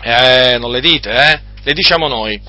[0.00, 1.40] Eh, non le dite, eh?
[1.62, 2.40] Le diciamo noi,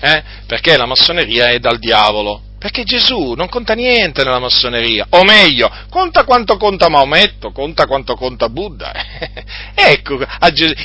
[0.00, 0.22] eh?
[0.46, 5.70] Perché la massoneria è dal diavolo perché Gesù non conta niente nella massoneria, o meglio,
[5.88, 8.92] conta quanto conta Maometto, conta quanto conta Buddha.
[9.74, 10.18] ecco,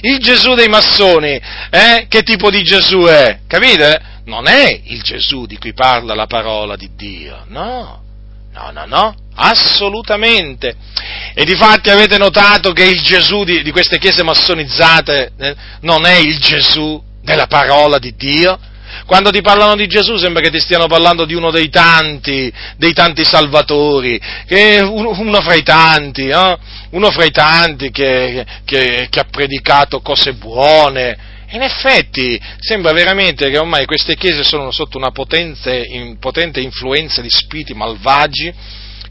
[0.01, 1.39] il Gesù dei massoni,
[1.71, 2.05] eh?
[2.07, 3.39] che tipo di Gesù è?
[3.47, 4.11] Capite?
[4.25, 8.03] Non è il Gesù di cui parla la parola di Dio, no,
[8.53, 10.75] no, no, no, assolutamente.
[11.33, 16.17] E difatti avete notato che il Gesù di, di queste chiese massonizzate eh, non è
[16.17, 18.59] il Gesù della parola di Dio?
[19.05, 22.93] Quando ti parlano di Gesù sembra che ti stiano parlando di uno dei tanti, dei
[22.93, 26.57] tanti salvatori, uno, uno, fra i tanti, eh?
[26.91, 31.31] uno fra i tanti che, che, che ha predicato cose buone.
[31.51, 37.29] In effetti sembra veramente che ormai queste chiese sono sotto una potente, potente influenza di
[37.29, 38.51] spiriti malvagi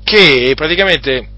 [0.02, 1.28] che praticamente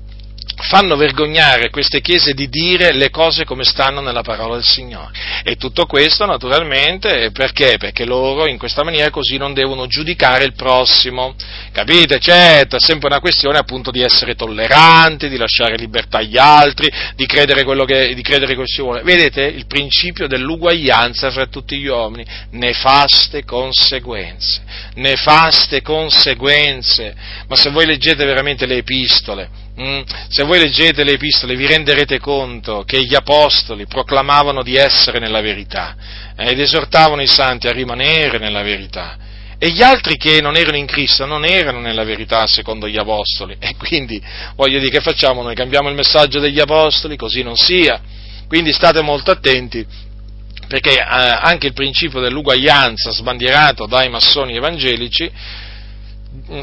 [0.56, 5.12] fanno vergognare queste chiese di dire le cose come stanno nella parola del Signore.
[5.42, 7.76] E tutto questo naturalmente perché?
[7.78, 11.34] Perché loro in questa maniera così non devono giudicare il prossimo.
[11.72, 12.18] Capite?
[12.18, 17.26] Certo, è sempre una questione appunto di essere tolleranti, di lasciare libertà agli altri, di
[17.26, 19.02] credere quello che, di credere che si vuole.
[19.02, 22.24] Vedete il principio dell'uguaglianza fra tutti gli uomini?
[22.52, 24.62] Nefaste conseguenze.
[24.94, 27.14] Nefaste conseguenze.
[27.48, 29.63] Ma se voi leggete veramente le epistole?
[29.76, 35.40] Se voi leggete le epistole vi renderete conto che gli apostoli proclamavano di essere nella
[35.40, 35.96] verità
[36.36, 39.16] eh, ed esortavano i santi a rimanere nella verità.
[39.58, 43.56] E gli altri che non erano in Cristo non erano nella verità secondo gli apostoli.
[43.58, 44.22] E quindi,
[44.54, 45.54] voglio dire, che facciamo noi?
[45.54, 47.16] Cambiamo il messaggio degli apostoli?
[47.16, 48.00] Così non sia.
[48.46, 49.84] Quindi state molto attenti
[50.66, 55.73] perché eh, anche il principio dell'uguaglianza sbandierato dai massoni evangelici mm,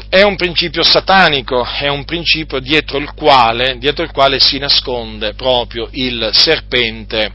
[0.08, 5.34] è un principio satanico, è un principio dietro il quale, dietro il quale si nasconde
[5.34, 7.32] proprio il serpente,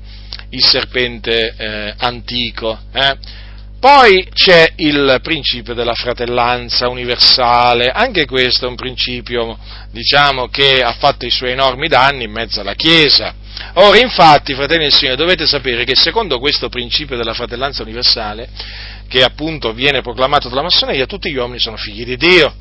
[0.50, 2.78] il serpente eh, antico.
[2.94, 3.18] Eh?
[3.80, 9.58] Poi c'è il principio della fratellanza universale, anche questo è un principio,
[9.92, 13.36] diciamo, che ha fatto i suoi enormi danni in mezzo alla Chiesa.
[13.74, 18.50] Ora, infatti, fratelli del Signore, dovete sapere che secondo questo principio della fratellanza universale,
[19.08, 22.54] che appunto viene proclamato dalla massoneria, tutti gli uomini sono figli di Dio.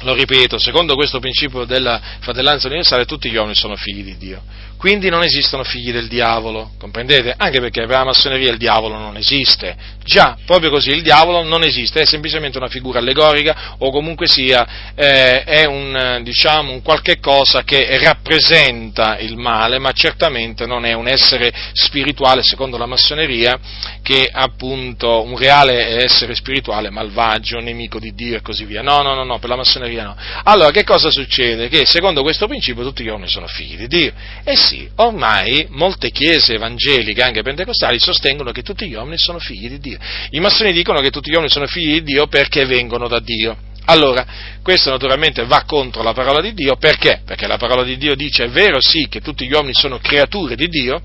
[0.00, 4.42] Lo ripeto, secondo questo principio della fratellanza universale, tutti gli uomini sono figli di Dio.
[4.78, 7.34] Quindi non esistono figli del diavolo, comprendete?
[7.36, 9.74] Anche perché per la massoneria il diavolo non esiste.
[10.04, 14.92] Già, proprio così, il diavolo non esiste, è semplicemente una figura allegorica o comunque sia,
[14.94, 20.92] eh, è un, diciamo, un qualche cosa che rappresenta il male, ma certamente non è
[20.92, 23.58] un essere spirituale, secondo la massoneria,
[24.02, 28.82] che appunto un reale essere spirituale malvagio, nemico di Dio e così via.
[28.82, 30.16] No, no, no, no, per la massoneria no.
[30.44, 31.68] Allora, che cosa succede?
[31.68, 34.12] Che secondo questo principio tutti gli uomini sono figli di Dio.
[34.44, 39.68] E sì, ormai molte chiese evangeliche, anche pentecostali, sostengono che tutti gli uomini sono figli
[39.68, 39.98] di Dio.
[40.30, 43.56] I massoni dicono che tutti gli uomini sono figli di Dio perché vengono da Dio.
[43.84, 44.26] Allora,
[44.62, 47.22] questo naturalmente va contro la parola di Dio, perché?
[47.24, 50.56] Perché la parola di Dio dice è vero sì che tutti gli uomini sono creature
[50.56, 51.00] di Dio,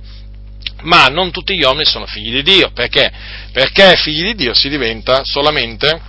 [0.81, 3.11] ma non tutti gli uomini sono figli di Dio, perché?
[3.51, 6.01] Perché figli di Dio si diventa solamente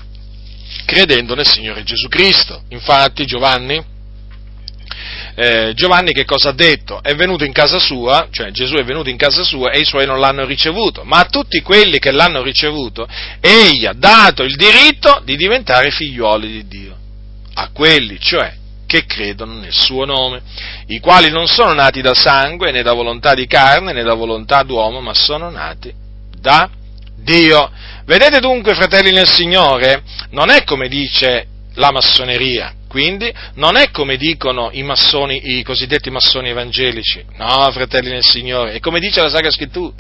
[0.86, 2.62] credendo nel Signore Gesù Cristo.
[2.70, 3.91] Infatti Giovanni
[5.34, 7.02] eh, Giovanni che cosa ha detto?
[7.02, 10.06] È venuto in casa sua, cioè Gesù è venuto in casa sua e i suoi
[10.06, 13.08] non l'hanno ricevuto, ma a tutti quelli che l'hanno ricevuto
[13.40, 16.96] egli ha dato il diritto di diventare figliuoli di Dio.
[17.54, 18.54] A quelli, cioè,
[18.86, 20.42] che credono nel suo nome,
[20.88, 24.62] i quali non sono nati da sangue, né da volontà di carne, né da volontà
[24.62, 25.92] d'uomo, ma sono nati
[26.38, 26.68] da
[27.16, 27.70] Dio.
[28.04, 34.18] Vedete dunque, fratelli nel Signore, non è come dice la massoneria, quindi non è come
[34.18, 39.30] dicono i massoni, i cosiddetti massoni evangelici, no, fratelli nel Signore, è come dice la
[39.30, 39.94] Sacra Scrittura.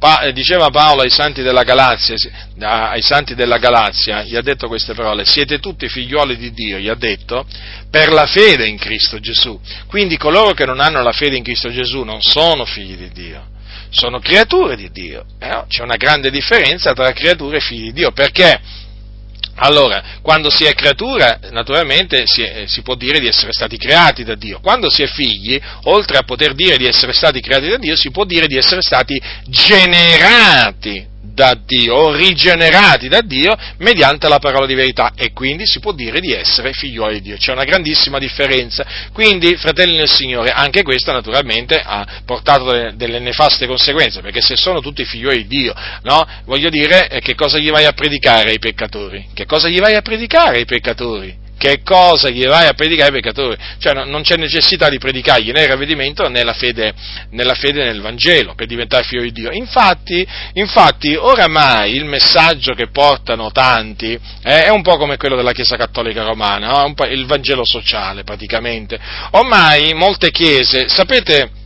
[0.00, 2.16] Pa, eh, diceva Paolo ai santi della Galazia,
[2.58, 6.88] ai santi della Galazia, gli ha detto queste parole, siete tutti figlioli di Dio, gli
[6.88, 7.46] ha detto,
[7.88, 9.56] per la fede in Cristo Gesù.
[9.86, 13.46] Quindi coloro che non hanno la fede in Cristo Gesù non sono figli di Dio,
[13.90, 15.24] sono creature di Dio.
[15.38, 15.62] Eh?
[15.68, 18.82] C'è una grande differenza tra creature e figli di Dio, perché?
[19.56, 24.24] Allora, quando si è creatura, naturalmente si, è, si, può dire di essere stati creati
[24.24, 24.60] da Dio.
[24.60, 28.10] Quando si è figli, oltre a poter dire di essere stati creati da Dio, si
[28.10, 34.74] può dire di essere stati generati da Dio, rigenerati da Dio mediante la parola di
[34.74, 37.36] verità e quindi si può dire di essere figlioli di Dio.
[37.36, 38.84] C'è una grandissima differenza.
[39.12, 44.56] Quindi, fratelli del Signore, anche questo naturalmente ha portato delle, delle nefaste conseguenze, perché se
[44.56, 46.26] sono tutti figlioli di Dio, no?
[46.44, 49.28] Voglio dire, eh, che cosa gli vai a predicare ai peccatori?
[49.32, 51.42] Che cosa gli vai a predicare ai peccatori?
[51.56, 53.56] Che cosa gli vai a predicare ai peccatori?
[53.78, 56.92] Cioè non c'è necessità di predicargli né il ravvedimento né la fede,
[57.30, 59.50] nella fede nel Vangelo per diventare figlio di Dio.
[59.50, 65.52] Infatti, infatti oramai il messaggio che portano tanti eh, è un po' come quello della
[65.52, 66.94] Chiesa Cattolica Romana, no?
[67.08, 68.98] il Vangelo sociale praticamente.
[69.32, 71.62] Ormai molte chiese, sapete,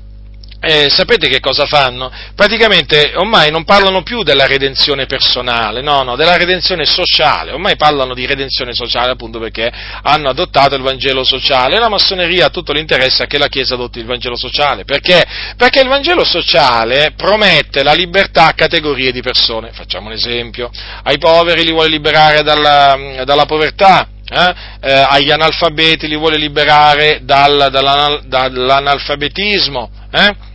[0.61, 2.11] eh, sapete che cosa fanno?
[2.35, 8.13] Praticamente ormai non parlano più della redenzione personale, no, no, della redenzione sociale, ormai parlano
[8.13, 9.71] di redenzione sociale appunto perché
[10.03, 13.75] hanno adottato il Vangelo sociale e la massoneria ha tutto l'interesse a che la Chiesa
[13.75, 15.25] adotti il Vangelo sociale, perché?
[15.57, 20.71] Perché il Vangelo sociale promette la libertà a categorie di persone, facciamo un esempio,
[21.05, 24.55] ai poveri li vuole liberare dalla, dalla povertà, eh?
[24.81, 27.69] Eh, agli analfabeti li vuole liberare dal,
[28.27, 30.47] dall'analfabetismo, eh?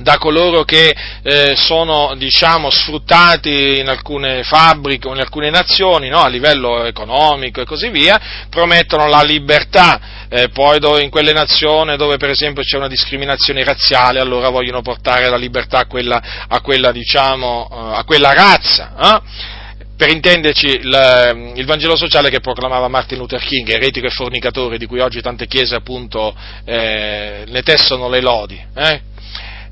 [0.00, 6.20] Da coloro che eh, sono diciamo, sfruttati in alcune fabbriche o in alcune nazioni no?
[6.20, 11.96] a livello economico e così via, promettono la libertà, eh, poi dove, in quelle nazioni
[11.96, 16.60] dove per esempio c'è una discriminazione razziale allora vogliono portare la libertà a quella, a
[16.60, 18.94] quella, diciamo, eh, a quella razza.
[19.00, 19.62] Eh?
[19.96, 24.86] per intenderci, il, il, Vangelo sociale che proclamava Martin Luther King, eretico e fornicatore, di
[24.86, 26.34] cui oggi tante chiese appunto
[26.64, 28.60] eh, ne tessono le lodi.
[28.74, 29.00] Eh?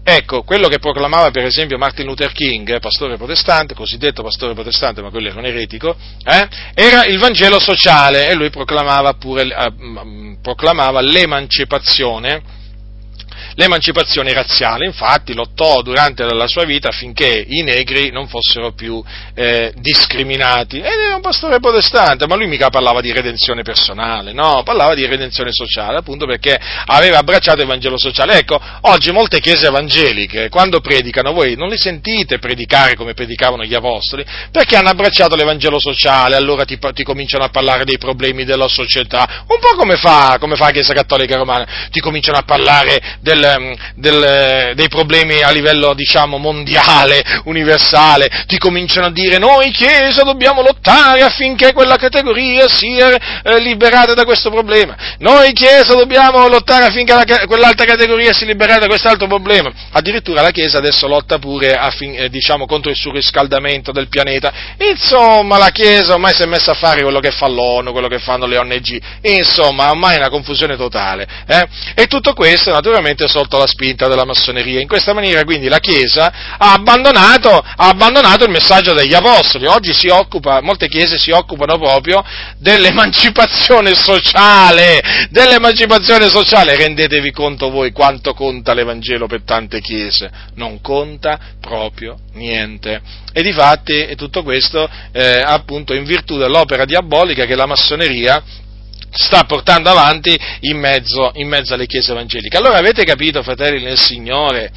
[0.05, 5.11] Ecco, quello che proclamava per esempio Martin Luther King, pastore protestante, cosiddetto pastore protestante, ma
[5.11, 11.01] quello era un eretico, eh, era il Vangelo sociale e lui proclamava, pure, eh, proclamava
[11.01, 12.43] l'emancipazione,
[13.55, 19.03] l'emancipazione razziale, infatti lottò durante la sua vita affinché i negri non fossero più
[19.35, 20.79] eh, discriminati.
[20.79, 25.07] Ed era un pastore protestante, ma lui mica parlava di redenzione personale, no, parlava di
[25.07, 28.39] redenzione sociale, appunto perché aveva abbracciato il Vangelo sociale.
[28.39, 33.75] Ecco, oggi molte chiese evangeliche, quando predicano, voi non li sentite predicare come predicavano gli
[33.75, 38.69] apostoli, perché hanno abbracciato l'Evangelo sociale, allora ti, ti cominciano a parlare dei problemi della
[38.69, 43.19] società, un po' come fa, come fa la Chiesa Cattolica Romana, ti cominciano a parlare
[43.21, 43.42] del,
[43.95, 50.63] del, dei problemi a livello, diciamo, mondiale, universale, ti cominciano a dire noi Chiesa dobbiamo
[50.63, 57.15] lottare affinché quella categoria sia eh, liberata da questo problema, noi Chiesa dobbiamo lottare affinché
[57.15, 62.15] la, quell'altra categoria sia liberata da quest'altro problema, addirittura la Chiesa adesso lotta pure affin,
[62.17, 66.75] eh, diciamo, contro il surriscaldamento del pianeta, insomma la Chiesa ormai si è messa a
[66.75, 70.77] fare quello che fa l'ONU, quello che fanno le ONG, insomma ormai è una confusione
[70.77, 71.67] totale, eh?
[71.95, 76.57] e tutto questo naturalmente sotto la spinta della massoneria, in questa maniera quindi la Chiesa
[76.59, 82.23] ha abbandonato, ha abbandonato il messaggio degli Apostoli, oggi occupa, molte Chiese si occupano proprio
[82.59, 85.01] dell'emancipazione sociale,
[85.31, 93.01] dell'emancipazione sociale, rendetevi conto voi quanto conta l'Evangelo per tante Chiese, non conta proprio niente.
[93.33, 98.43] E di fatti tutto questo eh, appunto in virtù dell'opera diabolica che la massoneria
[99.13, 102.57] sta portando avanti in mezzo, in mezzo, alle chiese evangeliche.
[102.57, 104.71] Allora avete capito, fratelli nel Signore,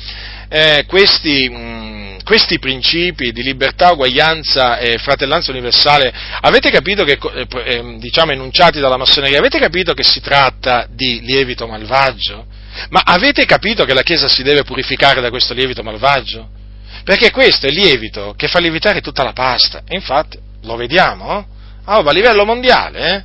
[0.49, 7.47] eh, questi, mh, questi, principi di libertà, uguaglianza e fratellanza universale, avete capito che, eh,
[7.65, 12.45] eh, diciamo, enunciati dalla massoneria, avete capito che si tratta di lievito malvagio?
[12.89, 16.49] Ma avete capito che la Chiesa si deve purificare da questo lievito malvagio?
[17.05, 19.83] Perché questo è il lievito che fa lievitare tutta la pasta.
[19.87, 21.45] E infatti, lo vediamo, eh?
[21.85, 23.23] ah, a livello mondiale, eh?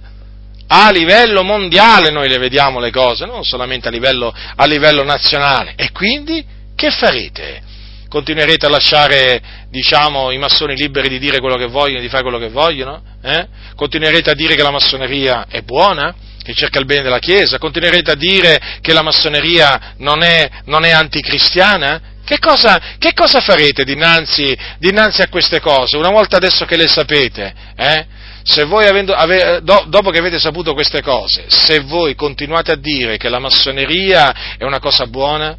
[0.73, 5.73] A livello mondiale noi le vediamo le cose, non solamente a livello, a livello nazionale.
[5.75, 6.45] E quindi
[6.77, 7.63] che farete?
[8.09, 12.39] Continuerete a lasciare, diciamo, i massoni liberi di dire quello che vogliono, di fare quello
[12.39, 13.03] che vogliono?
[13.21, 13.47] Eh?
[13.75, 16.15] Continuerete a dire che la massoneria è buona?
[16.43, 20.85] che cerca il bene della Chiesa, continuerete a dire che la massoneria non è, non
[20.85, 22.01] è anticristiana?
[22.25, 26.89] Che cosa, che cosa farete dinanzi, dinanzi, a queste cose, una volta adesso che le
[26.89, 27.53] sapete?
[27.77, 28.07] Eh?
[28.43, 32.77] Se voi avendo, ave, do, dopo che avete saputo queste cose, se voi continuate a
[32.77, 35.57] dire che la massoneria è una cosa buona,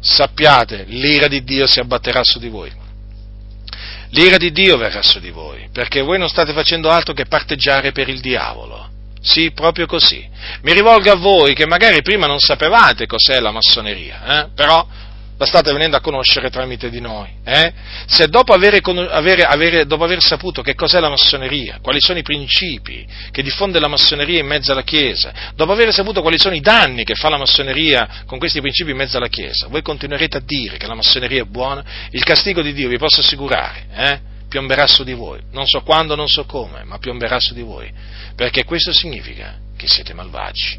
[0.00, 2.70] sappiate, l'ira di Dio si abbatterà su di voi.
[4.10, 7.90] L'ira di Dio verrà su di voi, perché voi non state facendo altro che parteggiare
[7.90, 8.90] per il diavolo.
[9.20, 10.28] Sì, proprio così.
[10.62, 14.48] Mi rivolgo a voi che magari prima non sapevate cos'è la massoneria, eh?
[14.54, 14.86] però
[15.36, 17.28] la state venendo a conoscere tramite di noi.
[17.44, 17.72] Eh?
[18.06, 22.22] Se dopo, avere, avere, avere, dopo aver saputo che cos'è la massoneria, quali sono i
[22.22, 26.60] principi che diffonde la massoneria in mezzo alla Chiesa, dopo aver saputo quali sono i
[26.60, 30.40] danni che fa la massoneria con questi principi in mezzo alla Chiesa, voi continuerete a
[30.40, 34.86] dire che la massoneria è buona, il castigo di Dio, vi posso assicurare, eh, piomberà
[34.86, 35.40] su di voi.
[35.50, 37.90] Non so quando, non so come, ma piomberà su di voi.
[38.36, 40.78] Perché questo significa che siete malvagi.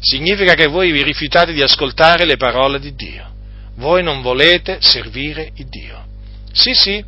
[0.00, 3.34] Significa che voi vi rifiutate di ascoltare le parole di Dio
[3.76, 6.04] voi non volete servire il Dio.
[6.52, 7.04] Sì, sì,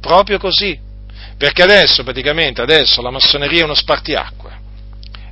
[0.00, 0.78] proprio così.
[1.36, 4.54] Perché adesso, praticamente, adesso la massoneria è uno spartiacque.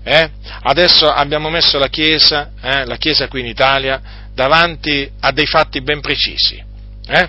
[0.02, 0.31] Eh?
[0.62, 4.01] Adesso abbiamo messo la Chiesa, eh, la Chiesa qui in Italia,
[4.35, 6.62] davanti a dei fatti ben precisi.
[7.06, 7.28] Eh?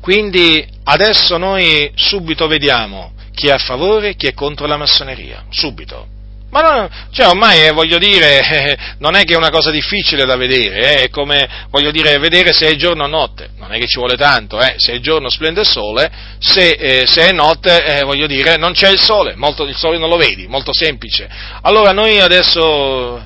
[0.00, 5.44] Quindi adesso noi subito vediamo chi è a favore e chi è contro la massoneria.
[5.50, 6.18] Subito.
[6.50, 10.24] Ma no, cioè ormai eh, voglio dire, eh, non è che è una cosa difficile
[10.24, 13.78] da vedere, eh, è come voglio dire, vedere se è giorno o notte, non è
[13.78, 17.32] che ci vuole tanto, eh, se è giorno splende il sole, se, eh, se è
[17.32, 20.72] notte, eh, voglio dire, non c'è il sole, molto, il sole non lo vedi, molto
[20.74, 21.28] semplice.
[21.62, 23.24] Allora noi adesso,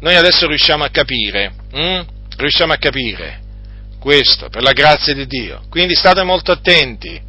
[0.00, 2.00] noi adesso riusciamo a capire, hm?
[2.36, 3.40] riusciamo a capire
[3.98, 5.62] questo, per la grazia di Dio.
[5.68, 7.20] Quindi state molto attenti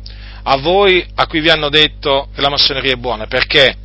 [0.43, 3.77] a voi a cui vi hanno detto che la massoneria è buona, perché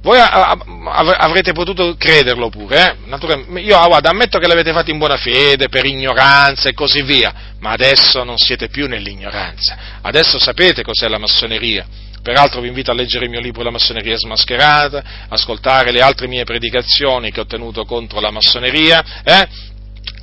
[0.00, 3.60] voi avrete potuto crederlo pure, eh?
[3.60, 7.72] io guarda, ammetto che l'avete fatto in buona fede, per ignoranza e così via, ma
[7.72, 11.86] adesso non siete più nell'ignoranza, adesso sapete cos'è la massoneria.
[12.22, 16.44] Peraltro vi invito a leggere il mio libro La massoneria smascherata, ascoltare le altre mie
[16.44, 19.22] predicazioni che ho tenuto contro la massoneria.
[19.24, 19.48] Eh?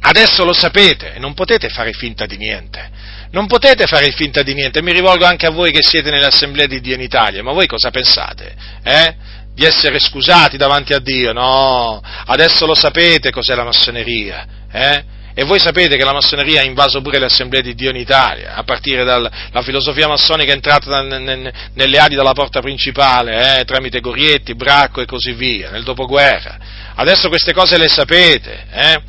[0.01, 2.91] Adesso lo sapete e non potete fare finta di niente.
[3.31, 4.83] Non potete fare finta di niente.
[4.83, 7.41] Mi rivolgo anche a voi che siete nell'Assemblea di Dio in Italia.
[7.41, 8.53] Ma voi cosa pensate?
[8.83, 9.15] Eh?
[9.55, 15.03] Di essere scusati davanti a Dio, no, adesso lo sapete cos'è la massoneria, eh?
[15.37, 18.55] E voi sapete che la massoneria ha invaso pure le assemblee di Dio in Italia,
[18.55, 19.29] a partire dalla
[19.63, 25.71] filosofia massonica entrata nelle ali della porta principale, eh, tramite Gorietti, Bracco e così via,
[25.71, 26.57] nel dopoguerra.
[26.95, 29.01] Adesso queste cose le sapete, eh?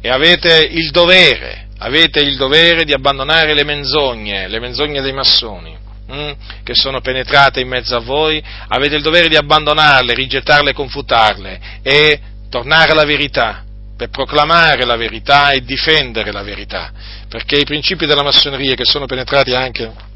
[0.00, 5.76] e avete il dovere, avete il dovere di abbandonare le menzogne, le menzogne dei massoni,
[6.08, 6.32] hm,
[6.64, 12.20] che sono penetrate in mezzo a voi, avete il dovere di abbandonarle, rigettarle, confutarle e
[12.48, 13.64] tornare alla verità,
[13.96, 16.92] per proclamare la verità e difendere la verità,
[17.28, 20.06] perché i principi della massoneria che sono penetrati anche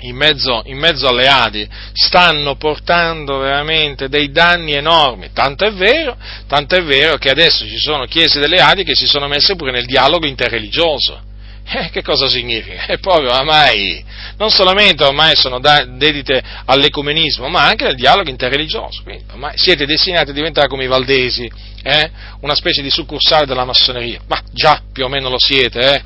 [0.00, 6.16] in mezzo, in mezzo, alle Adi stanno portando veramente dei danni enormi, tanto è, vero,
[6.46, 9.72] tanto è vero che adesso ci sono chiese delle Adi che si sono messe pure
[9.72, 11.22] nel dialogo interreligioso.
[11.68, 12.86] Eh, che cosa significa?
[12.86, 14.04] È proprio ormai,
[14.38, 19.02] non solamente ormai sono da, dedite all'ecumenismo, ma anche al dialogo interreligioso.
[19.02, 21.50] Quindi ormai siete destinati a diventare come i valdesi,
[21.82, 22.10] eh?
[22.40, 24.20] una specie di succursale della massoneria.
[24.28, 26.02] Ma già, più o meno lo siete, eh?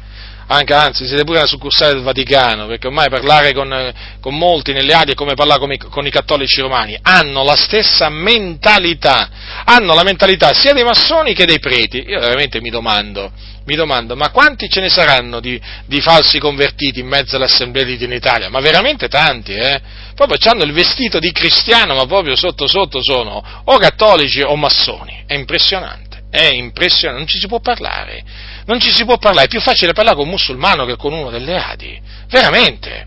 [0.52, 4.92] Anche, anzi siete pure una succursale del Vaticano, perché ormai parlare con, con molti nelle
[4.92, 9.30] aree è come parlare con i, con i, cattolici romani, hanno la stessa mentalità,
[9.64, 11.98] hanno la mentalità sia dei massoni che dei preti.
[12.04, 13.30] Io veramente mi domando,
[13.64, 17.96] mi domando, ma quanti ce ne saranno di, di falsi convertiti in mezzo all'assemblea di
[17.96, 18.48] Dio in Italia?
[18.48, 19.80] Ma veramente tanti, eh?
[20.16, 25.22] Proprio hanno il vestito di cristiano, ma proprio sotto sotto sono o cattolici o massoni.
[25.26, 29.48] È impressionante, è impressionante, non ci si può parlare non ci si può parlare, è
[29.48, 33.06] più facile parlare con un musulmano che con uno delle Adi, veramente.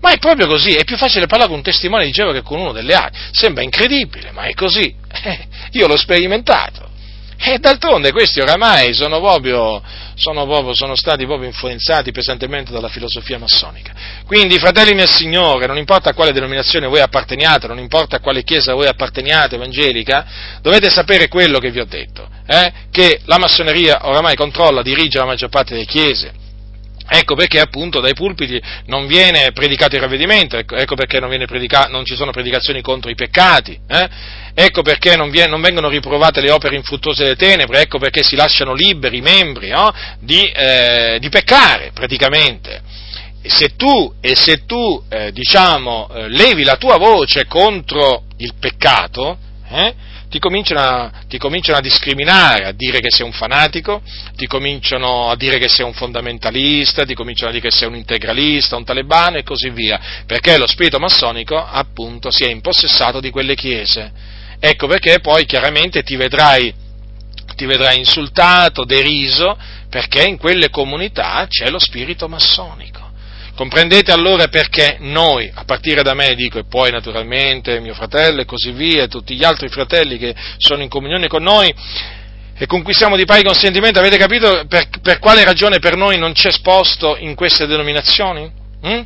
[0.00, 2.58] Ma è proprio così, è più facile parlare con un testimone di Geova che con
[2.58, 3.16] uno delle Adi.
[3.30, 4.94] Sembra incredibile, ma è così.
[5.72, 6.90] Io l'ho sperimentato.
[7.44, 9.82] E d'altronde questi oramai sono proprio,
[10.14, 13.92] sono, proprio, sono stati proprio influenzati pesantemente dalla filosofia massonica.
[14.26, 18.44] Quindi, fratelli nel Signore, non importa a quale denominazione voi apparteniate, non importa a quale
[18.44, 20.24] chiesa voi apparteniate, evangelica,
[20.62, 22.72] dovete sapere quello che vi ho detto, eh?
[22.92, 26.41] che la massoneria oramai controlla, dirige la maggior parte delle chiese,
[27.08, 31.88] Ecco perché appunto dai pulpiti non viene predicato il ravvedimento, ecco, ecco perché non, predica-
[31.88, 34.08] non, ci sono predicazioni contro i peccati, eh?
[34.54, 38.36] ecco perché non, viene, non, vengono riprovate le opere infruttuose delle tenebre, ecco perché si
[38.36, 39.92] lasciano liberi i membri no?
[40.20, 42.82] di, eh, di, peccare praticamente.
[43.42, 48.54] E se tu, e se tu eh, diciamo, eh, levi la tua voce contro il
[48.58, 49.36] peccato,
[49.68, 49.94] eh,
[50.32, 54.00] ti cominciano, a, ti cominciano, a, discriminare, a dire che sei un fanatico,
[54.34, 57.96] ti cominciano a dire che sei un fondamentalista, ti cominciano a dire che sei un
[57.96, 63.28] integralista, un talebano e così via, perché lo spirito massonico appunto si è impossessato di
[63.28, 64.10] quelle chiese.
[64.58, 66.72] Ecco perché poi chiaramente ti vedrai,
[67.54, 69.54] ti vedrai insultato, deriso,
[69.90, 73.01] perché in quelle comunità c'è lo spirito massonico.
[73.54, 78.46] Comprendete allora perché noi, a partire da me dico, e poi naturalmente mio fratello e
[78.46, 81.72] così via, e tutti gli altri fratelli che sono in comunione con noi,
[82.56, 86.50] e conquistiamo di pari consentimento, avete capito per, per quale ragione per noi non c'è
[86.50, 88.50] sposto in queste denominazioni?
[88.82, 89.00] Hm?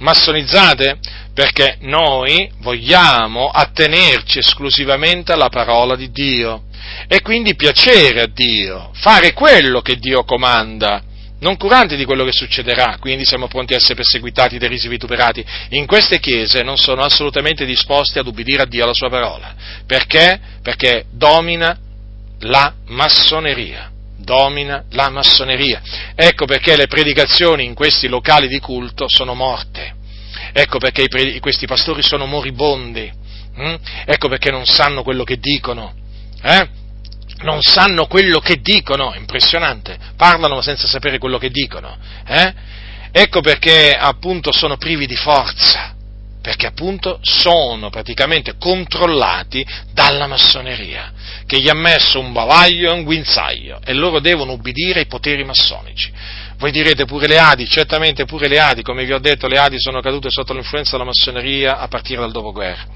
[0.00, 0.98] Massonizzate?
[1.34, 6.64] Perché noi vogliamo attenerci esclusivamente alla parola di Dio
[7.08, 11.02] e quindi piacere a Dio, fare quello che Dio comanda
[11.40, 15.44] non curanti di quello che succederà, quindi siamo pronti a essere perseguitati, derisi, vituperati.
[15.70, 19.54] In queste chiese non sono assolutamente disposti ad ubbidire a Dio alla sua parola.
[19.86, 20.38] Perché?
[20.62, 21.78] Perché domina
[22.40, 23.90] la massoneria.
[24.16, 25.80] Domina la massoneria.
[26.14, 29.94] Ecco perché le predicazioni in questi locali di culto sono morte.
[30.52, 31.06] Ecco perché
[31.40, 33.10] questi pastori sono moribondi.
[33.56, 33.74] Hm?
[34.04, 35.94] Ecco perché non sanno quello che dicono.
[36.42, 36.68] Eh?
[37.42, 41.96] Non sanno quello che dicono, impressionante, parlano senza sapere quello che dicono.
[42.26, 42.54] Eh?
[43.12, 45.94] Ecco perché appunto sono privi di forza,
[46.40, 51.12] perché appunto sono praticamente controllati dalla massoneria,
[51.46, 55.44] che gli ha messo un bavaglio e un guinzaglio e loro devono ubbidire ai poteri
[55.44, 56.12] massonici.
[56.56, 59.80] Voi direte pure le Adi, certamente pure le Adi, come vi ho detto, le Adi
[59.80, 62.86] sono cadute sotto l'influenza della massoneria a partire dal dopoguerra.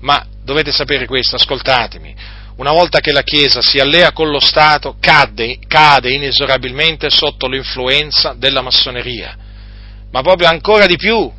[0.00, 2.14] Ma dovete sapere questo, ascoltatemi,
[2.58, 8.34] una volta che la Chiesa si allea con lo Stato, cade, cade inesorabilmente sotto l'influenza
[8.36, 9.36] della massoneria,
[10.10, 11.30] ma proprio ancora di più,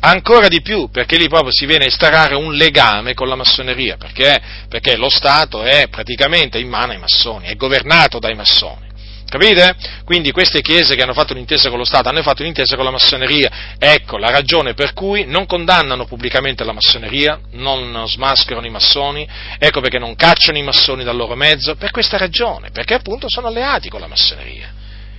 [0.00, 3.96] ancora di più, perché lì proprio si viene a instaurare un legame con la massoneria,
[3.96, 4.40] perché?
[4.68, 8.92] perché lo Stato è praticamente in mano ai massoni, è governato dai massoni.
[9.28, 9.74] Capite?
[10.04, 12.90] Quindi queste chiese che hanno fatto un'intesa con lo Stato hanno fatto un'intesa con la
[12.90, 13.50] massoneria.
[13.78, 19.26] Ecco la ragione per cui non condannano pubblicamente la massoneria, non smascherano i massoni,
[19.58, 23.48] ecco perché non cacciano i massoni dal loro mezzo, per questa ragione, perché appunto sono
[23.48, 24.72] alleati con la massoneria.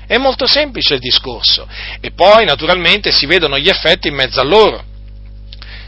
[0.08, 1.68] È molto semplice il discorso.
[2.00, 4.94] E poi naturalmente si vedono gli effetti in mezzo a loro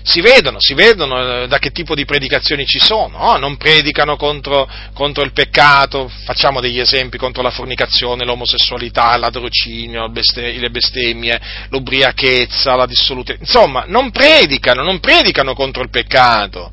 [0.08, 3.36] si vedono, si vedono eh, da che tipo di predicazioni ci sono, no?
[3.36, 10.70] non predicano contro, contro, il peccato, facciamo degli esempi contro la fornicazione, l'omosessualità, l'adrocinio, le
[10.70, 16.72] bestemmie, l'ubriachezza, la dissoluzione, insomma, non predicano, non predicano contro il peccato,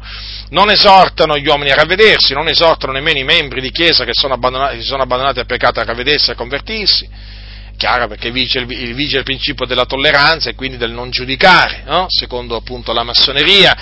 [0.51, 4.39] non esortano gli uomini a ravvedersi, non esortano nemmeno i membri di chiesa che sono
[4.81, 7.09] sono abbandonati al peccato a ravvedersi e a convertirsi.
[7.77, 12.07] Chiaro perché vige il, vige il principio della tolleranza e quindi del non giudicare, no?
[12.09, 13.77] secondo appunto la massoneria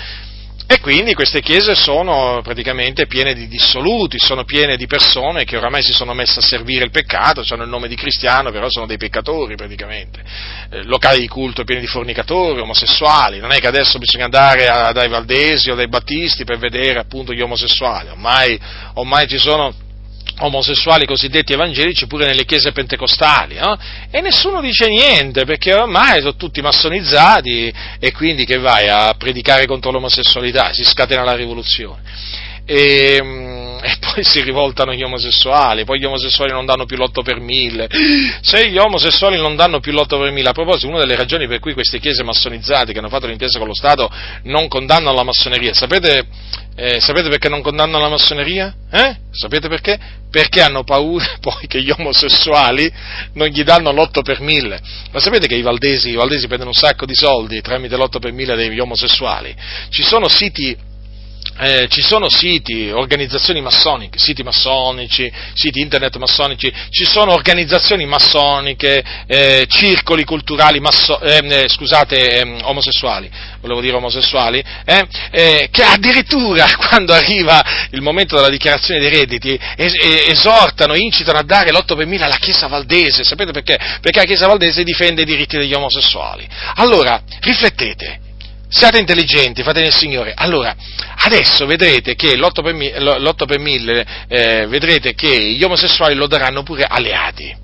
[0.65, 5.83] e quindi queste chiese sono praticamente piene di dissoluti, sono piene di persone che oramai
[5.83, 8.97] si sono messe a servire il peccato, hanno il nome di cristiano, però sono dei
[8.97, 10.23] peccatori praticamente.
[10.71, 14.91] Eh, locali di culto pieni di fornicatori, omosessuali, non è che adesso bisogna andare a,
[14.93, 18.57] dai Valdesi o dai Battisti per vedere appunto gli omosessuali, ormai,
[18.93, 19.75] ormai ci sono
[20.39, 23.77] omosessuali cosiddetti evangelici pure nelle chiese pentecostali, no?
[24.09, 29.65] e nessuno dice niente perché ormai sono tutti massonizzati e quindi che vai a predicare
[29.65, 32.01] contro l'omosessualità, si scatena la rivoluzione.
[32.65, 33.52] E, mm,
[33.83, 37.89] e, poi si rivoltano gli omosessuali, poi gli omosessuali non danno più l'otto per mille.
[38.41, 41.59] Se gli omosessuali non danno più l'otto per mille, a proposito, una delle ragioni per
[41.59, 44.09] cui queste chiese massonizzate che hanno fatto l'intesa con lo Stato
[44.43, 46.25] non condannano la massoneria, sapete,
[46.77, 48.73] eh, sapete perché non condannano la massoneria?
[48.89, 49.17] Eh?
[49.31, 49.99] Sapete perché?
[50.31, 52.89] Perché hanno paura poi che gli omosessuali
[53.33, 54.79] non gli danno l'otto per mille.
[55.11, 58.31] Ma sapete che i valdesi, i valdesi prendono un sacco di soldi tramite l'otto per
[58.31, 59.53] mille degli omosessuali?
[59.89, 60.91] Ci sono siti
[61.59, 69.03] eh, ci sono siti, organizzazioni massoniche, siti massonici, siti internet massonici, ci sono organizzazioni massoniche,
[69.27, 73.29] eh, circoli culturali masso, eh, scusate, ehm, omosessuali,
[73.61, 79.59] volevo dire omosessuali, eh, eh, che addirittura quando arriva il momento della dichiarazione dei redditi
[79.75, 79.95] es-
[80.27, 83.77] esortano, incitano a dare l'8 per mille alla Chiesa Valdese, sapete perché?
[84.01, 86.47] Perché la Chiesa Valdese difende i diritti degli omosessuali.
[86.75, 88.31] Allora, riflettete,
[88.73, 90.33] siate intelligenti, fate nel Signore.
[90.35, 90.75] Allora,
[91.23, 96.27] adesso vedrete che l'8 per, mi, l'8 per 1000, eh, vedrete che gli omosessuali lo
[96.27, 97.55] daranno pure alle Adi.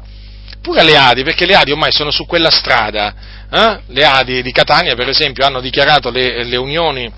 [0.62, 3.16] Pure alle Adi, perché le Adi ormai sono su quella strada.
[3.52, 3.80] Eh?
[3.88, 7.12] Le Adi di Catania, per esempio, hanno dichiarato le, le unioni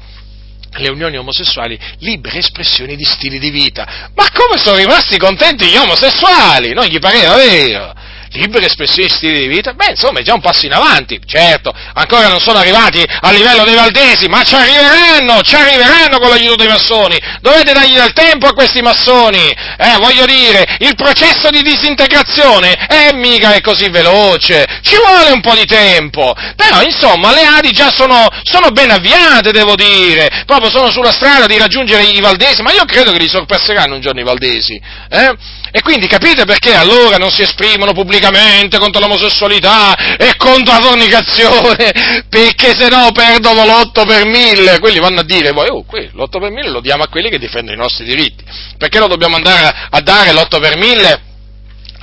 [0.73, 4.09] le unioni omosessuali libere espressioni di stili di vita.
[4.15, 6.73] Ma come sono rimasti contenti gli omosessuali?
[6.73, 7.93] Non gli pareva vero?
[8.33, 11.73] Libera espressione di stile di vita, beh, insomma, è già un passo in avanti, certo,
[11.93, 16.55] ancora non sono arrivati a livello dei valdesi, ma ci arriveranno, ci arriveranno con l'aiuto
[16.55, 21.61] dei massoni, dovete dargli del tempo a questi massoni, eh, voglio dire, il processo di
[21.61, 27.43] disintegrazione è mica è così veloce, ci vuole un po' di tempo, però, insomma, le
[27.43, 32.21] Adi già sono, sono ben avviate, devo dire, proprio sono sulla strada di raggiungere i
[32.21, 35.59] valdesi, ma io credo che li sorpasseranno un giorno i valdesi, eh?
[35.71, 42.25] E quindi capite perché allora non si esprimono pubblicamente contro l'omosessualità e contro la fornicazione?
[42.27, 44.79] Perché se no perdono l'8 per mille.
[44.79, 47.77] Quelli vanno a dire, poi, oh, l'8 per mille lo diamo a quelli che difendono
[47.77, 48.43] i nostri diritti.
[48.77, 51.30] Perché lo dobbiamo andare a dare l'8 per mille?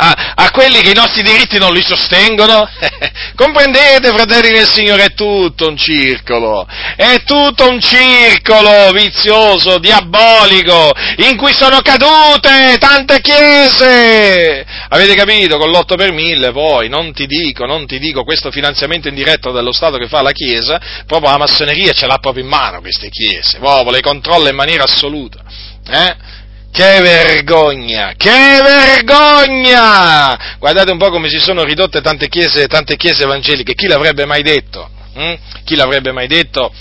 [0.00, 2.68] A, a, quelli che i nostri diritti non li sostengono?
[3.34, 6.66] Comprendete, fratelli del Signore, è tutto un circolo,
[6.96, 14.64] è tutto un circolo vizioso, diabolico, in cui sono cadute tante chiese.
[14.88, 15.58] Avete capito?
[15.58, 19.72] Con l'8 per mille poi, non ti dico, non ti dico, questo finanziamento indiretto dello
[19.72, 23.58] Stato che fa la Chiesa, proprio la massoneria ce l'ha proprio in mano queste chiese,
[23.58, 25.42] proprio le controlla in maniera assoluta.
[25.90, 26.37] Eh?
[26.78, 30.38] Che vergogna, che vergogna!
[30.60, 34.42] Guardate un po' come si sono ridotte tante chiese, tante chiese evangeliche, chi l'avrebbe mai
[34.42, 34.88] detto?
[35.12, 35.34] Hm?
[35.64, 36.72] Chi l'avrebbe mai detto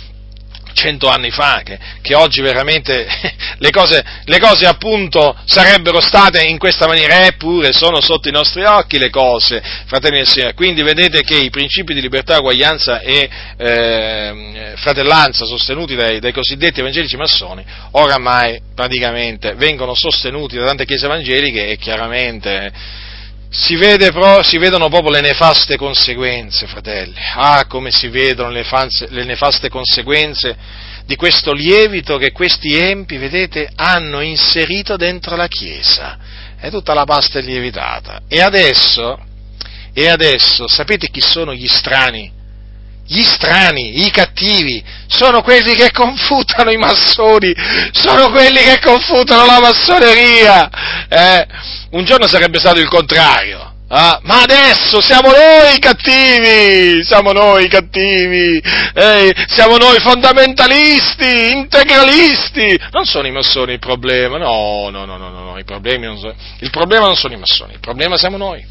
[0.77, 3.07] cento anni fa, che, che oggi veramente
[3.57, 8.63] le cose, le cose, appunto sarebbero state in questa maniera, eppure sono sotto i nostri
[8.63, 10.53] occhi le cose, fratelli del Signore.
[10.53, 13.27] Quindi vedete che i principi di libertà, uguaglianza e
[13.57, 21.07] eh, fratellanza sostenuti dai, dai cosiddetti evangelici massoni, oramai praticamente vengono sostenuti da tante chiese
[21.07, 22.71] evangeliche e chiaramente
[23.49, 24.11] si, vede,
[24.43, 27.15] si, vedono proprio le nefaste conseguenze, fratelli.
[27.35, 30.55] Ah, come si vedono le, fanze, le nefaste conseguenze
[31.05, 36.17] di questo lievito che questi empi, vedete, hanno inserito dentro la Chiesa.
[36.59, 38.21] È tutta la pasta lievitata.
[38.27, 39.17] E adesso,
[39.93, 42.33] e adesso, sapete chi sono gli strani?
[43.09, 47.55] Gli strani, i cattivi, sono quelli che confutano i massoni,
[47.93, 50.69] sono quelli che confutano la massoneria.
[51.07, 51.47] Eh?
[51.91, 53.75] Un giorno sarebbe stato il contrario.
[53.89, 58.61] Ah, ma adesso siamo noi i cattivi, siamo noi i cattivi,
[58.93, 62.77] eh, siamo noi fondamentalisti, integralisti.
[62.91, 65.55] Non sono i massoni il problema, no, no, no, no, no, no.
[66.17, 68.65] Sono, il problema non sono i massoni, il problema siamo noi.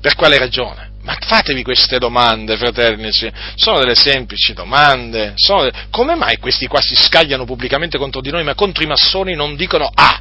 [0.00, 0.90] Per quale ragione?
[1.02, 3.10] Ma fatevi queste domande, fratelli,
[3.54, 5.34] sono delle semplici domande.
[5.36, 5.72] Delle...
[5.90, 9.54] Come mai questi qua si scagliano pubblicamente contro di noi, ma contro i massoni non
[9.54, 10.18] dicono A?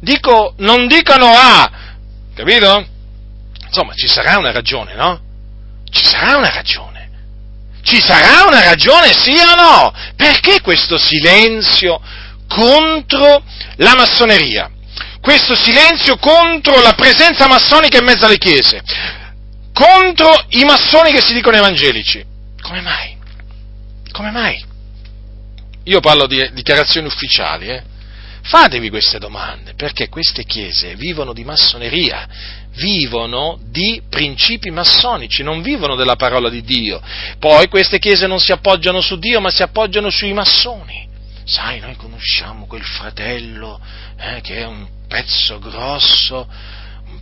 [0.00, 1.70] Dico, non dicono A,
[2.34, 2.86] capito?
[3.66, 5.20] Insomma, ci sarà una ragione, no?
[5.90, 6.92] Ci sarà una ragione.
[7.82, 9.92] Ci sarà una ragione, sì o no?
[10.16, 12.00] Perché questo silenzio
[12.48, 13.42] contro
[13.76, 14.70] la massoneria,
[15.20, 18.82] questo silenzio contro la presenza massonica in mezzo alle chiese,
[19.72, 22.24] contro i massoni che si dicono evangelici.
[22.60, 23.16] Come mai?
[24.12, 24.64] Come mai?
[25.84, 27.82] Io parlo di dichiarazioni ufficiali, eh?
[28.46, 32.28] Fatevi queste domande, perché queste chiese vivono di massoneria,
[32.74, 37.00] vivono di principi massonici, non vivono della parola di Dio.
[37.38, 41.08] Poi queste chiese non si appoggiano su Dio, ma si appoggiano sui massoni.
[41.44, 43.80] Sai, noi conosciamo quel fratello
[44.18, 46.46] eh, che è un pezzo grosso,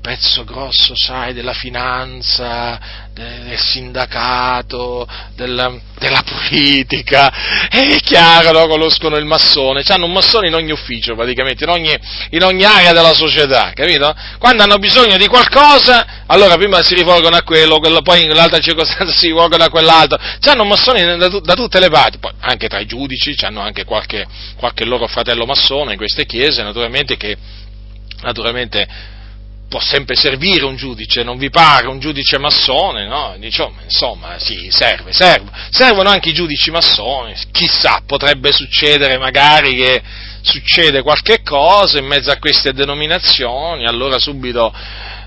[0.00, 2.78] pezzo grosso, sai, della finanza,
[3.12, 8.66] del sindacato, della, della politica, è chiaro, no?
[8.66, 11.94] conoscono il massone, hanno un massone in ogni ufficio praticamente, in ogni,
[12.30, 14.14] in ogni area della società, capito?
[14.38, 18.58] Quando hanno bisogno di qualcosa, allora prima si rivolgono a quello, quello poi in l'altra
[18.58, 22.68] circostanza si rivolgono a quell'altro, hanno un massone da, da, tutte le parti, poi anche
[22.68, 27.36] tra i giudici, hanno anche qualche, qualche loro fratello massone in queste chiese, naturalmente che
[28.22, 28.86] naturalmente
[29.72, 33.34] può sempre servire un giudice, non vi pare un giudice massone, no?
[33.38, 35.50] Diciamo, insomma, sì, serve, serve.
[35.70, 40.02] Servono anche i giudici massoni, chissà, potrebbe succedere magari che
[40.42, 44.74] succede qualche cosa in mezzo a queste denominazioni, allora subito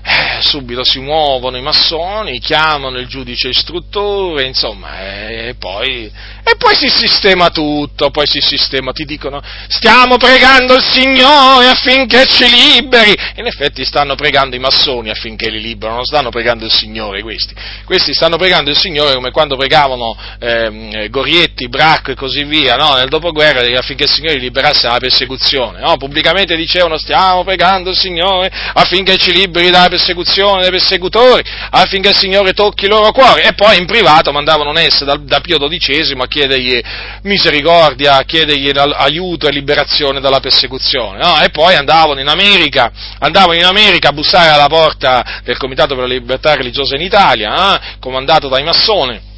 [0.08, 6.04] eh, subito si muovono i massoni, chiamano il giudice istruttore, insomma, e, e, poi,
[6.44, 12.24] e, poi, si sistema tutto, poi si sistema, ti dicono stiamo pregando il Signore affinché
[12.26, 16.72] ci liberi, in effetti stanno pregando i massoni affinché li liberano, non stanno pregando il
[16.72, 17.54] Signore questi,
[17.84, 22.94] questi stanno pregando il Signore come quando pregavano eh, Gorietti, Bracco e così via, no?
[22.94, 25.96] nel dopoguerra affinché il Signore li liberasse dalla persecuzione, no?
[25.96, 32.10] pubblicamente dicevano stiamo pregando il Signore affinché ci liberi dalla persecuzione, persecuzione dei persecutori, affinché
[32.10, 35.58] il Signore tocchi il loro cuore, e poi in privato mandavano Ness da, da Pio
[35.58, 36.80] XII a chiedergli
[37.22, 41.40] misericordia, a chiedergli aiuto e liberazione dalla persecuzione, no?
[41.40, 46.04] e poi andavano in America, andavano in America a bussare alla porta del Comitato per
[46.04, 47.96] la Libertà Religiosa in Italia, eh?
[47.98, 49.34] comandato dai massoni,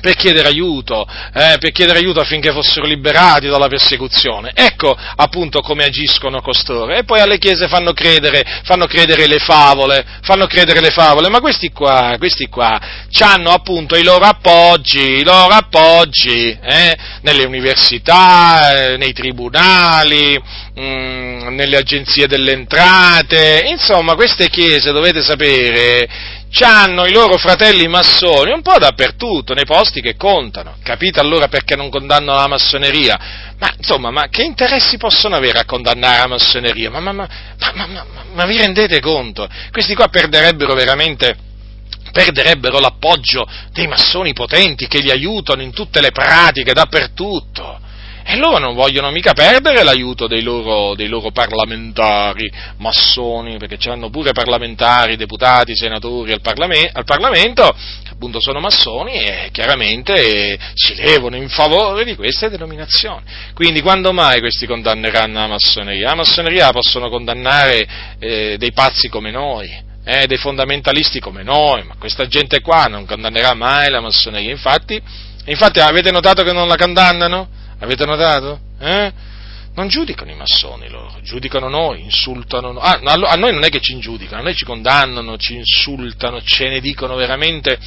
[0.00, 4.52] per chiedere aiuto, eh, per chiedere aiuto affinché fossero liberati dalla persecuzione.
[4.54, 6.92] Ecco appunto come agiscono costoro.
[6.92, 11.40] E poi alle chiese fanno credere, fanno credere le favole, fanno credere le favole, ma
[11.40, 12.80] questi qua, questi qua,
[13.20, 20.40] hanno appunto i loro appoggi, i loro appoggi, eh, nelle università, eh, nei tribunali,
[20.74, 27.86] mh, mm, nelle agenzie delle entrate, insomma queste chiese dovete sapere hanno i loro fratelli
[27.88, 30.76] massoni un po' dappertutto, nei posti che contano.
[30.82, 33.18] Capite allora perché non condannano la massoneria?
[33.58, 36.90] Ma insomma, ma che interessi possono avere a condannare la massoneria?
[36.90, 37.28] Ma, ma, ma,
[38.32, 39.48] ma vi rendete conto?
[39.70, 41.46] Questi qua perderebbero veramente
[42.10, 47.86] perderebbero l'appoggio dei massoni potenti che li aiutano in tutte le pratiche, dappertutto.
[48.30, 54.10] E loro non vogliono mica perdere l'aiuto dei loro, dei loro parlamentari massoni, perché hanno
[54.10, 60.94] pure parlamentari, deputati, senatori al, Parlame- al Parlamento, che appunto sono massoni e chiaramente si
[60.96, 63.22] levano in favore di queste denominazioni.
[63.54, 66.08] Quindi quando mai questi condanneranno la massoneria?
[66.08, 67.88] La massoneria possono condannare
[68.18, 69.74] eh, dei pazzi come noi,
[70.04, 74.50] eh, dei fondamentalisti come noi, ma questa gente qua non condannerà mai la massoneria.
[74.50, 75.00] Infatti,
[75.46, 77.56] infatti avete notato che non la condannano?
[77.80, 78.58] Avete notato?
[78.80, 79.12] Eh?
[79.74, 82.82] Non giudicano i massoni loro, giudicano noi, insultano noi.
[82.82, 86.68] Ah, a noi non è che ci ingiudicano, a noi ci condannano, ci insultano, ce
[86.68, 87.78] ne dicono veramente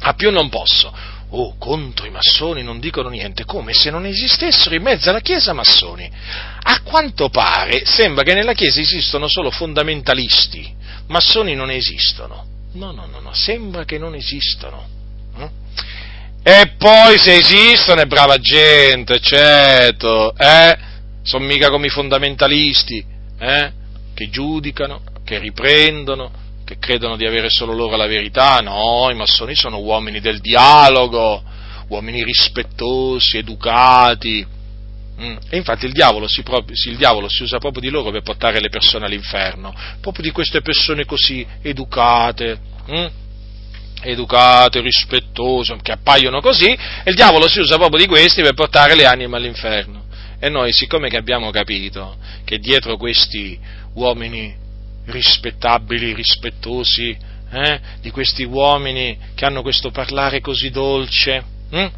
[0.00, 0.92] a più non posso.
[1.32, 5.52] Oh, contro i massoni non dicono niente, come se non esistessero in mezzo alla Chiesa
[5.52, 6.10] massoni.
[6.62, 10.74] A quanto pare sembra che nella Chiesa esistono solo fondamentalisti,
[11.08, 12.46] massoni non esistono.
[12.72, 14.98] No, no, no, no, sembra che non esistono.
[16.42, 20.78] E poi se esistono è brava gente, certo, eh?
[21.22, 23.04] Sono mica come i fondamentalisti,
[23.38, 23.72] eh?
[24.14, 26.30] Che giudicano, che riprendono,
[26.64, 28.58] che credono di avere solo loro la verità.
[28.60, 31.42] No, i massoni sono uomini del dialogo,
[31.88, 34.46] uomini rispettosi, educati.
[35.20, 35.36] Mm.
[35.50, 36.42] E infatti il diavolo, si,
[36.88, 40.62] il diavolo, si, usa proprio di loro per portare le persone all'inferno, proprio di queste
[40.62, 42.58] persone così educate.
[42.90, 43.06] Mm?
[44.02, 48.94] Educate, rispettose, che appaiono così, e il diavolo si usa proprio di questi per portare
[48.94, 50.04] le anime all'inferno.
[50.38, 53.58] E noi, siccome che abbiamo capito che dietro questi
[53.94, 54.54] uomini
[55.06, 57.16] rispettabili, rispettosi,
[57.52, 61.90] eh, di questi uomini che hanno questo parlare così dolce, hm,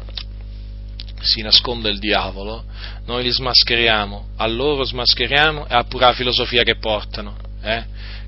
[1.21, 2.65] si nasconde il diavolo,
[3.05, 7.37] noi li smascheriamo, a loro smascheriamo e a pura filosofia che portano.
[7.61, 7.83] Eh?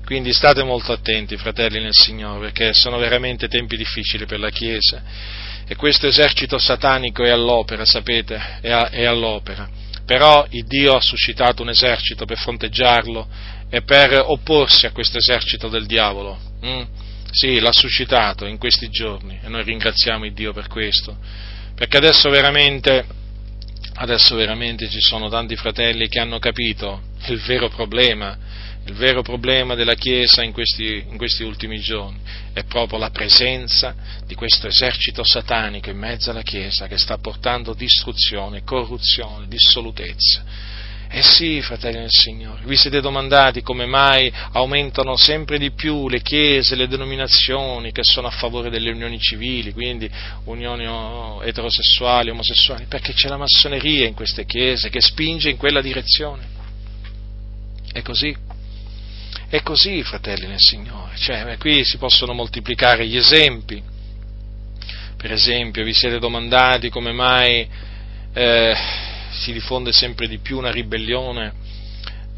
[0.06, 5.02] Quindi state molto attenti, fratelli nel Signore, perché sono veramente tempi difficili per la Chiesa
[5.66, 9.68] e questo esercito satanico è all'opera, sapete, è, a, è all'opera.
[10.06, 13.26] però il Dio ha suscitato un esercito per fronteggiarlo
[13.68, 16.38] e per opporsi a questo esercito del diavolo.
[16.64, 16.82] Mm?
[17.32, 21.18] Sì, l'ha suscitato in questi giorni e noi ringraziamo il Dio per questo,
[21.74, 23.04] perché adesso veramente,
[23.94, 28.38] adesso veramente ci sono tanti fratelli che hanno capito il vero problema
[28.86, 32.18] il vero problema della Chiesa in questi, in questi, ultimi giorni
[32.52, 33.94] è proprio la presenza
[34.24, 40.84] di questo esercito satanico in mezzo alla Chiesa che sta portando distruzione, corruzione, dissolutezza.
[41.08, 46.20] Eh sì, fratelli del Signore, vi siete domandati come mai aumentano sempre di più le
[46.20, 50.10] chiese, le denominazioni che sono a favore delle unioni civili, quindi
[50.44, 50.84] unioni
[51.44, 56.54] eterosessuali, omosessuali, perché c'è la massoneria in queste chiese che spinge in quella direzione.
[57.92, 58.45] È così.
[59.48, 63.80] È così, fratelli nel Signore, cioè, qui si possono moltiplicare gli esempi.
[65.16, 67.68] Per esempio, vi siete domandati come mai
[68.32, 68.76] eh,
[69.30, 71.52] si diffonde sempre di più una ribellione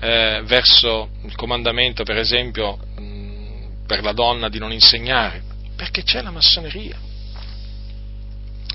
[0.01, 5.43] eh, verso il comandamento, per esempio, mh, per la donna di non insegnare?
[5.77, 6.99] Perché c'è la massoneria,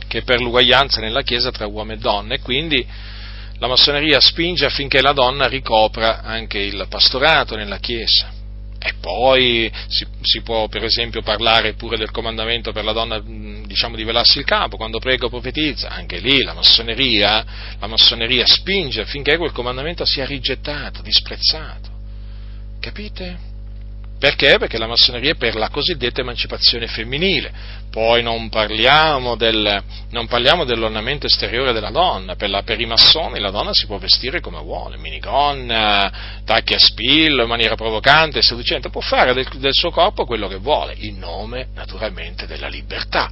[0.07, 2.85] che è per l'uguaglianza nella Chiesa tra uomo e donna, e quindi
[3.63, 8.29] la massoneria spinge affinché la donna ricopra anche il pastorato nella Chiesa.
[8.77, 13.95] E poi si, si, può per esempio parlare pure del comandamento per la donna diciamo,
[13.95, 17.45] di velarsi il capo quando prega o profetizza, anche lì la massoneria,
[17.79, 21.89] la massoneria spinge affinché quel comandamento sia rigettato, disprezzato.
[22.81, 23.52] Capite?
[24.19, 24.57] Perché?
[24.57, 27.51] Perché la massoneria è per la cosiddetta emancipazione femminile.
[27.91, 32.35] Poi non parliamo, del, non parliamo dell'ornamento esteriore della donna.
[32.35, 36.79] Per, la, per, i massoni la donna si può vestire come vuole, minigonna, tacchi a
[36.79, 38.89] spillo, in maniera provocante, seducente.
[38.89, 43.29] Può fare del, del suo corpo quello che vuole, in nome naturalmente della libertà.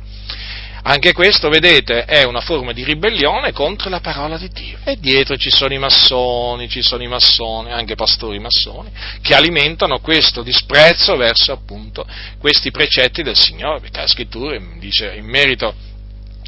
[0.83, 4.79] Anche questo, vedete, è una forma di ribellione contro la parola di Dio.
[4.83, 8.89] E dietro ci sono i massoni, ci sono i massoni, anche pastori massoni,
[9.21, 12.05] che alimentano questo disprezzo verso appunto
[12.39, 15.75] questi precetti del Signore, perché la scrittura dice in merito,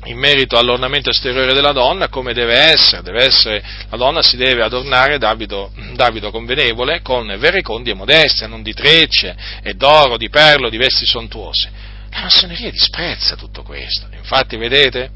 [0.05, 4.63] in merito all'ornamento esteriore della donna come deve essere, deve essere la donna si deve
[4.63, 10.69] adornare d'abito, d'abito convenevole con verecondi e modestia, non di trecce e d'oro, di perlo,
[10.69, 11.82] di vesti sontuose
[12.13, 14.07] la massoneria disprezza tutto questo.
[14.15, 15.09] Infatti, vedete?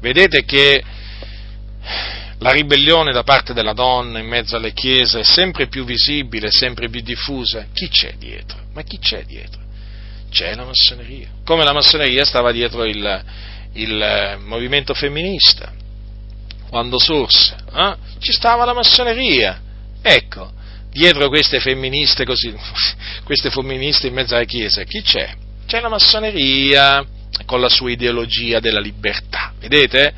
[0.00, 0.82] Vedete che
[2.38, 6.88] la ribellione da parte della donna in mezzo alle chiese è sempre più visibile, sempre
[6.88, 7.66] più diffusa.
[7.72, 8.58] Chi c'è dietro?
[8.74, 9.60] Ma chi c'è dietro?
[10.30, 11.28] C'è la massoneria.
[11.44, 13.24] Come la massoneria stava dietro il,
[13.72, 15.72] il eh, movimento femminista.
[16.68, 17.96] Quando sorse, eh?
[18.18, 19.62] ci stava la massoneria.
[20.02, 20.52] Ecco,
[20.90, 22.54] dietro queste femministe così,
[23.24, 25.44] queste femministe in mezzo alle chiese, chi c'è?
[25.66, 27.04] C'è la massoneria
[27.44, 30.14] con la sua ideologia della libertà, vedete?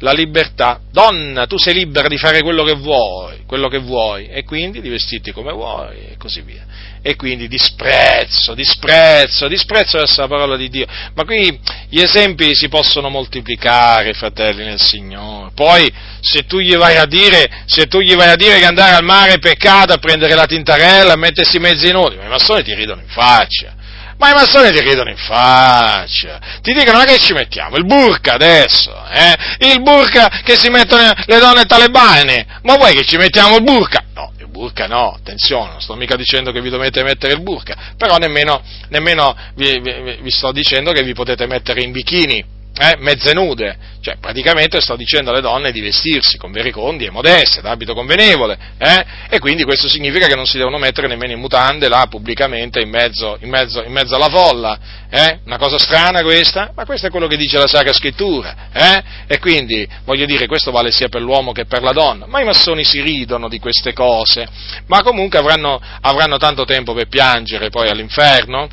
[0.00, 4.44] La libertà, donna, tu sei libera di fare quello che vuoi, quello che vuoi, e
[4.44, 6.64] quindi di vestirti come vuoi, e così via.
[7.02, 10.86] E quindi disprezzo, disprezzo, disprezzo verso la parola di Dio.
[11.14, 11.58] Ma qui
[11.88, 15.50] gli esempi si possono moltiplicare, fratelli nel Signore.
[15.54, 15.90] Poi,
[16.20, 19.04] se tu gli vai a dire, se tu gli vai a dire che andare al
[19.04, 22.74] mare è peccato, a prendere la tintarella, a mettersi mezzi nudi, ma i massoni ti
[22.74, 23.78] ridono in faccia
[24.20, 27.76] ma i massoni ti ridono in faccia, ti dicono ma che ci mettiamo?
[27.76, 29.66] Il burka adesso, eh?
[29.70, 34.04] Il burka che si mettono le donne talebane, ma vuoi che ci mettiamo il burka?
[34.14, 37.94] No, il burka no, attenzione, non sto mica dicendo che vi dovete mettere il burka,
[37.96, 42.44] però nemmeno, nemmeno vi, vi, vi sto dicendo che vi potete mettere in bikini,
[42.78, 47.60] eh, mezze nude, cioè praticamente sto dicendo alle donne di vestirsi con vericondi e modeste,
[47.60, 51.88] d'abito convenevole, eh, e quindi questo significa che non si devono mettere nemmeno in mutande
[51.88, 54.78] là pubblicamente in mezzo, in mezzo, in mezzo alla folla,
[55.10, 55.40] eh?
[55.44, 59.02] una cosa strana questa, ma questo è quello che dice la Sacra Scrittura, eh?
[59.26, 62.44] e quindi voglio dire questo vale sia per l'uomo che per la donna, ma i
[62.44, 64.48] massoni si ridono di queste cose,
[64.86, 68.68] ma comunque avranno, avranno tanto tempo per piangere poi all'inferno,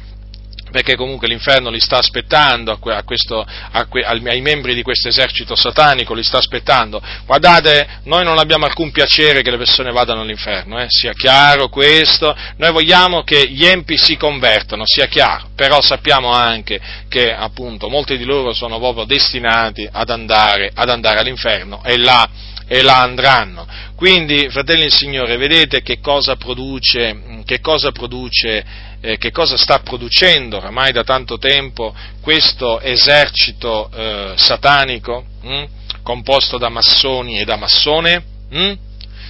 [0.71, 5.55] perché comunque l'inferno li sta aspettando a questo, a que, ai membri di questo esercito
[5.55, 7.01] satanico, li sta aspettando.
[7.25, 10.87] Guardate, noi non abbiamo alcun piacere che le persone vadano all'inferno, eh?
[10.89, 16.79] sia chiaro questo, noi vogliamo che gli empi si convertano, sia chiaro, però sappiamo anche
[17.07, 22.29] che appunto molti di loro sono proprio destinati ad andare, ad andare all'inferno e là,
[22.67, 23.65] e là andranno.
[23.95, 28.63] Quindi, fratelli del Signore, vedete che cosa produce, che cosa produce
[29.07, 35.63] eh, che cosa sta producendo oramai da tanto tempo questo esercito eh, satanico hm,
[36.03, 38.21] composto da massoni e da massone?
[38.49, 38.73] Hm?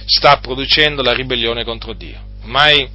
[0.04, 2.20] Sta producendo la ribellione contro Dio.
[2.42, 2.88] Ormai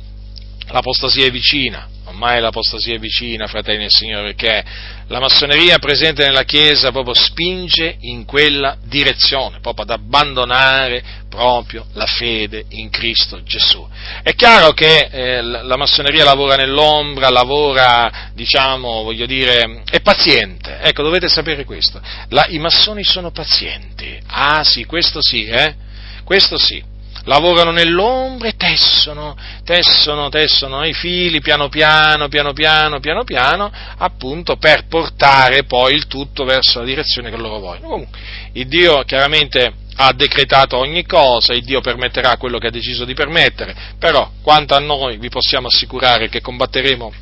[0.68, 4.64] l'apostasia è vicina, ormai l'apostasia è vicina, fratelli del Signore, perché
[5.08, 12.06] la massoneria presente nella Chiesa proprio spinge in quella direzione, proprio ad abbandonare proprio la
[12.06, 13.86] fede in Cristo Gesù.
[14.22, 21.02] È chiaro che eh, la massoneria lavora nell'ombra, lavora, diciamo, voglio dire, è paziente, ecco,
[21.02, 22.00] dovete sapere questo,
[22.30, 25.76] la, i massoni sono pazienti, ah sì, questo sì, eh,
[26.24, 26.92] questo sì
[27.26, 34.58] lavorano nell'ombra e tessono, tessono, tessono i fili piano piano, piano piano, piano piano, appunto
[34.58, 37.88] per portare poi il tutto verso la direzione che loro vogliono.
[37.88, 38.20] Comunque,
[38.54, 43.14] il Dio chiaramente ha decretato ogni cosa, il Dio permetterà quello che ha deciso di
[43.14, 47.14] permettere, però quanto a noi vi possiamo assicurare che combatteremo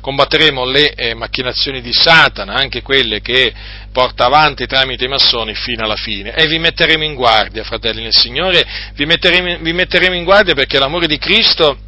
[0.00, 3.52] combatteremo le eh, macchinazioni di Satana, anche quelle che
[3.92, 6.34] porta avanti tramite i massoni fino alla fine.
[6.34, 8.64] E vi metteremo in guardia, fratelli nel Signore,
[8.94, 11.78] vi metteremo, vi metteremo in guardia perché l'amore di Cristo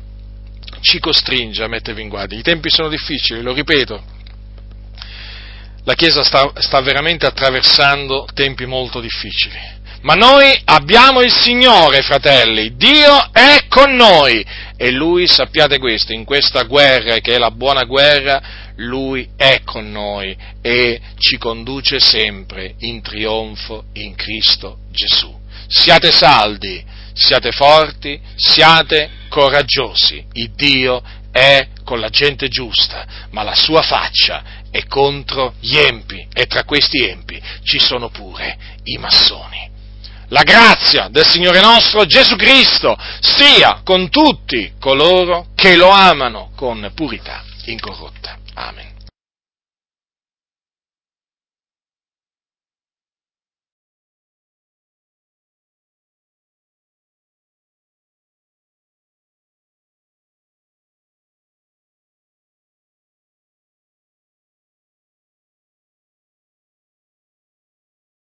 [0.80, 2.38] ci costringe a mettervi in guardia.
[2.38, 4.02] I tempi sono difficili, lo ripeto.
[5.84, 9.80] La Chiesa sta, sta veramente attraversando tempi molto difficili.
[10.02, 14.44] Ma noi abbiamo il Signore, fratelli, Dio è con noi
[14.76, 19.90] e Lui, sappiate questo, in questa guerra che è la buona guerra, Lui è con
[19.90, 25.32] noi e ci conduce sempre in trionfo in Cristo Gesù.
[25.68, 30.24] Siate saldi, siate forti, siate coraggiosi.
[30.32, 36.26] Il Dio è con la gente giusta, ma la sua faccia è contro gli empi
[36.32, 39.70] e tra questi empi ci sono pure i massoni
[40.32, 46.90] la grazia del Signore nostro Gesù Cristo sia con tutti coloro che lo amano con
[46.94, 48.38] purità incorrotta.
[48.56, 49.01] Amen.